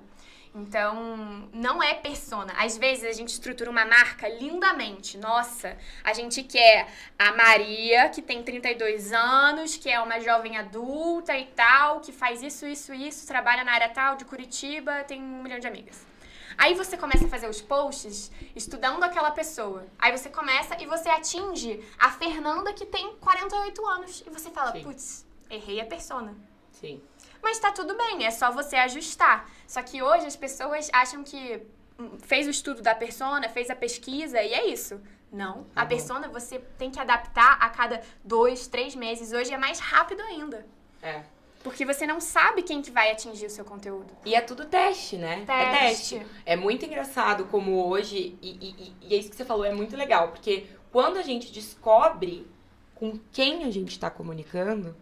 Então, 0.54 1.48
não 1.52 1.82
é 1.82 1.94
persona. 1.94 2.52
Às 2.56 2.76
vezes 2.76 3.04
a 3.04 3.12
gente 3.12 3.28
estrutura 3.28 3.70
uma 3.70 3.84
marca 3.84 4.28
lindamente. 4.28 5.16
Nossa, 5.18 5.76
a 6.02 6.12
gente 6.12 6.42
quer 6.42 6.88
a 7.18 7.32
Maria, 7.32 8.08
que 8.08 8.22
tem 8.22 8.42
32 8.42 9.12
anos, 9.12 9.76
que 9.76 9.88
é 9.90 10.00
uma 10.00 10.18
jovem 10.20 10.56
adulta 10.56 11.36
e 11.36 11.46
tal, 11.46 12.00
que 12.00 12.12
faz 12.12 12.42
isso, 12.42 12.66
isso, 12.66 12.92
isso, 12.92 13.26
trabalha 13.26 13.62
na 13.62 13.72
área 13.72 13.88
tal, 13.88 14.16
de 14.16 14.24
Curitiba, 14.24 15.04
tem 15.04 15.22
um 15.22 15.42
milhão 15.42 15.58
de 15.58 15.66
amigas. 15.66 16.06
Aí 16.56 16.74
você 16.74 16.96
começa 16.96 17.24
a 17.24 17.28
fazer 17.28 17.48
os 17.48 17.60
posts 17.60 18.32
estudando 18.56 19.04
aquela 19.04 19.30
pessoa. 19.30 19.86
Aí 19.96 20.10
você 20.10 20.28
começa 20.28 20.80
e 20.82 20.86
você 20.86 21.08
atinge 21.08 21.84
a 21.96 22.10
Fernanda 22.10 22.72
que 22.72 22.84
tem 22.84 23.14
48 23.20 23.86
anos. 23.86 24.24
E 24.26 24.30
você 24.30 24.50
fala, 24.50 24.72
putz, 24.72 25.24
errei 25.48 25.80
a 25.80 25.86
persona. 25.86 26.34
Sim. 26.72 27.00
Mas 27.42 27.58
tá 27.58 27.72
tudo 27.72 27.96
bem, 27.96 28.26
é 28.26 28.30
só 28.30 28.50
você 28.50 28.76
ajustar. 28.76 29.48
Só 29.66 29.82
que 29.82 30.02
hoje 30.02 30.26
as 30.26 30.36
pessoas 30.36 30.88
acham 30.92 31.22
que 31.24 31.62
hum, 31.98 32.18
fez 32.20 32.46
o 32.46 32.50
estudo 32.50 32.82
da 32.82 32.94
persona, 32.94 33.48
fez 33.48 33.70
a 33.70 33.76
pesquisa 33.76 34.42
e 34.42 34.52
é 34.52 34.66
isso. 34.66 35.00
Não. 35.32 35.64
Tá 35.74 35.82
a 35.82 35.84
bom. 35.84 35.88
persona 35.90 36.28
você 36.28 36.58
tem 36.78 36.90
que 36.90 36.98
adaptar 36.98 37.58
a 37.60 37.68
cada 37.68 38.02
dois, 38.24 38.66
três 38.66 38.94
meses. 38.94 39.32
Hoje 39.32 39.52
é 39.52 39.58
mais 39.58 39.78
rápido 39.78 40.22
ainda. 40.22 40.66
É. 41.02 41.22
Porque 41.62 41.84
você 41.84 42.06
não 42.06 42.20
sabe 42.20 42.62
quem 42.62 42.80
que 42.80 42.90
vai 42.90 43.10
atingir 43.10 43.46
o 43.46 43.50
seu 43.50 43.64
conteúdo. 43.64 44.16
E 44.24 44.34
é 44.34 44.40
tudo 44.40 44.64
teste, 44.64 45.16
né? 45.16 45.42
É 45.46 45.70
Teste. 45.88 46.18
teste. 46.18 46.26
É 46.46 46.56
muito 46.56 46.86
engraçado 46.86 47.44
como 47.46 47.84
hoje, 47.88 48.38
e- 48.40 48.58
e- 48.60 48.94
e 49.02 49.14
é 49.14 49.18
isso 49.18 49.28
que 49.30 49.36
você 49.36 49.44
falou, 49.44 49.64
é 49.64 49.72
muito 49.72 49.96
legal, 49.96 50.28
porque 50.28 50.66
quando 50.92 51.18
a 51.18 51.22
gente 51.22 51.52
descobre 51.52 52.46
com 52.98 53.16
quem 53.30 53.62
a 53.62 53.70
gente 53.70 53.96
tá 53.96 54.10
comunicando, 54.10 54.92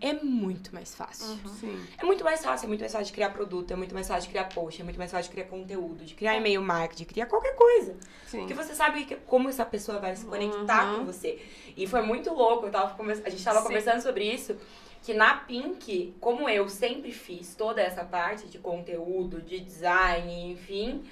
é 0.00 0.12
muito 0.12 0.72
mais 0.72 0.94
fácil. 0.94 1.36
Sim. 1.58 1.84
É 1.98 2.04
muito 2.04 2.22
mais 2.22 2.44
fácil, 2.44 2.66
é 2.66 2.68
muito 2.68 2.80
mais 2.80 2.92
fácil 2.92 3.06
de 3.06 3.12
criar 3.12 3.30
produto, 3.30 3.72
é 3.72 3.76
muito 3.76 3.92
mais 3.92 4.06
fácil 4.06 4.22
de 4.22 4.28
criar 4.28 4.44
post, 4.44 4.80
é 4.80 4.84
muito 4.84 4.96
mais 4.98 5.10
fácil 5.10 5.24
de 5.28 5.34
criar 5.34 5.48
conteúdo, 5.48 6.04
de 6.04 6.14
criar 6.14 6.36
e-mail 6.36 6.62
marketing, 6.62 7.02
de 7.02 7.06
criar 7.06 7.26
qualquer 7.26 7.56
coisa. 7.56 7.96
Sim. 8.28 8.38
Porque 8.38 8.54
você 8.54 8.72
sabe 8.72 9.04
que- 9.04 9.16
como 9.16 9.48
essa 9.48 9.64
pessoa 9.64 9.98
vai 9.98 10.14
se 10.14 10.24
conectar 10.26 10.92
Uhum. 10.92 10.98
com 11.00 11.04
você. 11.06 11.40
E 11.76 11.88
foi 11.88 12.02
muito 12.02 12.32
louco, 12.32 12.66
eu 12.66 12.70
tava 12.70 12.96
a 13.24 13.30
gente 13.30 13.42
tava 13.44 13.58
Sim. 13.58 13.66
conversando 13.66 14.00
sobre 14.00 14.24
isso, 14.32 14.56
que 15.02 15.12
na 15.12 15.34
Pink, 15.34 16.14
como 16.20 16.48
eu 16.48 16.68
sempre 16.68 17.10
fiz 17.10 17.56
toda 17.56 17.80
essa 17.82 18.04
parte 18.04 18.46
de 18.46 18.58
conteúdo, 18.60 19.42
de 19.42 19.58
design, 19.58 20.52
enfim, 20.52 21.02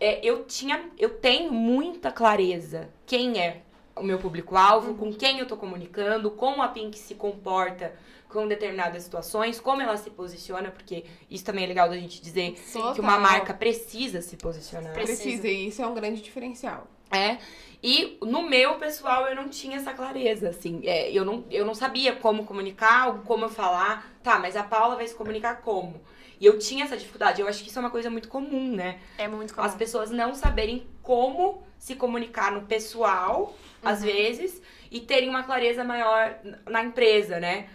é, 0.00 0.18
eu 0.26 0.44
tinha, 0.46 0.88
eu 0.98 1.10
tenho 1.10 1.52
muita 1.52 2.10
clareza 2.10 2.88
quem 3.04 3.38
é 3.38 3.60
o 3.96 4.02
meu 4.02 4.18
público-alvo, 4.18 4.94
com 4.94 5.12
quem 5.12 5.38
eu 5.38 5.46
tô 5.46 5.56
comunicando, 5.56 6.30
como 6.30 6.62
a 6.62 6.68
Pink 6.68 6.98
se 6.98 7.14
comporta 7.14 7.94
com 8.28 8.48
determinadas 8.48 9.04
situações, 9.04 9.60
como 9.60 9.80
ela 9.80 9.96
se 9.96 10.10
posiciona, 10.10 10.70
porque 10.70 11.04
isso 11.30 11.44
também 11.44 11.64
é 11.64 11.68
legal 11.68 11.88
da 11.88 11.96
gente 11.96 12.20
dizer 12.20 12.52
que 12.52 12.78
uma 12.78 12.92
Total. 12.94 13.20
marca 13.20 13.54
precisa 13.54 14.20
se 14.20 14.36
posicionar. 14.36 14.92
Precisa. 14.92 15.22
Precisa, 15.22 15.48
e 15.48 15.68
isso 15.68 15.80
é 15.80 15.86
um 15.86 15.94
grande 15.94 16.20
diferencial. 16.20 16.88
É. 17.12 17.38
E 17.80 18.18
no 18.22 18.42
meu 18.48 18.74
pessoal 18.74 19.26
eu 19.28 19.36
não 19.36 19.48
tinha 19.48 19.76
essa 19.76 19.92
clareza, 19.92 20.48
assim. 20.48 20.80
É, 20.84 21.12
eu, 21.12 21.24
não, 21.24 21.44
eu 21.50 21.64
não 21.64 21.74
sabia 21.74 22.16
como 22.16 22.44
comunicar, 22.44 23.22
como 23.24 23.44
eu 23.44 23.50
falar. 23.50 24.10
Tá, 24.22 24.38
mas 24.38 24.56
a 24.56 24.64
Paula 24.64 24.96
vai 24.96 25.06
se 25.06 25.14
comunicar 25.14 25.60
como? 25.60 26.00
E 26.40 26.46
eu 26.46 26.58
tinha 26.58 26.84
essa 26.84 26.96
dificuldade. 26.96 27.40
Eu 27.40 27.48
acho 27.48 27.62
que 27.62 27.68
isso 27.68 27.78
é 27.78 27.80
uma 27.80 27.90
coisa 27.90 28.10
muito 28.10 28.28
comum, 28.28 28.74
né? 28.74 29.00
É 29.18 29.28
muito 29.28 29.54
comum. 29.54 29.66
As 29.66 29.74
pessoas 29.74 30.10
não 30.10 30.34
saberem 30.34 30.86
como 31.02 31.62
se 31.78 31.94
comunicar 31.94 32.50
no 32.50 32.62
pessoal, 32.62 33.54
às 33.82 34.02
vezes, 34.02 34.60
e 34.90 35.00
terem 35.00 35.28
uma 35.28 35.42
clareza 35.42 35.84
maior 35.84 36.38
na 36.66 36.82
empresa, 36.82 37.38
né? 37.38 37.68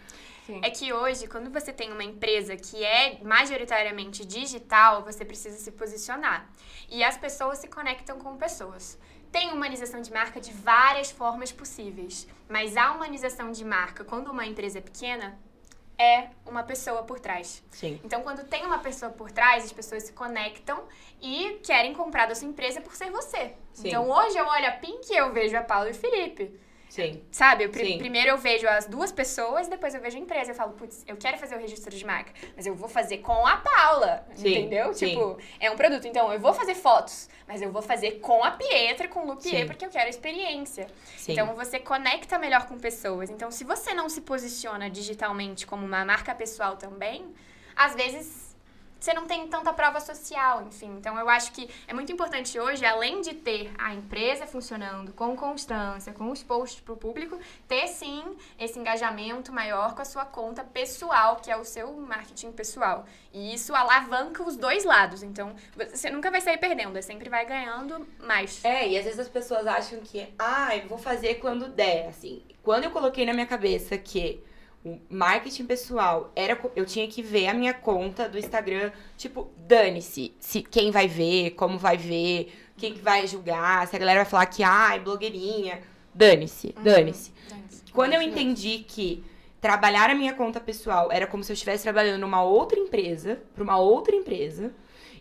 Sim. 0.46 0.62
É 0.64 0.70
que 0.72 0.92
hoje, 0.92 1.28
quando 1.28 1.52
você 1.52 1.72
tem 1.72 1.92
uma 1.92 2.04
empresa 2.04 2.56
que 2.56 2.84
é 2.84 3.20
majoritariamente 3.22 4.26
digital, 4.26 5.04
você 5.04 5.24
precisa 5.24 5.58
se 5.58 5.72
posicionar. 5.72 6.50
E 6.90 7.04
as 7.04 7.16
pessoas 7.16 7.60
se 7.60 7.68
conectam 7.68 8.18
com 8.18 8.36
pessoas. 8.36 8.98
Tem 9.32 9.52
humanização 9.52 10.02
de 10.02 10.12
marca 10.12 10.42
de 10.42 10.52
várias 10.52 11.12
formas 11.12 11.52
possíveis, 11.52 12.28
mas 12.50 12.76
a 12.76 12.94
humanização 12.94 13.52
de 13.52 13.64
marca, 13.64 14.04
quando 14.04 14.32
uma 14.32 14.44
empresa 14.44 14.80
é 14.80 14.82
pequena, 14.82 15.38
é 16.00 16.30
uma 16.46 16.64
pessoa 16.64 17.04
por 17.04 17.20
trás. 17.20 17.62
Sim. 17.72 18.00
Então, 18.06 18.22
quando 18.22 18.46
tem 18.46 18.66
uma 18.66 18.80
pessoa 18.80 19.12
por 19.12 19.30
trás, 19.30 19.66
as 19.66 19.74
pessoas 19.74 20.04
se 20.04 20.14
conectam 20.14 20.82
e 21.22 21.60
querem 21.62 21.94
comprar 21.94 22.26
da 22.26 22.34
sua 22.34 22.48
empresa 22.48 22.80
por 22.80 22.96
ser 22.96 23.12
você. 23.12 23.54
Sim. 23.74 23.90
Então, 23.90 24.10
hoje 24.10 24.38
eu 24.38 24.46
olho 24.48 24.68
a 24.68 24.72
Pink 24.72 25.12
e 25.12 25.18
eu 25.18 25.34
vejo 25.34 25.58
a 25.58 25.62
Paula 25.62 25.90
e 25.90 25.92
o 25.92 25.96
Felipe. 25.96 26.58
Sim. 26.90 27.22
Sabe? 27.32 27.64
Eu 27.64 27.74
Sim. 27.74 28.00
primeiro 28.00 28.32
eu 28.32 28.38
vejo 28.38 28.68
as 28.68 28.88
duas 28.88 29.12
pessoas, 29.12 29.68
depois 29.68 29.94
eu 29.94 30.02
vejo 30.02 30.18
a 30.18 30.20
empresa. 30.20 30.52
Eu 30.52 30.56
falo, 30.56 30.74
putz, 30.74 31.04
eu 31.08 31.16
quero 31.16 31.38
fazer 31.38 31.56
o 31.56 31.60
registro 31.60 31.96
de 31.96 32.04
marca, 32.04 32.34
mas 32.56 32.66
eu 32.66 32.74
vou 32.74 32.90
fazer 32.90 33.20
com 33.20 33.46
a 33.46 33.58
Paula. 33.58 34.26
Sim, 34.34 34.50
Entendeu? 34.50 34.94
sim. 34.94 35.10
Tipo, 35.10 35.38
é 35.60 35.70
um 35.70 35.76
produto. 35.76 36.08
Então, 36.08 36.34
eu 36.34 36.40
vou 36.40 36.52
fazer 36.52 36.74
fotos, 36.74 37.30
mas 37.48 37.62
eu 37.62 37.72
vou 37.72 37.84
fazer 37.84 38.20
com 38.20 38.44
a 38.44 38.52
Pietra, 38.52 39.08
com 39.08 39.20
o 39.20 39.28
Lupier, 39.28 39.68
porque 39.68 39.86
eu 39.86 39.90
quero 39.90 40.08
a 40.08 40.10
experiência. 40.10 40.88
Sim. 41.16 41.34
Então, 41.34 41.54
você 41.56 41.80
conecta 41.80 42.40
melhor 42.40 42.66
com 42.68 42.78
pessoas. 42.80 43.30
Então, 43.30 43.52
se 43.52 43.64
você 43.64 43.94
não 43.94 44.10
se 44.10 44.22
posiciona 44.22 44.90
digitalmente 44.90 45.68
como 45.68 45.86
uma 45.86 46.04
marca 46.04 46.34
pessoal 46.34 46.76
também, 46.76 47.24
às 47.76 47.94
vezes 47.94 48.49
você 49.00 49.14
não 49.14 49.26
tem 49.26 49.48
tanta 49.48 49.72
prova 49.74 50.00
social, 50.00 50.64
enfim. 50.68 50.96
Então, 50.98 51.18
eu 51.18 51.30
acho 51.30 51.52
que 51.52 51.70
é 51.88 51.94
muito 51.94 52.12
importante 52.12 52.60
hoje, 52.60 52.86
além 52.86 53.22
de 53.22 53.34
ter 53.34 53.72
a 53.78 53.94
empresa 53.94 54.46
funcionando 54.46 55.14
com 55.14 55.36
constância, 55.36 56.12
com 56.14 56.30
os 56.30 56.44
posts 56.44 56.82
para 56.82 56.94
o 56.94 56.98
público, 56.98 57.40
ter 57.68 57.88
sim 57.88 58.24
esse 58.60 58.78
engajamento 58.78 59.54
maior 59.54 59.96
com 59.96 60.02
a 60.02 60.06
sua 60.06 60.26
conta 60.26 60.64
pessoal, 60.64 61.38
que 61.38 61.50
é 61.50 61.56
o 61.56 61.64
seu 61.64 61.94
marketing 61.94 62.52
pessoal. 62.52 63.06
E 63.34 63.54
isso 63.54 63.74
alavanca 63.74 64.44
os 64.44 64.58
dois 64.58 64.84
lados. 64.84 65.24
Então, 65.24 65.56
você 65.76 66.10
nunca 66.10 66.30
vai 66.30 66.42
sair 66.42 66.58
perdendo, 66.58 66.94
você 66.94 67.04
sempre 67.04 67.30
vai 67.30 67.46
ganhando 67.46 68.08
mais. 68.20 68.64
É, 68.66 68.88
e 68.88 68.98
às 68.98 69.06
vezes 69.06 69.20
as 69.20 69.30
pessoas 69.30 69.66
acham 69.66 70.00
que, 70.00 70.28
ah, 70.38 70.76
eu 70.76 70.88
vou 70.88 70.98
fazer 70.98 71.36
quando 71.36 71.70
der, 71.70 72.08
assim. 72.08 72.44
Quando 72.62 72.84
eu 72.84 72.92
coloquei 72.92 73.26
na 73.26 73.34
minha 73.34 73.48
cabeça 73.48 73.98
que 73.98 74.44
o 74.84 74.98
marketing 75.10 75.66
pessoal 75.66 76.32
era, 76.36 76.60
eu 76.76 76.86
tinha 76.86 77.08
que 77.08 77.22
ver 77.22 77.48
a 77.48 77.54
minha 77.54 77.74
conta 77.74 78.30
do 78.30 78.38
Instagram, 78.38 78.92
tipo, 79.18 79.50
dane-se, 79.58 80.34
se 80.40 80.62
quem 80.62 80.90
vai 80.92 81.08
ver, 81.08 81.52
como 81.52 81.78
vai 81.78 81.98
ver, 81.98 82.54
quem 82.78 82.94
que 82.94 83.02
vai 83.02 83.28
julgar, 83.28 83.86
se 83.88 83.96
a 83.96 84.00
galera 84.00 84.22
vai 84.22 84.30
falar 84.30 84.46
que, 84.46 84.64
ah, 84.64 84.96
é 84.96 85.00
blogueirinha, 85.00 85.82
dane-se, 86.14 86.74
dane-se. 86.82 87.32
Quando 87.92 88.14
eu 88.14 88.22
entendi 88.22 88.86
que 88.88 89.24
trabalhar 89.60 90.10
a 90.10 90.16
minha 90.16 90.34
conta 90.34 90.60
pessoal 90.60 91.12
era 91.12 91.28
como 91.28 91.44
se 91.44 91.52
eu 91.52 91.54
estivesse 91.54 91.84
trabalhando 91.84 92.22
numa 92.22 92.42
outra 92.42 92.80
empresa, 92.80 93.42
para 93.54 93.64
uma 93.64 93.78
outra 93.78 94.16
empresa, 94.16 94.72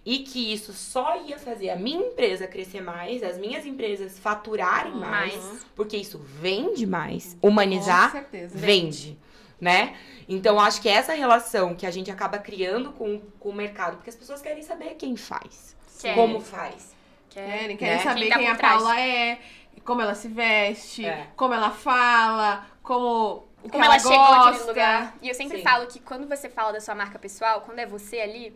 e 0.06 0.20
que 0.20 0.52
isso 0.52 0.72
só 0.72 1.20
ia 1.26 1.38
fazer 1.38 1.70
a 1.70 1.76
minha 1.76 2.06
empresa 2.06 2.46
crescer 2.46 2.80
mais, 2.80 3.22
as 3.22 3.36
minhas 3.36 3.66
empresas 3.66 4.18
faturarem 4.18 4.94
mais, 4.94 5.34
Mais. 5.34 5.66
porque 5.74 5.96
isso 5.96 6.18
vende 6.18 6.86
mais. 6.86 7.36
Com 7.40 7.48
Humanizar 7.48 8.12
certeza. 8.12 8.56
vende, 8.56 9.18
né? 9.61 9.96
Então 10.28 10.61
acho 10.61 10.80
que 10.80 10.88
essa 10.88 11.12
relação 11.14 11.74
que 11.74 11.86
a 11.86 11.90
gente 11.90 12.11
acaba 12.11 12.38
criando 12.38 12.92
com, 12.92 13.20
com 13.40 13.48
o 13.50 13.54
mercado, 13.54 13.96
porque 13.96 14.11
as 14.11 14.16
pessoas 14.16 14.40
querem 14.42 14.62
saber 14.62 14.94
quem 14.94 15.16
faz, 15.16 15.76
como 16.14 16.40
faz. 16.40 16.94
Querem, 17.30 17.68
Né? 17.68 17.76
querem 17.76 18.02
saber 18.02 18.20
Quem 18.28 18.38
quem, 18.38 18.46
tá 18.46 18.50
a 18.50 18.54
por 18.54 18.59
trás. 18.59 18.74
Paula 18.82 19.00
é, 19.00 19.38
como 19.84 20.00
ela 20.00 20.14
se 20.14 20.28
veste, 20.28 21.04
É. 21.04 21.28
como 21.36 21.54
ela 21.54 21.70
fala, 21.70 22.66
como, 22.82 23.46
o 23.62 23.64
que 23.64 23.70
como 23.70 23.84
ela, 23.84 23.98
chegou 23.98 24.16
gosta. 24.18 24.66
lugar. 24.66 25.16
E 25.22 25.28
eu 25.28 25.34
sempre 25.34 25.59
Sim. 25.59 25.62
falo 25.62 25.86
que 25.86 26.00
quando 26.00 26.26
você 26.28 26.48
fala 26.48 26.72
da 26.72 26.80
sua 26.80 26.94
marca 26.94 27.18
pessoal, 27.18 27.61
quando 27.62 27.78
é 27.78 27.86
você 27.86 28.20
ali, 28.20 28.54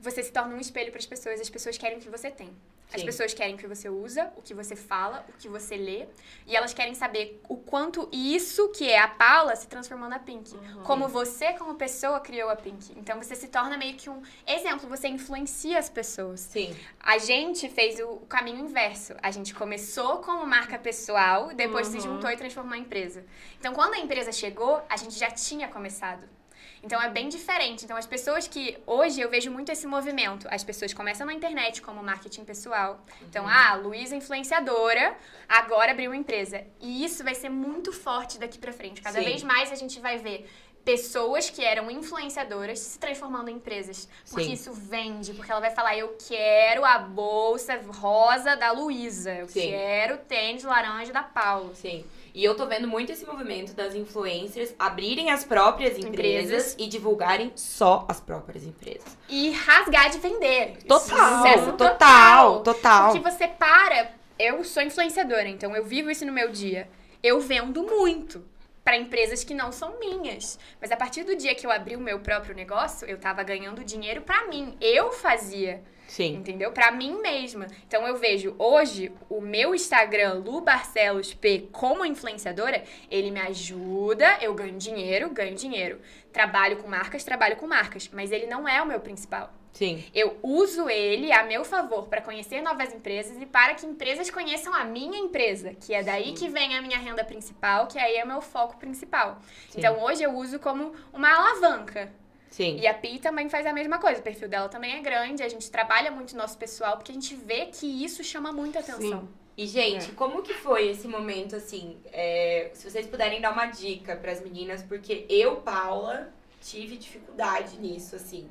você 0.00 0.22
se 0.22 0.32
torna 0.32 0.54
um 0.54 0.60
espelho 0.60 0.90
para 0.90 0.98
as 0.98 1.06
pessoas, 1.06 1.40
as 1.40 1.48
pessoas 1.50 1.76
querem 1.78 1.98
o 1.98 2.00
que 2.00 2.08
você 2.10 2.30
tem. 2.30 2.50
As 2.92 3.00
Sim. 3.00 3.06
pessoas 3.06 3.32
querem 3.32 3.54
o 3.54 3.58
que 3.58 3.66
você 3.66 3.88
usa, 3.88 4.32
o 4.36 4.42
que 4.42 4.52
você 4.52 4.74
fala, 4.74 5.24
o 5.28 5.32
que 5.38 5.48
você 5.48 5.76
lê. 5.76 6.06
E 6.46 6.56
elas 6.56 6.74
querem 6.74 6.94
saber 6.94 7.40
o 7.48 7.56
quanto 7.56 8.08
isso, 8.12 8.68
que 8.70 8.88
é 8.88 8.98
a 8.98 9.08
Paula, 9.08 9.54
se 9.54 9.68
transformou 9.68 10.08
na 10.08 10.18
Pink. 10.18 10.52
Como 10.84 11.08
você, 11.08 11.52
como 11.52 11.74
pessoa, 11.74 12.20
criou 12.20 12.50
a 12.50 12.56
Pink. 12.56 12.92
Então 12.96 13.22
você 13.22 13.36
se 13.36 13.48
torna 13.48 13.76
meio 13.76 13.94
que 13.94 14.10
um 14.10 14.22
exemplo, 14.46 14.88
você 14.88 15.08
influencia 15.08 15.78
as 15.78 15.88
pessoas. 15.88 16.40
Sim. 16.40 16.76
A 16.98 17.18
gente 17.18 17.68
fez 17.68 18.00
o 18.00 18.16
caminho 18.28 18.58
inverso. 18.58 19.14
A 19.22 19.30
gente 19.30 19.54
começou 19.54 20.18
como 20.18 20.44
marca 20.46 20.78
pessoal, 20.78 21.54
depois 21.54 21.86
se 21.86 22.00
juntou 22.00 22.30
e 22.30 22.36
transformou 22.36 22.74
em 22.74 22.80
empresa. 22.80 23.24
Então, 23.58 23.72
quando 23.72 23.94
a 23.94 23.98
empresa 23.98 24.32
chegou, 24.32 24.82
a 24.88 24.96
gente 24.96 25.16
já 25.16 25.30
tinha 25.30 25.68
começado. 25.68 26.39
Então 26.82 27.00
é 27.00 27.08
bem 27.10 27.28
diferente. 27.28 27.84
Então 27.84 27.96
as 27.96 28.06
pessoas 28.06 28.48
que 28.48 28.78
hoje 28.86 29.20
eu 29.20 29.28
vejo 29.28 29.50
muito 29.50 29.70
esse 29.70 29.86
movimento. 29.86 30.46
As 30.50 30.64
pessoas 30.64 30.94
começam 30.94 31.26
na 31.26 31.32
internet 31.34 31.82
como 31.82 32.02
marketing 32.02 32.44
pessoal. 32.44 33.04
Então, 33.22 33.46
ah, 33.46 33.74
Luísa 33.74 34.16
influenciadora, 34.16 35.16
agora 35.48 35.92
abriu 35.92 36.10
uma 36.10 36.16
empresa. 36.16 36.64
E 36.80 37.04
isso 37.04 37.22
vai 37.22 37.34
ser 37.34 37.50
muito 37.50 37.92
forte 37.92 38.38
daqui 38.38 38.58
pra 38.58 38.72
frente. 38.72 39.00
Cada 39.02 39.18
Sim. 39.18 39.24
vez 39.24 39.42
mais 39.42 39.70
a 39.70 39.74
gente 39.74 40.00
vai 40.00 40.18
ver 40.18 40.48
pessoas 40.84 41.50
que 41.50 41.62
eram 41.62 41.90
influenciadoras 41.90 42.78
se 42.78 42.98
transformando 42.98 43.50
em 43.50 43.56
empresas. 43.56 44.08
Porque 44.28 44.44
Sim. 44.46 44.52
isso 44.52 44.72
vende, 44.72 45.34
porque 45.34 45.50
ela 45.52 45.60
vai 45.60 45.70
falar: 45.70 45.96
"Eu 45.96 46.16
quero 46.26 46.84
a 46.84 46.98
bolsa 46.98 47.78
rosa 47.88 48.56
da 48.56 48.72
Luísa, 48.72 49.34
eu 49.34 49.48
Sim. 49.48 49.70
quero 49.70 50.14
o 50.14 50.18
tênis 50.18 50.64
laranja 50.64 51.12
da 51.12 51.22
Paula". 51.22 51.74
Sim. 51.74 52.04
E 52.34 52.44
eu 52.44 52.54
tô 52.54 52.66
vendo 52.66 52.86
muito 52.86 53.10
esse 53.12 53.26
movimento 53.26 53.74
das 53.74 53.94
influencers 53.94 54.74
abrirem 54.78 55.30
as 55.30 55.44
próprias 55.44 55.98
empresas, 55.98 56.72
Empresas. 56.72 56.76
e 56.78 56.86
divulgarem 56.86 57.52
só 57.54 58.04
as 58.08 58.20
próprias 58.20 58.64
empresas. 58.64 59.16
E 59.28 59.50
rasgar 59.50 60.10
de 60.10 60.18
vender. 60.18 60.78
Total, 60.86 61.38
Sucesso 61.38 61.72
total, 61.72 62.60
total. 62.62 63.12
Porque 63.12 63.30
você 63.30 63.48
para. 63.48 64.12
Eu 64.38 64.64
sou 64.64 64.82
influenciadora, 64.82 65.48
então 65.48 65.74
eu 65.76 65.84
vivo 65.84 66.10
isso 66.10 66.24
no 66.24 66.32
meu 66.32 66.50
dia. 66.50 66.88
Eu 67.22 67.40
vendo 67.40 67.82
muito 67.82 68.42
para 68.82 68.96
empresas 68.96 69.44
que 69.44 69.52
não 69.52 69.70
são 69.70 69.98
minhas. 70.00 70.58
Mas 70.80 70.90
a 70.90 70.96
partir 70.96 71.22
do 71.24 71.36
dia 71.36 71.54
que 71.54 71.66
eu 71.66 71.70
abri 71.70 71.94
o 71.94 72.00
meu 72.00 72.20
próprio 72.20 72.54
negócio, 72.54 73.06
eu 73.06 73.18
tava 73.18 73.42
ganhando 73.42 73.84
dinheiro 73.84 74.22
para 74.22 74.46
mim. 74.48 74.76
Eu 74.80 75.12
fazia, 75.12 75.82
Sim. 76.10 76.34
entendeu? 76.34 76.72
Para 76.72 76.90
mim 76.90 77.20
mesma. 77.22 77.68
Então 77.86 78.04
eu 78.04 78.16
vejo 78.16 78.52
hoje 78.58 79.12
o 79.28 79.40
meu 79.40 79.72
Instagram 79.76 80.42
Lu 80.44 80.60
Barcelos 80.60 81.32
P 81.32 81.68
como 81.70 82.04
influenciadora, 82.04 82.82
ele 83.08 83.30
me 83.30 83.38
ajuda, 83.38 84.38
eu 84.40 84.52
ganho 84.52 84.76
dinheiro, 84.76 85.30
ganho 85.30 85.54
dinheiro. 85.54 86.00
Trabalho 86.32 86.78
com 86.78 86.88
marcas, 86.88 87.22
trabalho 87.22 87.56
com 87.56 87.66
marcas, 87.66 88.10
mas 88.12 88.32
ele 88.32 88.46
não 88.46 88.68
é 88.68 88.82
o 88.82 88.86
meu 88.86 88.98
principal. 88.98 89.52
Sim. 89.72 90.04
Eu 90.12 90.36
uso 90.42 90.90
ele 90.90 91.30
a 91.30 91.44
meu 91.44 91.64
favor 91.64 92.08
para 92.08 92.20
conhecer 92.20 92.60
novas 92.60 92.92
empresas 92.92 93.40
e 93.40 93.46
para 93.46 93.74
que 93.74 93.86
empresas 93.86 94.28
conheçam 94.28 94.74
a 94.74 94.84
minha 94.84 95.16
empresa, 95.16 95.74
que 95.74 95.94
é 95.94 96.02
daí 96.02 96.32
que 96.32 96.48
vem 96.48 96.76
a 96.76 96.82
minha 96.82 96.98
renda 96.98 97.24
principal, 97.24 97.86
que 97.86 98.00
aí 98.00 98.16
é 98.16 98.24
o 98.24 98.26
meu 98.26 98.40
foco 98.40 98.76
principal. 98.78 99.38
Sim. 99.68 99.78
Então 99.78 100.02
hoje 100.02 100.24
eu 100.24 100.32
uso 100.32 100.58
como 100.58 100.92
uma 101.12 101.30
alavanca. 101.30 102.12
Sim. 102.50 102.76
E 102.78 102.86
a 102.86 102.92
Pi 102.92 103.18
também 103.18 103.48
faz 103.48 103.64
a 103.64 103.72
mesma 103.72 103.98
coisa. 103.98 104.20
O 104.20 104.22
perfil 104.22 104.48
dela 104.48 104.68
também 104.68 104.96
é 104.96 105.00
grande, 105.00 105.42
a 105.42 105.48
gente 105.48 105.70
trabalha 105.70 106.10
muito 106.10 106.36
nosso 106.36 106.58
pessoal 106.58 106.96
porque 106.96 107.12
a 107.12 107.14
gente 107.14 107.34
vê 107.34 107.66
que 107.66 107.86
isso 107.86 108.22
chama 108.24 108.52
muita 108.52 108.80
atenção. 108.80 109.20
Sim. 109.20 109.28
E, 109.56 109.66
gente, 109.66 110.12
como 110.12 110.42
que 110.42 110.54
foi 110.54 110.88
esse 110.88 111.06
momento, 111.06 111.54
assim? 111.54 111.98
é, 112.12 112.70
se 112.72 112.88
vocês 112.88 113.06
puderem 113.06 113.42
dar 113.42 113.52
uma 113.52 113.66
dica 113.66 114.16
pras 114.16 114.40
meninas, 114.40 114.82
porque 114.82 115.26
eu, 115.28 115.56
Paula, 115.56 116.32
tive 116.62 116.96
dificuldade 116.96 117.78
nisso, 117.78 118.16
assim. 118.16 118.48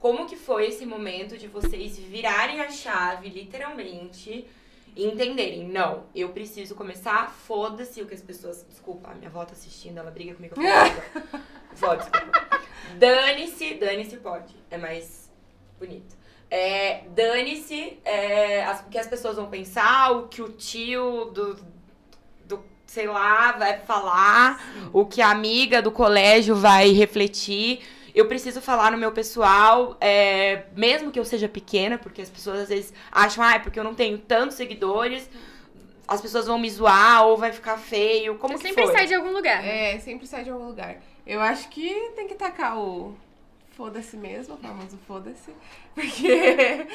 Como 0.00 0.26
que 0.26 0.34
foi 0.34 0.66
esse 0.66 0.84
momento 0.84 1.38
de 1.38 1.46
vocês 1.46 1.96
virarem 1.98 2.60
a 2.60 2.70
chave, 2.70 3.28
literalmente, 3.28 4.46
e 4.98 5.06
entenderem, 5.06 5.68
não, 5.68 6.06
eu 6.12 6.30
preciso 6.30 6.74
começar, 6.74 7.30
foda-se 7.30 8.02
o 8.02 8.06
que 8.06 8.14
as 8.14 8.20
pessoas... 8.20 8.66
Desculpa, 8.68 9.10
a 9.12 9.14
minha 9.14 9.28
avó 9.28 9.44
tá 9.44 9.52
assistindo, 9.52 9.96
ela 9.98 10.10
briga 10.10 10.34
comigo. 10.34 10.56
Vó, 11.72 11.94
desculpa. 11.94 12.60
Dane-se, 12.98 13.74
dane-se 13.74 14.16
pode, 14.16 14.56
é 14.68 14.76
mais 14.76 15.30
bonito. 15.78 16.16
É, 16.50 17.02
dane-se 17.14 17.98
é, 18.04 18.64
as- 18.64 18.80
o 18.80 18.84
que 18.88 18.98
as 18.98 19.06
pessoas 19.06 19.36
vão 19.36 19.48
pensar, 19.48 20.10
o 20.10 20.26
que 20.26 20.42
o 20.42 20.48
tio 20.48 21.26
do, 21.26 21.56
do 22.44 22.64
sei 22.86 23.06
lá, 23.06 23.52
vai 23.52 23.78
falar, 23.78 24.60
o 24.92 25.06
que 25.06 25.20
a 25.22 25.30
amiga 25.30 25.80
do 25.80 25.92
colégio 25.92 26.56
vai 26.56 26.90
refletir. 26.90 27.82
Eu 28.14 28.26
preciso 28.26 28.60
falar 28.60 28.90
no 28.90 28.98
meu 28.98 29.12
pessoal, 29.12 29.96
é, 30.00 30.64
mesmo 30.76 31.10
que 31.10 31.18
eu 31.18 31.24
seja 31.24 31.48
pequena, 31.48 31.98
porque 31.98 32.22
as 32.22 32.30
pessoas 32.30 32.60
às 32.60 32.68
vezes 32.68 32.92
acham, 33.12 33.44
ah, 33.44 33.54
é 33.54 33.58
porque 33.58 33.78
eu 33.78 33.84
não 33.84 33.94
tenho 33.94 34.18
tantos 34.18 34.56
seguidores, 34.56 35.28
as 36.06 36.20
pessoas 36.20 36.46
vão 36.46 36.58
me 36.58 36.70
zoar 36.70 37.26
ou 37.26 37.36
vai 37.36 37.52
ficar 37.52 37.76
feio. 37.76 38.38
Como 38.38 38.56
Você 38.56 38.62
que 38.62 38.68
sempre 38.68 38.84
foi? 38.84 38.92
sai 38.94 39.06
de 39.06 39.14
algum 39.14 39.30
lugar. 39.30 39.64
É, 39.64 39.98
sempre 39.98 40.26
sai 40.26 40.42
de 40.42 40.50
algum 40.50 40.66
lugar. 40.66 40.96
Eu 41.26 41.40
acho 41.40 41.68
que 41.68 42.12
tem 42.16 42.26
que 42.26 42.34
tacar 42.34 42.78
o 42.78 43.14
foda-se 43.72 44.16
mesmo, 44.16 44.54
o 44.54 44.58
famoso 44.58 44.98
foda-se. 45.06 45.52
Porque, 45.94 46.86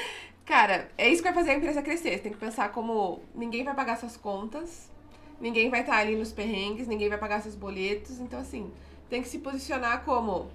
cara, 0.46 0.90
é 0.98 1.08
isso 1.08 1.22
que 1.22 1.30
vai 1.30 1.34
fazer 1.34 1.52
a 1.52 1.56
empresa 1.56 1.84
crescer. 1.84 2.14
Você 2.14 2.24
tem 2.24 2.32
que 2.34 2.40
pensar 2.40 2.72
como 2.72 3.22
ninguém 3.36 3.64
vai 3.64 3.76
pagar 3.76 3.98
suas 3.98 4.18
contas, 4.18 4.92
ninguém 5.40 5.70
vai 5.70 5.82
estar 5.82 5.98
ali 5.98 6.16
nos 6.16 6.34
perrengues, 6.34 6.88
ninguém 6.88 7.08
vai 7.08 7.18
pagar 7.20 7.42
seus 7.42 7.56
boletos. 7.56 8.20
Então, 8.20 8.40
assim, 8.40 8.74
tem 9.10 9.22
que 9.22 9.28
se 9.28 9.40
posicionar 9.40 10.04
como. 10.04 10.50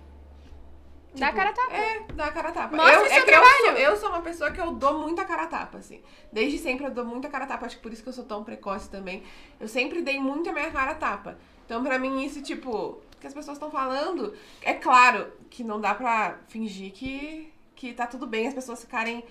Dá 1.15 1.29
a 1.29 1.33
cara 1.33 1.51
a 1.51 1.53
tapa. 1.53 1.75
É, 1.75 2.01
dá 2.15 2.27
a 2.27 2.33
cara 2.33 2.49
a 2.49 2.53
tapa. 2.53 2.77
Mostra 2.77 2.95
eu, 2.95 3.05
é 3.05 3.23
que 3.23 3.31
eu 3.31 3.43
sou, 3.43 3.73
eu 3.73 3.97
sou 3.97 4.09
uma 4.11 4.21
pessoa 4.21 4.51
que 4.51 4.61
eu 4.61 4.73
dou 4.73 4.99
muita 5.01 5.25
cara 5.25 5.45
a 5.45 5.47
tapa, 5.47 5.79
assim. 5.79 6.03
Desde 6.33 6.59
sempre 6.59 6.87
eu 6.87 6.91
dou 6.91 7.05
muita 7.05 7.29
cara 7.29 7.45
a 7.45 7.47
tapa. 7.47 7.67
Acho 7.67 7.77
que 7.77 7.83
por 7.83 7.93
isso 7.93 8.03
que 8.03 8.09
eu 8.09 8.13
sou 8.13 8.25
tão 8.25 8.45
precoce 8.45 8.91
também. 8.91 9.23
Eu 9.59 9.69
sempre 9.69 10.03
dei 10.03 10.19
muito 10.19 10.49
a 10.51 10.53
minha 10.53 10.71
cara 10.71 10.93
a 10.93 10.95
tapa. 10.95 11.39
Então, 11.65 11.83
pra 11.83 11.99
mim, 11.99 12.25
isso, 12.25 12.43
tipo, 12.43 13.01
que 13.21 13.27
as 13.27 13.35
pessoas 13.35 13.57
estão 13.57 13.71
falando. 13.71 14.35
É 14.63 14.75
claro 14.75 15.33
que 15.51 15.65
não 15.65 15.81
dá 15.81 15.95
pra 15.95 16.39
fingir 16.49 16.93
que, 16.93 17.53
que 17.75 17.93
tá 17.93 18.07
tudo 18.07 18.27
bem 18.27 18.47
as 18.47 18.55
pessoas 18.55 18.81
ficarem 18.81 19.25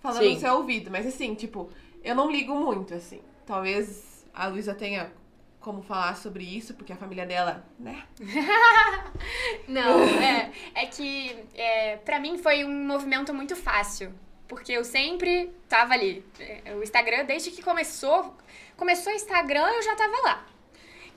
falando 0.00 0.22
Sim. 0.22 0.34
no 0.34 0.40
seu 0.40 0.54
ouvido. 0.54 0.90
Mas, 0.90 1.06
assim, 1.06 1.34
tipo, 1.34 1.70
eu 2.02 2.14
não 2.14 2.30
ligo 2.30 2.54
muito, 2.54 2.94
assim. 2.94 3.20
Talvez 3.44 4.26
a 4.32 4.46
Luísa 4.46 4.74
tenha 4.74 5.12
como 5.60 5.82
falar 5.82 6.16
sobre 6.16 6.42
isso, 6.42 6.74
porque 6.74 6.92
a 6.92 6.96
família 6.96 7.26
dela, 7.26 7.64
né? 7.78 8.02
Não, 9.68 10.02
é, 10.18 10.50
é 10.74 10.86
que 10.86 11.36
é, 11.54 11.96
para 11.98 12.18
mim 12.18 12.38
foi 12.38 12.64
um 12.64 12.86
movimento 12.86 13.32
muito 13.34 13.54
fácil. 13.54 14.12
Porque 14.48 14.72
eu 14.72 14.84
sempre 14.84 15.54
tava 15.68 15.94
ali. 15.94 16.24
É, 16.40 16.74
O 16.74 16.82
Instagram, 16.82 17.24
desde 17.24 17.52
que 17.52 17.62
começou, 17.62 18.36
começou 18.76 19.12
o 19.12 19.16
Instagram, 19.16 19.68
eu 19.68 19.82
já 19.82 19.94
tava 19.94 20.16
lá. 20.24 20.46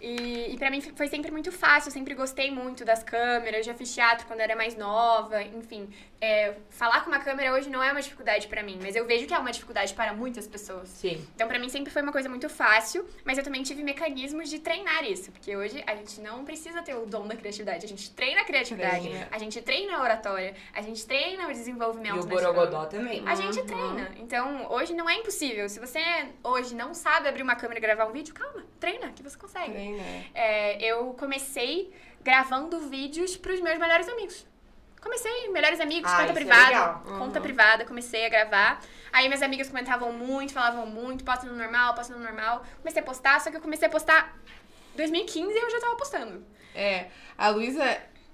E, 0.05 0.53
e 0.53 0.57
para 0.57 0.69
mim 0.69 0.81
foi 0.81 1.07
sempre 1.07 1.31
muito 1.31 1.49
fácil, 1.49 1.87
eu 1.87 1.93
sempre 1.93 2.13
gostei 2.13 2.51
muito 2.51 2.83
das 2.83 3.01
câmeras, 3.03 3.65
já 3.65 3.73
fiz 3.73 3.93
teatro 3.95 4.27
quando 4.27 4.41
era 4.41 4.53
mais 4.53 4.75
nova, 4.75 5.41
enfim. 5.41 5.89
é, 6.19 6.55
falar 6.69 7.01
com 7.03 7.09
uma 7.09 7.19
câmera 7.19 7.53
hoje 7.53 7.69
não 7.69 7.81
é 7.83 7.91
uma 7.91 8.01
dificuldade 8.01 8.47
pra 8.47 8.61
mim, 8.63 8.77
mas 8.81 8.95
eu 8.97 9.05
vejo 9.05 9.25
que 9.27 9.33
é 9.33 9.37
uma 9.37 9.51
dificuldade 9.51 9.93
para 9.93 10.13
muitas 10.13 10.45
pessoas. 10.47 10.87
Sim. 10.89 11.25
Então, 11.35 11.47
pra 11.47 11.57
mim, 11.59 11.67
sempre 11.69 11.91
foi 11.91 12.01
uma 12.01 12.11
coisa 12.13 12.27
muito 12.29 12.49
fácil, 12.49 13.05
mas 13.25 13.37
eu 13.37 13.43
também 13.45 13.61
tive 13.63 13.81
mecanismos 13.83 14.49
de 14.49 14.59
treinar 14.59 15.03
isso, 15.05 15.31
porque 15.31 15.55
hoje 15.55 15.81
a 15.87 15.95
gente 15.95 16.19
não 16.21 16.43
precisa 16.45 16.81
ter 16.81 16.95
o 16.95 17.05
dom 17.05 17.25
da 17.27 17.35
criatividade, 17.35 17.85
a 17.85 17.89
gente 17.89 18.09
treina 18.11 18.41
a 18.41 18.45
criatividade, 18.45 19.07
Treina. 19.07 19.27
a 19.31 19.37
gente 19.37 19.61
treina 19.61 19.97
a 19.97 20.01
oratória, 20.01 20.53
a 20.73 20.81
gente 20.81 21.05
treina 21.05 21.47
o 21.47 21.51
E 21.51 21.53
desenvolvimento 21.53 22.13
o 22.15 22.25
na 22.25 22.25
Borogodó 22.25 22.85
também. 22.85 23.21
A 23.25 23.35
gente 23.35 23.59
Uhum. 23.59 23.65
treina. 23.65 24.11
Então, 24.17 24.71
hoje 24.71 24.93
não 24.93 25.09
é 25.09 25.15
impossível. 25.15 25.67
Se 25.69 25.79
você 25.79 26.01
hoje 26.43 26.73
não 26.75 26.93
sabe 26.93 27.27
abrir 27.29 27.43
uma 27.43 27.55
câmera 27.55 27.79
e 27.79 27.81
gravar 27.81 28.05
um 28.05 28.11
vídeo, 28.11 28.33
calma, 28.33 28.63
treina, 28.79 29.11
que 29.11 29.21
você 29.23 29.37
consegue. 29.37 29.71
Treina. 29.73 29.92
É, 30.33 30.83
eu 30.83 31.13
comecei 31.13 31.93
gravando 32.21 32.79
vídeos 32.89 33.35
pros 33.37 33.59
meus 33.61 33.77
melhores 33.77 34.07
amigos. 34.07 34.45
Comecei, 35.01 35.49
melhores 35.49 35.81
amigos, 35.81 36.09
Ah, 36.11 36.17
conta 36.19 36.31
é 36.31 36.33
privada. 36.33 36.93
Conta 37.17 37.39
Uhum. 37.39 37.43
privada, 37.43 37.85
comecei 37.85 38.25
a 38.25 38.29
gravar. 38.29 38.81
Aí 39.11 39.27
minhas 39.27 39.41
amigas 39.41 39.67
comentavam 39.67 40.13
muito, 40.13 40.53
falavam 40.53 40.85
muito, 40.87 41.25
posta 41.25 41.45
no 41.45 41.55
normal, 41.57 41.93
posta 41.93 42.15
no 42.15 42.23
normal. 42.23 42.63
Comecei 42.77 43.01
a 43.01 43.05
postar, 43.05 43.41
só 43.41 43.51
que 43.51 43.57
eu 43.57 43.61
comecei 43.61 43.87
a 43.87 43.91
postar 43.91 44.33
2015 44.95 45.51
e 45.53 45.57
eu 45.61 45.69
já 45.69 45.79
tava 45.81 45.95
postando. 45.97 46.45
É, 46.73 47.07
a 47.37 47.49
Luísa, 47.49 47.83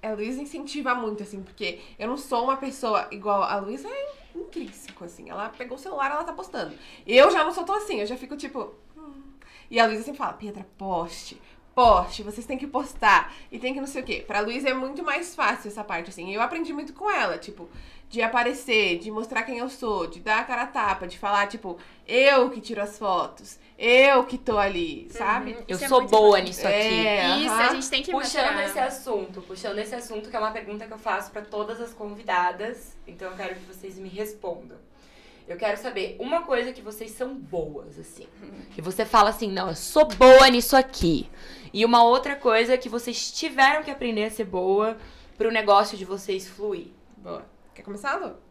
a 0.00 0.10
Luísa 0.12 0.40
incentiva 0.40 0.94
muito, 0.94 1.22
assim, 1.24 1.42
porque 1.42 1.80
eu 1.98 2.06
não 2.06 2.16
sou 2.16 2.44
uma 2.44 2.56
pessoa 2.56 3.08
igual. 3.10 3.42
A 3.42 3.56
Luísa 3.58 3.88
é 3.88 4.12
intrínseco, 4.36 5.04
assim. 5.04 5.28
Ela 5.28 5.48
pegou 5.48 5.76
o 5.76 5.80
celular, 5.80 6.10
ela 6.12 6.22
tá 6.24 6.32
postando. 6.32 6.72
Eu 7.04 7.30
já 7.32 7.42
não 7.42 7.52
sou 7.52 7.64
tão 7.64 7.74
assim, 7.74 8.00
eu 8.00 8.06
já 8.06 8.16
fico 8.16 8.36
tipo. 8.36 8.74
"Hum." 8.96 9.22
E 9.68 9.78
a 9.80 9.86
Luísa 9.86 10.04
sempre 10.04 10.18
fala, 10.18 10.32
Pietra, 10.34 10.64
poste. 10.78 11.40
Poste, 11.74 12.22
vocês 12.22 12.46
têm 12.46 12.58
que 12.58 12.66
postar. 12.66 13.32
E 13.50 13.58
tem 13.58 13.72
que 13.72 13.80
não 13.80 13.86
sei 13.86 14.02
o 14.02 14.04
quê. 14.04 14.24
Pra 14.26 14.40
Luísa 14.40 14.68
é 14.68 14.74
muito 14.74 15.02
mais 15.02 15.34
fácil 15.34 15.68
essa 15.68 15.84
parte, 15.84 16.10
assim. 16.10 16.34
Eu 16.34 16.42
aprendi 16.42 16.72
muito 16.72 16.92
com 16.92 17.10
ela, 17.10 17.38
tipo, 17.38 17.68
de 18.08 18.20
aparecer, 18.20 18.98
de 18.98 19.10
mostrar 19.10 19.44
quem 19.44 19.58
eu 19.58 19.68
sou, 19.68 20.06
de 20.08 20.18
dar 20.18 20.40
a 20.40 20.44
cara 20.44 20.62
a 20.62 20.66
tapa, 20.66 21.06
de 21.06 21.16
falar, 21.16 21.46
tipo, 21.46 21.78
eu 22.06 22.50
que 22.50 22.60
tiro 22.60 22.82
as 22.82 22.98
fotos, 22.98 23.56
eu 23.78 24.24
que 24.24 24.36
tô 24.36 24.58
ali, 24.58 25.06
sabe? 25.10 25.52
Uhum. 25.52 25.64
Eu 25.68 25.76
Isso 25.76 25.84
é 25.84 25.88
sou 25.88 26.06
boa 26.06 26.40
importante. 26.40 26.48
nisso 26.48 26.66
aqui. 26.66 27.06
É, 27.06 27.38
Isso, 27.38 27.54
a 27.54 27.74
gente 27.74 27.88
tem 27.88 28.02
que 28.02 28.10
Puxando 28.10 28.46
mostrar. 28.46 28.66
esse 28.66 28.78
assunto, 28.80 29.40
puxando 29.42 29.78
esse 29.78 29.94
assunto, 29.94 30.28
que 30.28 30.34
é 30.34 30.38
uma 30.40 30.50
pergunta 30.50 30.86
que 30.86 30.92
eu 30.92 30.98
faço 30.98 31.30
pra 31.30 31.42
todas 31.42 31.80
as 31.80 31.94
convidadas, 31.94 32.96
então 33.06 33.30
eu 33.30 33.36
quero 33.36 33.54
que 33.54 33.64
vocês 33.64 33.96
me 33.96 34.08
respondam. 34.08 34.76
Eu 35.46 35.56
quero 35.56 35.76
saber 35.78 36.16
uma 36.20 36.42
coisa 36.42 36.72
que 36.72 36.80
vocês 36.82 37.10
são 37.12 37.34
boas, 37.34 37.98
assim. 37.98 38.26
Que 38.72 38.80
você 38.82 39.04
fala 39.04 39.30
assim, 39.30 39.50
não, 39.50 39.68
eu 39.68 39.74
sou 39.74 40.06
boa 40.06 40.48
nisso 40.48 40.76
aqui. 40.76 41.28
E 41.72 41.84
uma 41.84 42.02
outra 42.02 42.34
coisa 42.36 42.76
que 42.76 42.88
vocês 42.88 43.30
tiveram 43.32 43.82
que 43.82 43.90
aprender 43.90 44.24
a 44.24 44.30
ser 44.30 44.44
boa 44.44 44.96
pro 45.36 45.50
negócio 45.50 45.96
de 45.96 46.04
vocês 46.04 46.48
fluir. 46.48 46.88
Boa. 47.16 47.44
Quer 47.74 47.82
começar, 47.82 48.16
Lu? 48.16 48.49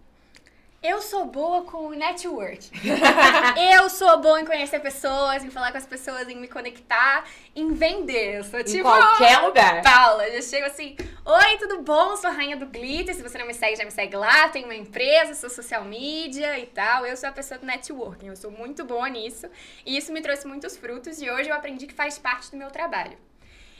Eu 0.81 1.01
sou 1.01 1.25
boa 1.25 1.63
com 1.63 1.89
network. 1.89 2.69
eu 3.75 3.89
sou 3.89 4.17
boa 4.21 4.39
em 4.39 4.45
conhecer 4.45 4.79
pessoas, 4.79 5.43
em 5.43 5.49
falar 5.49 5.73
com 5.73 5.77
as 5.77 5.85
pessoas, 5.85 6.29
em 6.29 6.35
me 6.37 6.47
conectar, 6.47 7.25
em 7.53 7.73
vender. 7.73 8.37
Eu 8.37 8.43
sou 8.45 8.61
Em 8.61 8.63
tipo. 8.63 8.83
qualquer 8.83 9.39
lugar. 9.43 9.81
Paula, 9.81 10.25
eu 10.29 10.41
chego 10.41 10.65
assim, 10.67 10.95
oi, 11.25 11.57
tudo 11.57 11.81
bom? 11.81 12.15
Sou 12.15 12.29
a 12.29 12.33
rainha 12.33 12.55
do 12.55 12.65
glitter. 12.65 13.13
Se 13.13 13.21
você 13.21 13.37
não 13.37 13.45
me 13.45 13.53
segue, 13.53 13.75
já 13.75 13.83
me 13.83 13.91
segue 13.91 14.15
lá. 14.15 14.47
Tenho 14.47 14.65
uma 14.65 14.75
empresa, 14.75 15.33
sou 15.33 15.49
social 15.49 15.83
media 15.83 16.57
e 16.57 16.65
tal. 16.67 17.05
Eu 17.05 17.17
sou 17.17 17.27
a 17.27 17.33
pessoa 17.33 17.59
do 17.59 17.65
networking. 17.65 18.27
Eu 18.27 18.37
sou 18.37 18.49
muito 18.49 18.85
boa 18.85 19.09
nisso. 19.09 19.47
E 19.85 19.97
isso 19.97 20.13
me 20.13 20.21
trouxe 20.21 20.47
muitos 20.47 20.77
frutos. 20.77 21.21
E 21.21 21.29
hoje 21.29 21.49
eu 21.49 21.55
aprendi 21.57 21.87
que 21.87 21.93
faz 21.93 22.17
parte 22.17 22.51
do 22.51 22.57
meu 22.57 22.71
trabalho. 22.71 23.17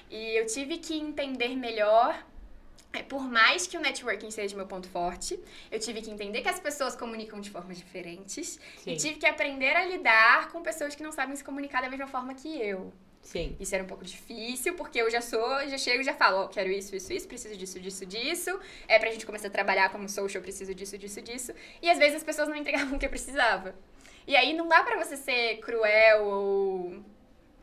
E 0.09 0.37
eu 0.37 0.45
tive 0.47 0.77
que 0.77 0.99
entender 0.99 1.55
melhor. 1.55 2.13
É, 2.93 3.03
Por 3.03 3.21
mais 3.29 3.67
que 3.67 3.77
o 3.77 3.81
networking 3.81 4.31
seja 4.31 4.55
meu 4.55 4.65
ponto 4.67 4.87
forte, 4.89 5.39
eu 5.71 5.79
tive 5.79 6.01
que 6.01 6.09
entender 6.09 6.41
que 6.41 6.49
as 6.49 6.59
pessoas 6.59 6.95
comunicam 6.95 7.39
de 7.39 7.49
formas 7.49 7.77
diferentes 7.77 8.59
Sim, 8.77 8.91
e 8.91 8.97
tive 8.97 9.19
que 9.19 9.25
aprender 9.25 9.75
a 9.75 9.85
lidar 9.85 10.49
com 10.51 10.61
pessoas 10.61 10.95
que 10.95 11.03
não 11.03 11.11
sabem 11.11 11.35
se 11.35 11.43
comunicar 11.43 11.81
da 11.81 11.89
mesma 11.89 12.07
forma 12.07 12.33
que 12.33 12.47
eu. 12.61 12.91
sim. 13.21 13.55
Isso 13.59 13.75
era 13.75 13.83
um 13.83 13.87
pouco 13.87 14.03
difícil, 14.05 14.75
porque 14.75 14.99
eu 15.01 15.09
já 15.11 15.21
sou, 15.21 15.67
já 15.67 15.77
chego 15.77 16.01
e 16.01 16.03
já 16.03 16.13
falo, 16.13 16.37
ó, 16.45 16.47
quero 16.47 16.69
isso, 16.71 16.95
isso, 16.95 17.13
isso, 17.13 17.27
preciso 17.27 17.55
disso, 17.55 17.79
disso, 17.79 18.05
disso. 18.05 18.59
É 18.87 18.97
pra 18.97 19.11
gente 19.11 19.25
começar 19.25 19.47
a 19.49 19.51
trabalhar 19.51 19.89
como 19.91 20.07
social, 20.09 20.39
eu 20.39 20.41
preciso 20.41 20.73
disso, 20.73 20.97
disso, 20.97 21.21
disso. 21.21 21.53
E 21.81 21.89
às 21.89 21.97
vezes 21.99 22.17
as 22.17 22.23
pessoas 22.23 22.47
não 22.49 22.55
entregavam 22.55 22.95
o 22.95 22.99
que 22.99 23.05
eu 23.05 23.09
precisava. 23.09 23.75
E 24.27 24.35
aí 24.35 24.53
não 24.53 24.67
dá 24.67 24.83
pra 24.83 24.97
você 25.03 25.15
ser 25.17 25.57
cruel 25.57 26.23
ou 26.25 27.03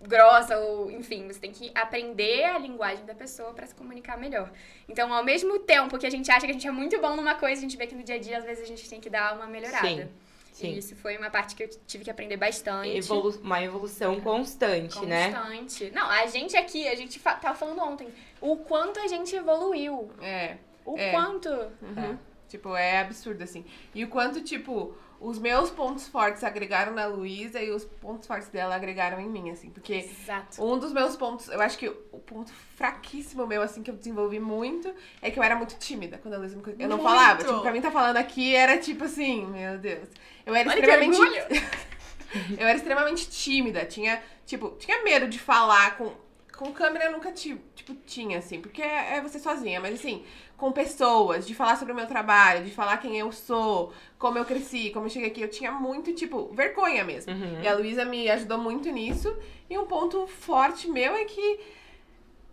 grossa 0.03 0.59
ou, 0.59 0.91
enfim, 0.91 1.27
você 1.27 1.41
tem 1.41 1.53
que 1.53 1.71
aprender 1.75 2.45
a 2.45 2.59
linguagem 2.59 3.05
da 3.05 3.15
pessoa 3.15 3.53
pra 3.53 3.67
se 3.67 3.75
comunicar 3.75 4.17
melhor. 4.19 4.51
Então, 4.89 5.13
ao 5.13 5.25
mesmo 5.25 5.59
tempo 5.61 5.99
que 5.99 6.07
a 6.07 6.11
gente 6.11 6.31
acha 6.31 6.41
que 6.47 6.51
a 6.51 6.53
gente 6.53 6.67
é 6.67 6.71
muito 6.71 7.01
bom 7.01 7.17
numa 7.17 7.35
coisa, 7.35 7.59
a 7.59 7.63
gente 7.63 7.77
vê 7.77 7.87
que 7.87 7.95
no 7.95 8.03
dia 8.03 8.17
a 8.17 8.19
dia 8.19 8.39
às 8.39 8.45
vezes 8.45 8.63
a 8.65 8.67
gente 8.67 8.89
tem 8.89 9.01
que 9.01 9.09
dar 9.11 9.35
uma 9.35 9.47
melhorada. 9.47 9.87
Sim, 9.89 10.09
sim. 10.53 10.73
E 10.73 10.79
isso 10.79 10.95
foi 10.97 11.17
uma 11.17 11.31
parte 11.31 11.57
que 11.57 11.63
eu 11.65 11.71
tive 11.87 12.05
que 12.05 12.11
aprender 12.11 12.37
bastante. 12.37 12.97
Evolu 12.97 13.39
uma 13.43 13.63
evolução 13.63 14.21
constante, 14.21 15.05
né? 15.07 15.33
Constante. 15.33 15.91
Não, 15.95 16.09
a 16.09 16.27
gente 16.27 16.57
aqui, 16.57 16.87
a 16.87 16.95
gente 16.95 17.19
fa 17.19 17.35
tava 17.35 17.57
falando 17.57 17.81
ontem, 17.83 18.09
o 18.41 18.57
quanto 18.59 19.01
a 19.01 19.07
gente 19.09 19.35
evoluiu. 19.35 20.11
É. 20.21 20.57
O 20.85 20.97
É. 20.99 21.11
quanto. 21.11 21.49
Uhum. 21.51 22.19
Tipo, 22.49 22.77
é 22.77 23.01
absurdo, 23.01 23.43
assim. 23.43 23.65
E 23.93 24.05
o 24.05 24.09
quanto, 24.09 24.41
tipo, 24.41 24.97
os 25.19 25.39
meus 25.39 25.71
pontos 25.71 26.07
fortes 26.09 26.45
agregaram 26.45 26.93
na 26.93 27.07
Luísa 27.07 27.61
e 27.61 27.71
os 27.71 27.85
pontos 27.85 28.27
fortes 28.27 28.49
dela 28.49 28.75
agregaram 28.75 29.21
em 29.21 29.29
mim, 29.29 29.51
assim. 29.51 29.71
Porque 29.71 29.95
Exato. 29.95 30.63
um 30.63 30.79
dos 30.79 30.93
meus 30.93 31.17
pontos, 31.17 31.49
eu 31.49 31.61
acho 31.61 31.79
que 31.79 31.89
o 31.89 32.19
ponto 32.19 32.53
fraquíssimo 32.75 33.47
meu, 33.47 33.63
assim, 33.63 33.83
que 33.83 33.91
eu 33.91 33.95
desenvolvi 33.95 34.39
muito, 34.39 34.93
é 35.23 35.31
que 35.31 35.39
eu 35.39 35.43
era 35.43 35.57
muito 35.57 35.77
tímida 35.79 36.19
quando 36.19 36.35
a 36.35 36.39
Luísa 36.39 36.57
me 36.57 36.63
conhecia. 36.63 36.85
Eu 36.85 36.89
não 36.89 36.99
Muito! 36.99 37.09
falava. 37.09 37.39
Tipo, 37.43 37.61
pra 37.61 37.73
mim 37.73 37.81
tá 37.81 37.91
falando 37.91 38.17
aqui 38.17 38.55
era 38.55 38.77
tipo 38.79 39.05
assim, 39.05 39.47
meu 39.47 39.79
Deus. 39.79 40.09
Eu 40.45 40.55
era 40.55 40.69
Olha 40.69 40.79
extremamente. 40.79 41.19
eu 42.59 42.67
era 42.67 42.77
extremamente 42.77 43.31
tímida. 43.31 43.85
Tinha, 43.85 44.23
tipo, 44.45 44.71
tinha 44.79 45.03
medo 45.03 45.29
de 45.29 45.39
falar 45.39 45.97
com. 45.97 46.13
Com 46.57 46.73
câmera 46.73 47.05
eu 47.05 47.13
nunca 47.13 47.31
tive, 47.33 47.61
tipo, 47.75 47.95
tinha, 48.07 48.39
assim, 48.39 48.63
porque 48.63 48.81
é 48.81 49.17
é 49.17 49.21
você 49.21 49.39
sozinha, 49.39 49.79
mas 49.79 49.93
assim, 49.93 50.25
com 50.57 50.73
pessoas, 50.73 51.47
de 51.47 51.55
falar 51.55 51.77
sobre 51.77 51.93
o 51.93 51.97
meu 51.97 52.07
trabalho, 52.07 52.65
de 52.65 52.71
falar 52.71 52.97
quem 52.97 53.19
eu 53.19 53.31
sou, 53.31 53.93
como 54.19 54.39
eu 54.39 54.45
cresci, 54.45 54.91
como 54.91 55.07
eu 55.07 55.11
cheguei 55.11 55.29
aqui, 55.29 55.43
eu 55.43 55.51
tinha 55.51 55.71
muito, 55.71 56.15
tipo, 56.15 56.49
vergonha 56.55 57.05
mesmo. 57.05 57.33
Uhum. 57.33 57.61
E 57.63 57.69
a 57.69 57.75
Luísa 57.75 58.05
me 58.05 58.29
ajudou 58.31 58.57
muito 58.59 58.91
nisso. 58.91 59.37
E 59.69 59.77
um 59.79 59.85
ponto 59.87 60.27
forte 60.27 60.89
meu 60.89 61.15
é 61.15 61.25
que. 61.25 61.61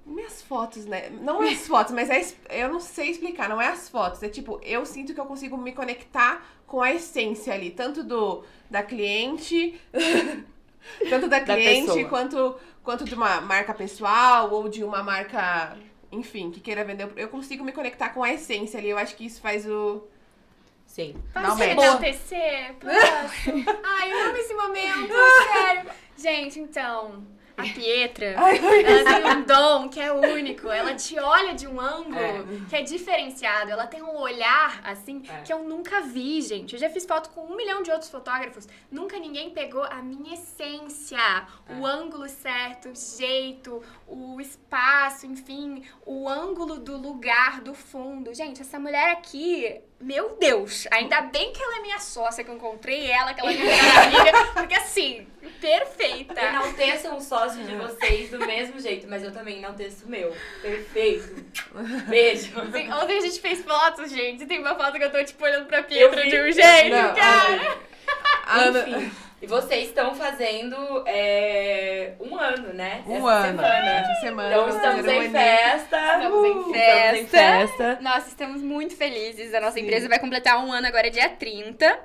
Minhas 0.05 0.41
fotos, 0.41 0.85
né? 0.85 1.09
Não 1.21 1.41
é 1.41 1.51
as 1.51 1.65
fotos, 1.67 1.93
mas 1.93 2.09
é, 2.09 2.25
eu 2.49 2.69
não 2.69 2.81
sei 2.81 3.09
explicar, 3.09 3.47
não 3.47 3.61
é 3.61 3.67
as 3.67 3.87
fotos. 3.87 4.21
É 4.21 4.27
tipo, 4.27 4.59
eu 4.61 4.85
sinto 4.85 5.13
que 5.13 5.19
eu 5.19 5.25
consigo 5.25 5.57
me 5.57 5.71
conectar 5.71 6.45
com 6.67 6.81
a 6.81 6.91
essência 6.91 7.53
ali, 7.53 7.71
tanto 7.71 8.03
do 8.03 8.43
da 8.69 8.83
cliente, 8.83 9.79
tanto 11.09 11.29
da 11.29 11.39
Da 11.39 11.55
cliente 11.55 11.85
pessoa. 11.87 12.09
quanto, 12.09 12.55
quanto 12.83 13.05
de 13.05 13.15
uma 13.15 13.39
marca 13.39 13.73
pessoal 13.73 14.51
ou 14.51 14.67
de 14.67 14.83
uma 14.83 15.01
marca, 15.03 15.77
enfim, 16.13 16.51
que 16.51 16.59
queira 16.59 16.83
vender. 16.83 17.11
Eu 17.15 17.27
consigo 17.27 17.63
me 17.63 17.71
conectar 17.71 18.09
com 18.09 18.23
a 18.23 18.31
essência 18.31 18.79
ali. 18.79 18.89
Eu 18.89 18.97
acho 18.97 19.15
que 19.15 19.25
isso 19.25 19.41
faz 19.41 19.67
o. 19.67 20.03
Sim. 20.85 21.15
Match. 21.33 21.59
enaltecer? 21.59 22.75
Posso? 22.75 23.49
Ai, 23.83 24.11
eu 24.11 24.29
amo 24.29 24.37
esse 24.37 24.53
momento, 24.53 25.13
sério. 25.51 25.91
Gente, 26.17 26.59
então, 26.59 27.25
a 27.57 27.63
Pietra, 27.63 28.25
ela 28.25 29.21
tem 29.21 29.37
um 29.37 29.41
dom 29.43 29.89
que 29.89 29.99
é 29.99 30.11
único. 30.11 30.69
Ela 30.69 30.93
te 30.95 31.19
olha 31.19 31.53
de 31.53 31.67
um 31.67 31.79
ângulo 31.79 32.17
É. 32.17 32.43
que 32.69 32.75
é 32.75 32.81
diferenciado. 32.81 33.69
Ela 33.71 33.85
tem 33.87 34.01
um 34.01 34.15
olhar, 34.17 34.81
assim, 34.83 35.23
É. 35.29 35.41
que 35.41 35.53
eu 35.53 35.63
nunca 35.63 36.01
vi, 36.01 36.41
gente. 36.41 36.73
Eu 36.73 36.79
já 36.79 36.89
fiz 36.89 37.05
foto 37.05 37.29
com 37.29 37.41
um 37.45 37.55
milhão 37.55 37.81
de 37.83 37.91
outros 37.91 38.09
fotógrafos. 38.09 38.67
Nunca 38.91 39.19
ninguém 39.19 39.51
pegou 39.51 39.83
a 39.83 40.01
minha 40.01 40.33
essência. 40.33 41.17
O 41.69 41.87
É. 41.87 41.91
ângulo 41.91 42.27
certo, 42.27 42.89
o 42.89 42.95
jeito, 42.95 43.81
o 44.07 44.39
espaço, 44.41 45.25
enfim, 45.27 45.83
o 46.05 46.27
ângulo 46.27 46.79
do 46.79 46.97
lugar, 46.97 47.61
do 47.61 47.73
fundo. 47.73 48.33
Gente, 48.33 48.61
essa 48.61 48.79
mulher 48.79 49.11
aqui, 49.11 49.79
meu 50.03 50.37
Deus, 50.39 50.87
ainda 50.91 51.21
bem 51.21 51.51
que 51.53 51.61
ela 51.61 51.77
é 51.77 51.81
minha 51.81 51.99
sócia, 51.99 52.43
que 52.43 52.49
eu 52.51 52.55
encontrei 52.55 53.09
ela, 53.09 53.33
que 53.33 53.39
ela 53.41 53.51
é 53.51 53.55
minha 53.55 54.03
amiga, 54.03 54.45
porque 54.53 54.75
assim, 54.75 55.25
perfeita. 55.61 56.39
Enalteçam 56.41 57.17
o 57.17 57.21
sócio 57.21 57.63
de 57.63 57.73
vocês 57.75 58.29
do 58.29 58.39
mesmo 58.39 58.79
jeito, 58.79 59.07
mas 59.09 59.23
eu 59.23 59.31
também 59.31 59.57
enalteço 59.59 60.05
o 60.05 60.09
meu. 60.09 60.35
Perfeito. 60.61 61.45
Beijo. 62.07 62.59
Assim, 62.59 62.91
ontem 62.91 63.17
a 63.17 63.21
gente 63.21 63.39
fez 63.39 63.61
fotos, 63.63 64.11
gente. 64.11 64.45
Tem 64.45 64.59
uma 64.59 64.75
foto 64.75 64.97
que 64.97 65.03
eu 65.03 65.11
tô, 65.11 65.23
tipo, 65.23 65.43
olhando 65.43 65.65
pra 65.67 65.81
Pietra 65.83 66.23
de 66.27 66.41
um 66.41 66.51
jeito, 66.51 66.89
Não, 66.95 67.15
cara. 67.15 67.77
Ana- 68.45 68.79
Enfim. 68.89 69.11
E 69.43 69.45
vocês 69.45 69.89
estão 69.89 70.15
fazendo 70.15 71.03
é, 71.05 72.13
um 72.17 72.37
ano, 72.37 72.71
né? 72.73 73.03
Um 73.05 73.27
Essa 73.27 73.27
ano. 73.27 73.57
Semana. 73.59 73.89
Essa 73.89 74.21
semana. 74.21 74.55
Então 74.55 74.69
estamos 74.69 75.05
em 75.05 75.31
festa. 75.31 75.97
Estamos 75.97 76.45
em 76.45 76.51
Uh, 76.53 76.59
Estamos 76.59 77.19
em 77.19 77.27
festa. 77.27 77.77
festa. 77.77 78.01
Nossa, 78.01 78.27
estamos 78.29 78.61
muito 78.61 78.95
felizes. 78.95 79.53
A 79.53 79.59
nossa 79.59 79.73
Sim. 79.73 79.81
empresa 79.81 80.07
vai 80.07 80.17
completar 80.17 80.63
um 80.63 80.71
ano 80.71 80.87
agora, 80.87 81.11
dia 81.11 81.27
30. 81.27 81.99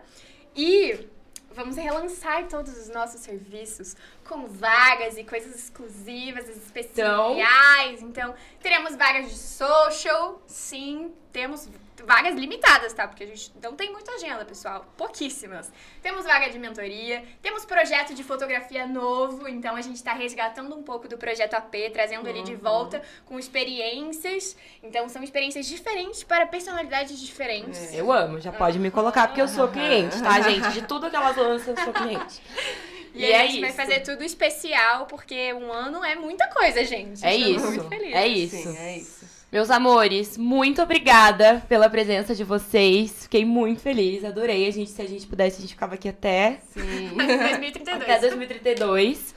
E 0.56 1.06
vamos 1.52 1.76
relançar 1.76 2.48
todos 2.48 2.76
os 2.76 2.88
nossos 2.88 3.20
serviços 3.20 3.96
com 4.28 4.48
vagas 4.48 5.16
e 5.16 5.22
coisas 5.22 5.54
exclusivas, 5.54 6.48
especiais. 6.48 8.02
Então, 8.02 8.34
teremos 8.60 8.96
vagas 8.96 9.30
de 9.30 9.38
social, 9.38 10.42
sim. 10.44 11.14
Temos 11.32 11.68
vagas 12.06 12.34
limitadas, 12.34 12.92
tá? 12.92 13.06
Porque 13.08 13.24
a 13.24 13.26
gente 13.26 13.52
não 13.62 13.74
tem 13.74 13.90
muita 13.92 14.12
agenda, 14.12 14.44
pessoal. 14.44 14.86
Pouquíssimas. 14.96 15.70
Temos 16.02 16.24
vaga 16.24 16.48
de 16.50 16.58
mentoria, 16.58 17.24
temos 17.42 17.64
projeto 17.64 18.14
de 18.14 18.22
fotografia 18.24 18.86
novo, 18.86 19.48
então 19.48 19.76
a 19.76 19.80
gente 19.80 20.02
tá 20.02 20.12
resgatando 20.12 20.74
um 20.76 20.82
pouco 20.82 21.08
do 21.08 21.16
projeto 21.18 21.54
AP, 21.54 21.74
trazendo 21.92 22.28
ele 22.28 22.42
de 22.42 22.52
Uhum. 22.52 22.58
volta 22.58 23.02
com 23.26 23.38
experiências. 23.38 24.56
Então 24.82 25.08
são 25.08 25.22
experiências 25.22 25.66
diferentes 25.66 26.22
para 26.22 26.46
personalidades 26.46 27.18
diferentes. 27.20 27.92
É. 27.92 28.00
Eu 28.00 28.10
amo, 28.12 28.40
já 28.40 28.52
pode 28.52 28.78
me 28.78 28.90
colocar 28.90 29.26
porque 29.28 29.40
eu 29.42 29.48
sou 29.48 29.68
cliente, 29.68 30.20
tá, 30.22 30.40
gente? 30.40 30.70
De 30.72 30.82
tudo 30.82 31.10
que 31.10 31.16
elas 31.16 31.36
lançam, 31.36 31.74
eu 31.74 31.84
sou 31.84 31.92
cliente. 31.92 32.40
E, 33.14 33.22
E 33.22 33.32
a 33.34 33.44
é 33.44 33.48
gente 33.48 33.62
vai 33.62 33.72
fazer 33.72 34.00
tudo 34.00 34.22
especial, 34.22 35.06
porque 35.06 35.52
um 35.54 35.72
ano 35.72 36.04
é 36.04 36.14
muita 36.14 36.46
coisa, 36.48 36.84
gente. 36.84 37.24
É 37.24 37.34
Estamos 37.34 37.74
isso, 37.74 37.88
é 38.12 38.28
isso. 38.28 38.56
Sim, 38.56 38.76
é 38.76 38.96
isso. 38.98 39.37
Meus 39.50 39.70
amores, 39.70 40.36
muito 40.36 40.82
obrigada 40.82 41.64
pela 41.66 41.88
presença 41.88 42.34
de 42.34 42.44
vocês. 42.44 43.22
Fiquei 43.22 43.46
muito 43.46 43.80
feliz, 43.80 44.22
adorei. 44.22 44.68
A 44.68 44.70
gente, 44.70 44.90
se 44.90 45.00
a 45.00 45.06
gente 45.06 45.26
pudesse, 45.26 45.56
a 45.56 45.60
gente 45.62 45.72
ficava 45.72 45.94
aqui 45.94 46.06
até 46.06 46.58
Sim. 46.68 47.12
2032. 47.16 47.96
até 48.02 48.18
2032. 48.18 49.34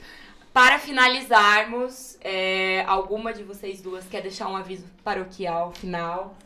Para 0.52 0.78
finalizarmos, 0.78 2.18
é, 2.20 2.84
alguma 2.86 3.32
de 3.32 3.42
vocês 3.42 3.80
duas 3.80 4.06
quer 4.06 4.20
deixar 4.20 4.48
um 4.48 4.56
aviso 4.56 4.84
paroquial 5.02 5.72
final? 5.72 6.36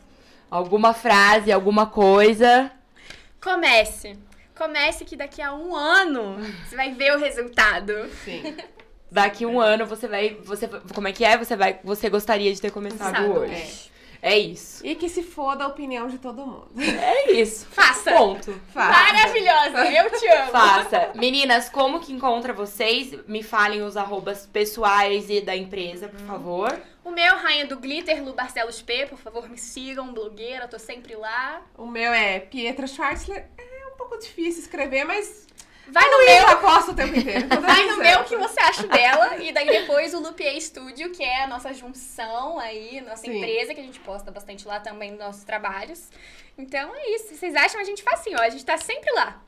Alguma 0.49 0.93
frase, 0.93 1.51
alguma 1.51 1.87
coisa? 1.87 2.71
Comece. 3.41 4.17
Comece 4.55 5.03
que 5.03 5.17
daqui 5.17 5.41
a 5.41 5.53
um 5.53 5.75
ano 5.75 6.37
você 6.65 6.73
vai 6.73 6.93
ver 6.93 7.13
o 7.17 7.19
resultado. 7.19 8.09
Sim. 8.23 8.55
Daqui 9.09 9.45
um 9.45 9.59
ano 9.59 9.85
você 9.85 10.07
vai. 10.07 10.37
Você, 10.43 10.67
como 10.93 11.07
é 11.07 11.11
que 11.11 11.23
é? 11.23 11.37
Você 11.37 11.55
vai. 11.55 11.79
Você 11.83 12.09
gostaria 12.09 12.53
de 12.53 12.59
ter 12.59 12.71
começado 12.71 13.15
Sabe, 13.15 13.29
hoje. 13.29 13.91
É 14.21 14.37
isso. 14.37 14.85
E 14.85 14.95
que 14.95 15.07
se 15.07 15.21
foda 15.21 15.63
a 15.63 15.67
opinião 15.67 16.07
de 16.07 16.17
todo 16.17 16.45
mundo. 16.45 16.69
É 16.77 17.31
isso. 17.31 17.65
Faça. 17.67 18.11
Ponto. 18.11 18.53
Faça. 18.73 19.13
Maravilhosa, 19.13 19.91
eu 19.91 20.11
te 20.11 20.27
amo. 20.27 20.51
Faça. 20.51 21.11
Meninas, 21.15 21.69
como 21.69 21.99
que 21.99 22.11
encontra 22.11 22.51
vocês? 22.51 23.13
Me 23.27 23.43
falem 23.43 23.83
os 23.83 23.95
arrobas 23.95 24.45
pessoais 24.45 25.29
e 25.29 25.41
da 25.41 25.55
empresa, 25.55 26.09
por 26.09 26.19
favor. 26.21 26.79
O 27.05 27.11
meu, 27.11 27.37
Rainha 27.37 27.67
do 27.67 27.79
Glitter, 27.79 28.21
Lu 28.23 28.33
Barcelos 28.33 28.81
P, 28.81 29.05
por 29.05 29.17
favor, 29.17 29.47
me 29.49 29.57
sigam, 29.57 30.13
blogueira, 30.13 30.67
tô 30.67 30.77
sempre 30.77 31.15
lá. 31.15 31.61
O 31.77 31.85
meu 31.85 32.11
é 32.11 32.39
Pietra 32.39 32.87
Schwartzler. 32.87 33.45
É 33.57 33.87
um 33.93 33.97
pouco 33.97 34.17
difícil 34.17 34.61
escrever, 34.61 35.05
mas 35.05 35.47
Vai 35.89 36.03
a 36.03 36.11
no 36.11 36.17
Luísa 36.17 36.33
meu, 36.33 36.47
aposta 36.49 36.91
o 36.91 36.95
tempo 36.95 37.15
inteiro. 37.17 37.47
Vai 37.61 37.85
no 37.87 37.97
meu 37.97 38.23
que 38.23 38.35
você 38.35 38.59
acha 38.59 38.87
dela. 38.87 39.37
E 39.37 39.51
daí 39.51 39.67
depois 39.67 40.13
o 40.13 40.19
Lupier 40.19 40.59
Studio, 40.61 41.11
que 41.11 41.23
é 41.23 41.43
a 41.43 41.47
nossa 41.47 41.73
junção 41.73 42.59
aí, 42.59 43.01
nossa 43.01 43.21
Sim. 43.21 43.37
empresa, 43.37 43.73
que 43.73 43.79
a 43.79 43.83
gente 43.83 43.99
posta 43.99 44.31
bastante 44.31 44.67
lá 44.67 44.79
também 44.79 45.11
nos 45.11 45.19
nossos 45.19 45.43
trabalhos. 45.43 46.09
Então 46.57 46.93
é 46.95 47.15
isso. 47.15 47.35
Vocês 47.35 47.55
acham 47.55 47.79
a 47.79 47.83
gente 47.83 48.03
facinho, 48.03 48.37
ó. 48.37 48.41
A 48.41 48.49
gente 48.49 48.65
tá 48.65 48.77
sempre 48.77 49.11
lá. 49.13 49.41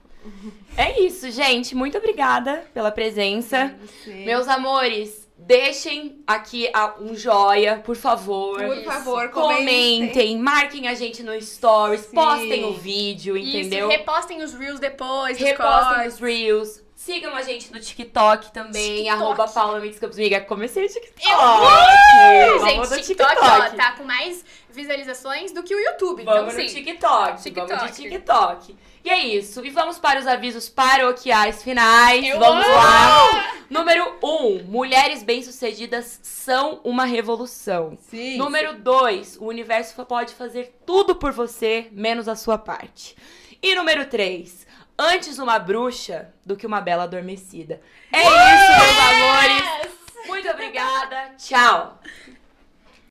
É 0.77 1.01
isso, 1.01 1.29
gente. 1.31 1.75
Muito 1.75 1.97
obrigada 1.97 2.65
pela 2.73 2.91
presença. 2.91 3.75
Você. 3.81 4.25
Meus 4.25 4.47
amores, 4.47 5.28
deixem 5.39 6.21
aqui 6.27 6.69
a- 6.73 6.95
um 6.99 7.15
joia, 7.15 7.77
por 7.83 7.95
favor. 7.95 8.61
Por 8.63 8.83
favor, 8.83 9.29
comentem. 9.29 9.99
Comentem, 9.99 10.37
marquem 10.37 10.87
a 10.87 10.93
gente 10.93 11.23
no 11.23 11.39
Stories, 11.41 12.01
Sim. 12.01 12.15
postem 12.15 12.65
o 12.65 12.73
vídeo, 12.73 13.37
entendeu? 13.37 13.89
Isso, 13.89 13.97
repostem 13.97 14.43
os 14.43 14.53
reels 14.53 14.79
depois, 14.79 15.37
Repostem 15.37 16.07
os 16.07 16.19
Reels. 16.19 16.83
Sigam 16.95 17.33
a 17.33 17.41
gente 17.41 17.71
no 17.71 17.79
TikTok 17.79 18.51
também, 18.51 18.97
TikTok. 18.97 19.09
arroba 19.09 19.47
Paula 19.47 19.79
Mendes 19.79 19.97
Campos. 19.99 20.17
Amiga, 20.17 20.41
comecei 20.41 20.85
o 20.85 20.87
TikTok. 20.89 21.29
Eu 21.29 22.59
Vamos 22.59 22.89
Gente, 22.89 22.97
no 22.99 23.01
TikTok, 23.03 23.35
ó, 23.41 23.69
tá 23.77 23.93
com 23.93 24.03
mais 24.03 24.43
visualizações 24.69 25.53
do 25.53 25.63
que 25.63 25.73
o 25.73 25.79
YouTube. 25.79 26.23
Vamos 26.23 26.53
então, 26.53 26.63
no 26.63 26.69
sim. 26.69 26.75
TikTok, 26.75 27.41
TikTok. 27.41 27.71
vamos 27.73 27.95
de 27.95 28.03
TikTok. 28.03 28.75
E 29.03 29.09
é 29.09 29.25
isso. 29.25 29.65
E 29.65 29.69
vamos 29.69 29.97
para 29.97 30.19
os 30.19 30.27
avisos 30.27 30.67
paroquiais 30.67 31.63
finais. 31.63 32.25
Eu 32.25 32.39
vamos 32.39 32.65
amo! 32.65 32.75
lá. 32.75 33.53
Número 33.69 34.17
1. 34.21 34.27
Um, 34.27 34.63
mulheres 34.63 35.23
bem-sucedidas 35.23 36.19
são 36.23 36.81
uma 36.83 37.05
revolução. 37.05 37.97
Sim. 38.09 38.37
Número 38.37 38.77
2. 38.77 39.37
O 39.37 39.45
universo 39.45 40.03
pode 40.05 40.33
fazer 40.33 40.75
tudo 40.85 41.15
por 41.15 41.31
você, 41.31 41.87
menos 41.91 42.27
a 42.27 42.35
sua 42.35 42.57
parte. 42.57 43.15
E 43.61 43.75
número 43.75 44.05
3. 44.05 44.67
Antes 44.97 45.39
uma 45.39 45.57
bruxa 45.57 46.33
do 46.45 46.57
que 46.57 46.67
uma 46.67 46.81
bela 46.81 47.03
adormecida. 47.03 47.81
É 48.11 48.21
isso, 48.21 48.31
meus 48.31 48.99
amores. 49.13 49.99
Muito 50.27 50.49
obrigada. 50.49 51.35
Tchau. 51.37 51.99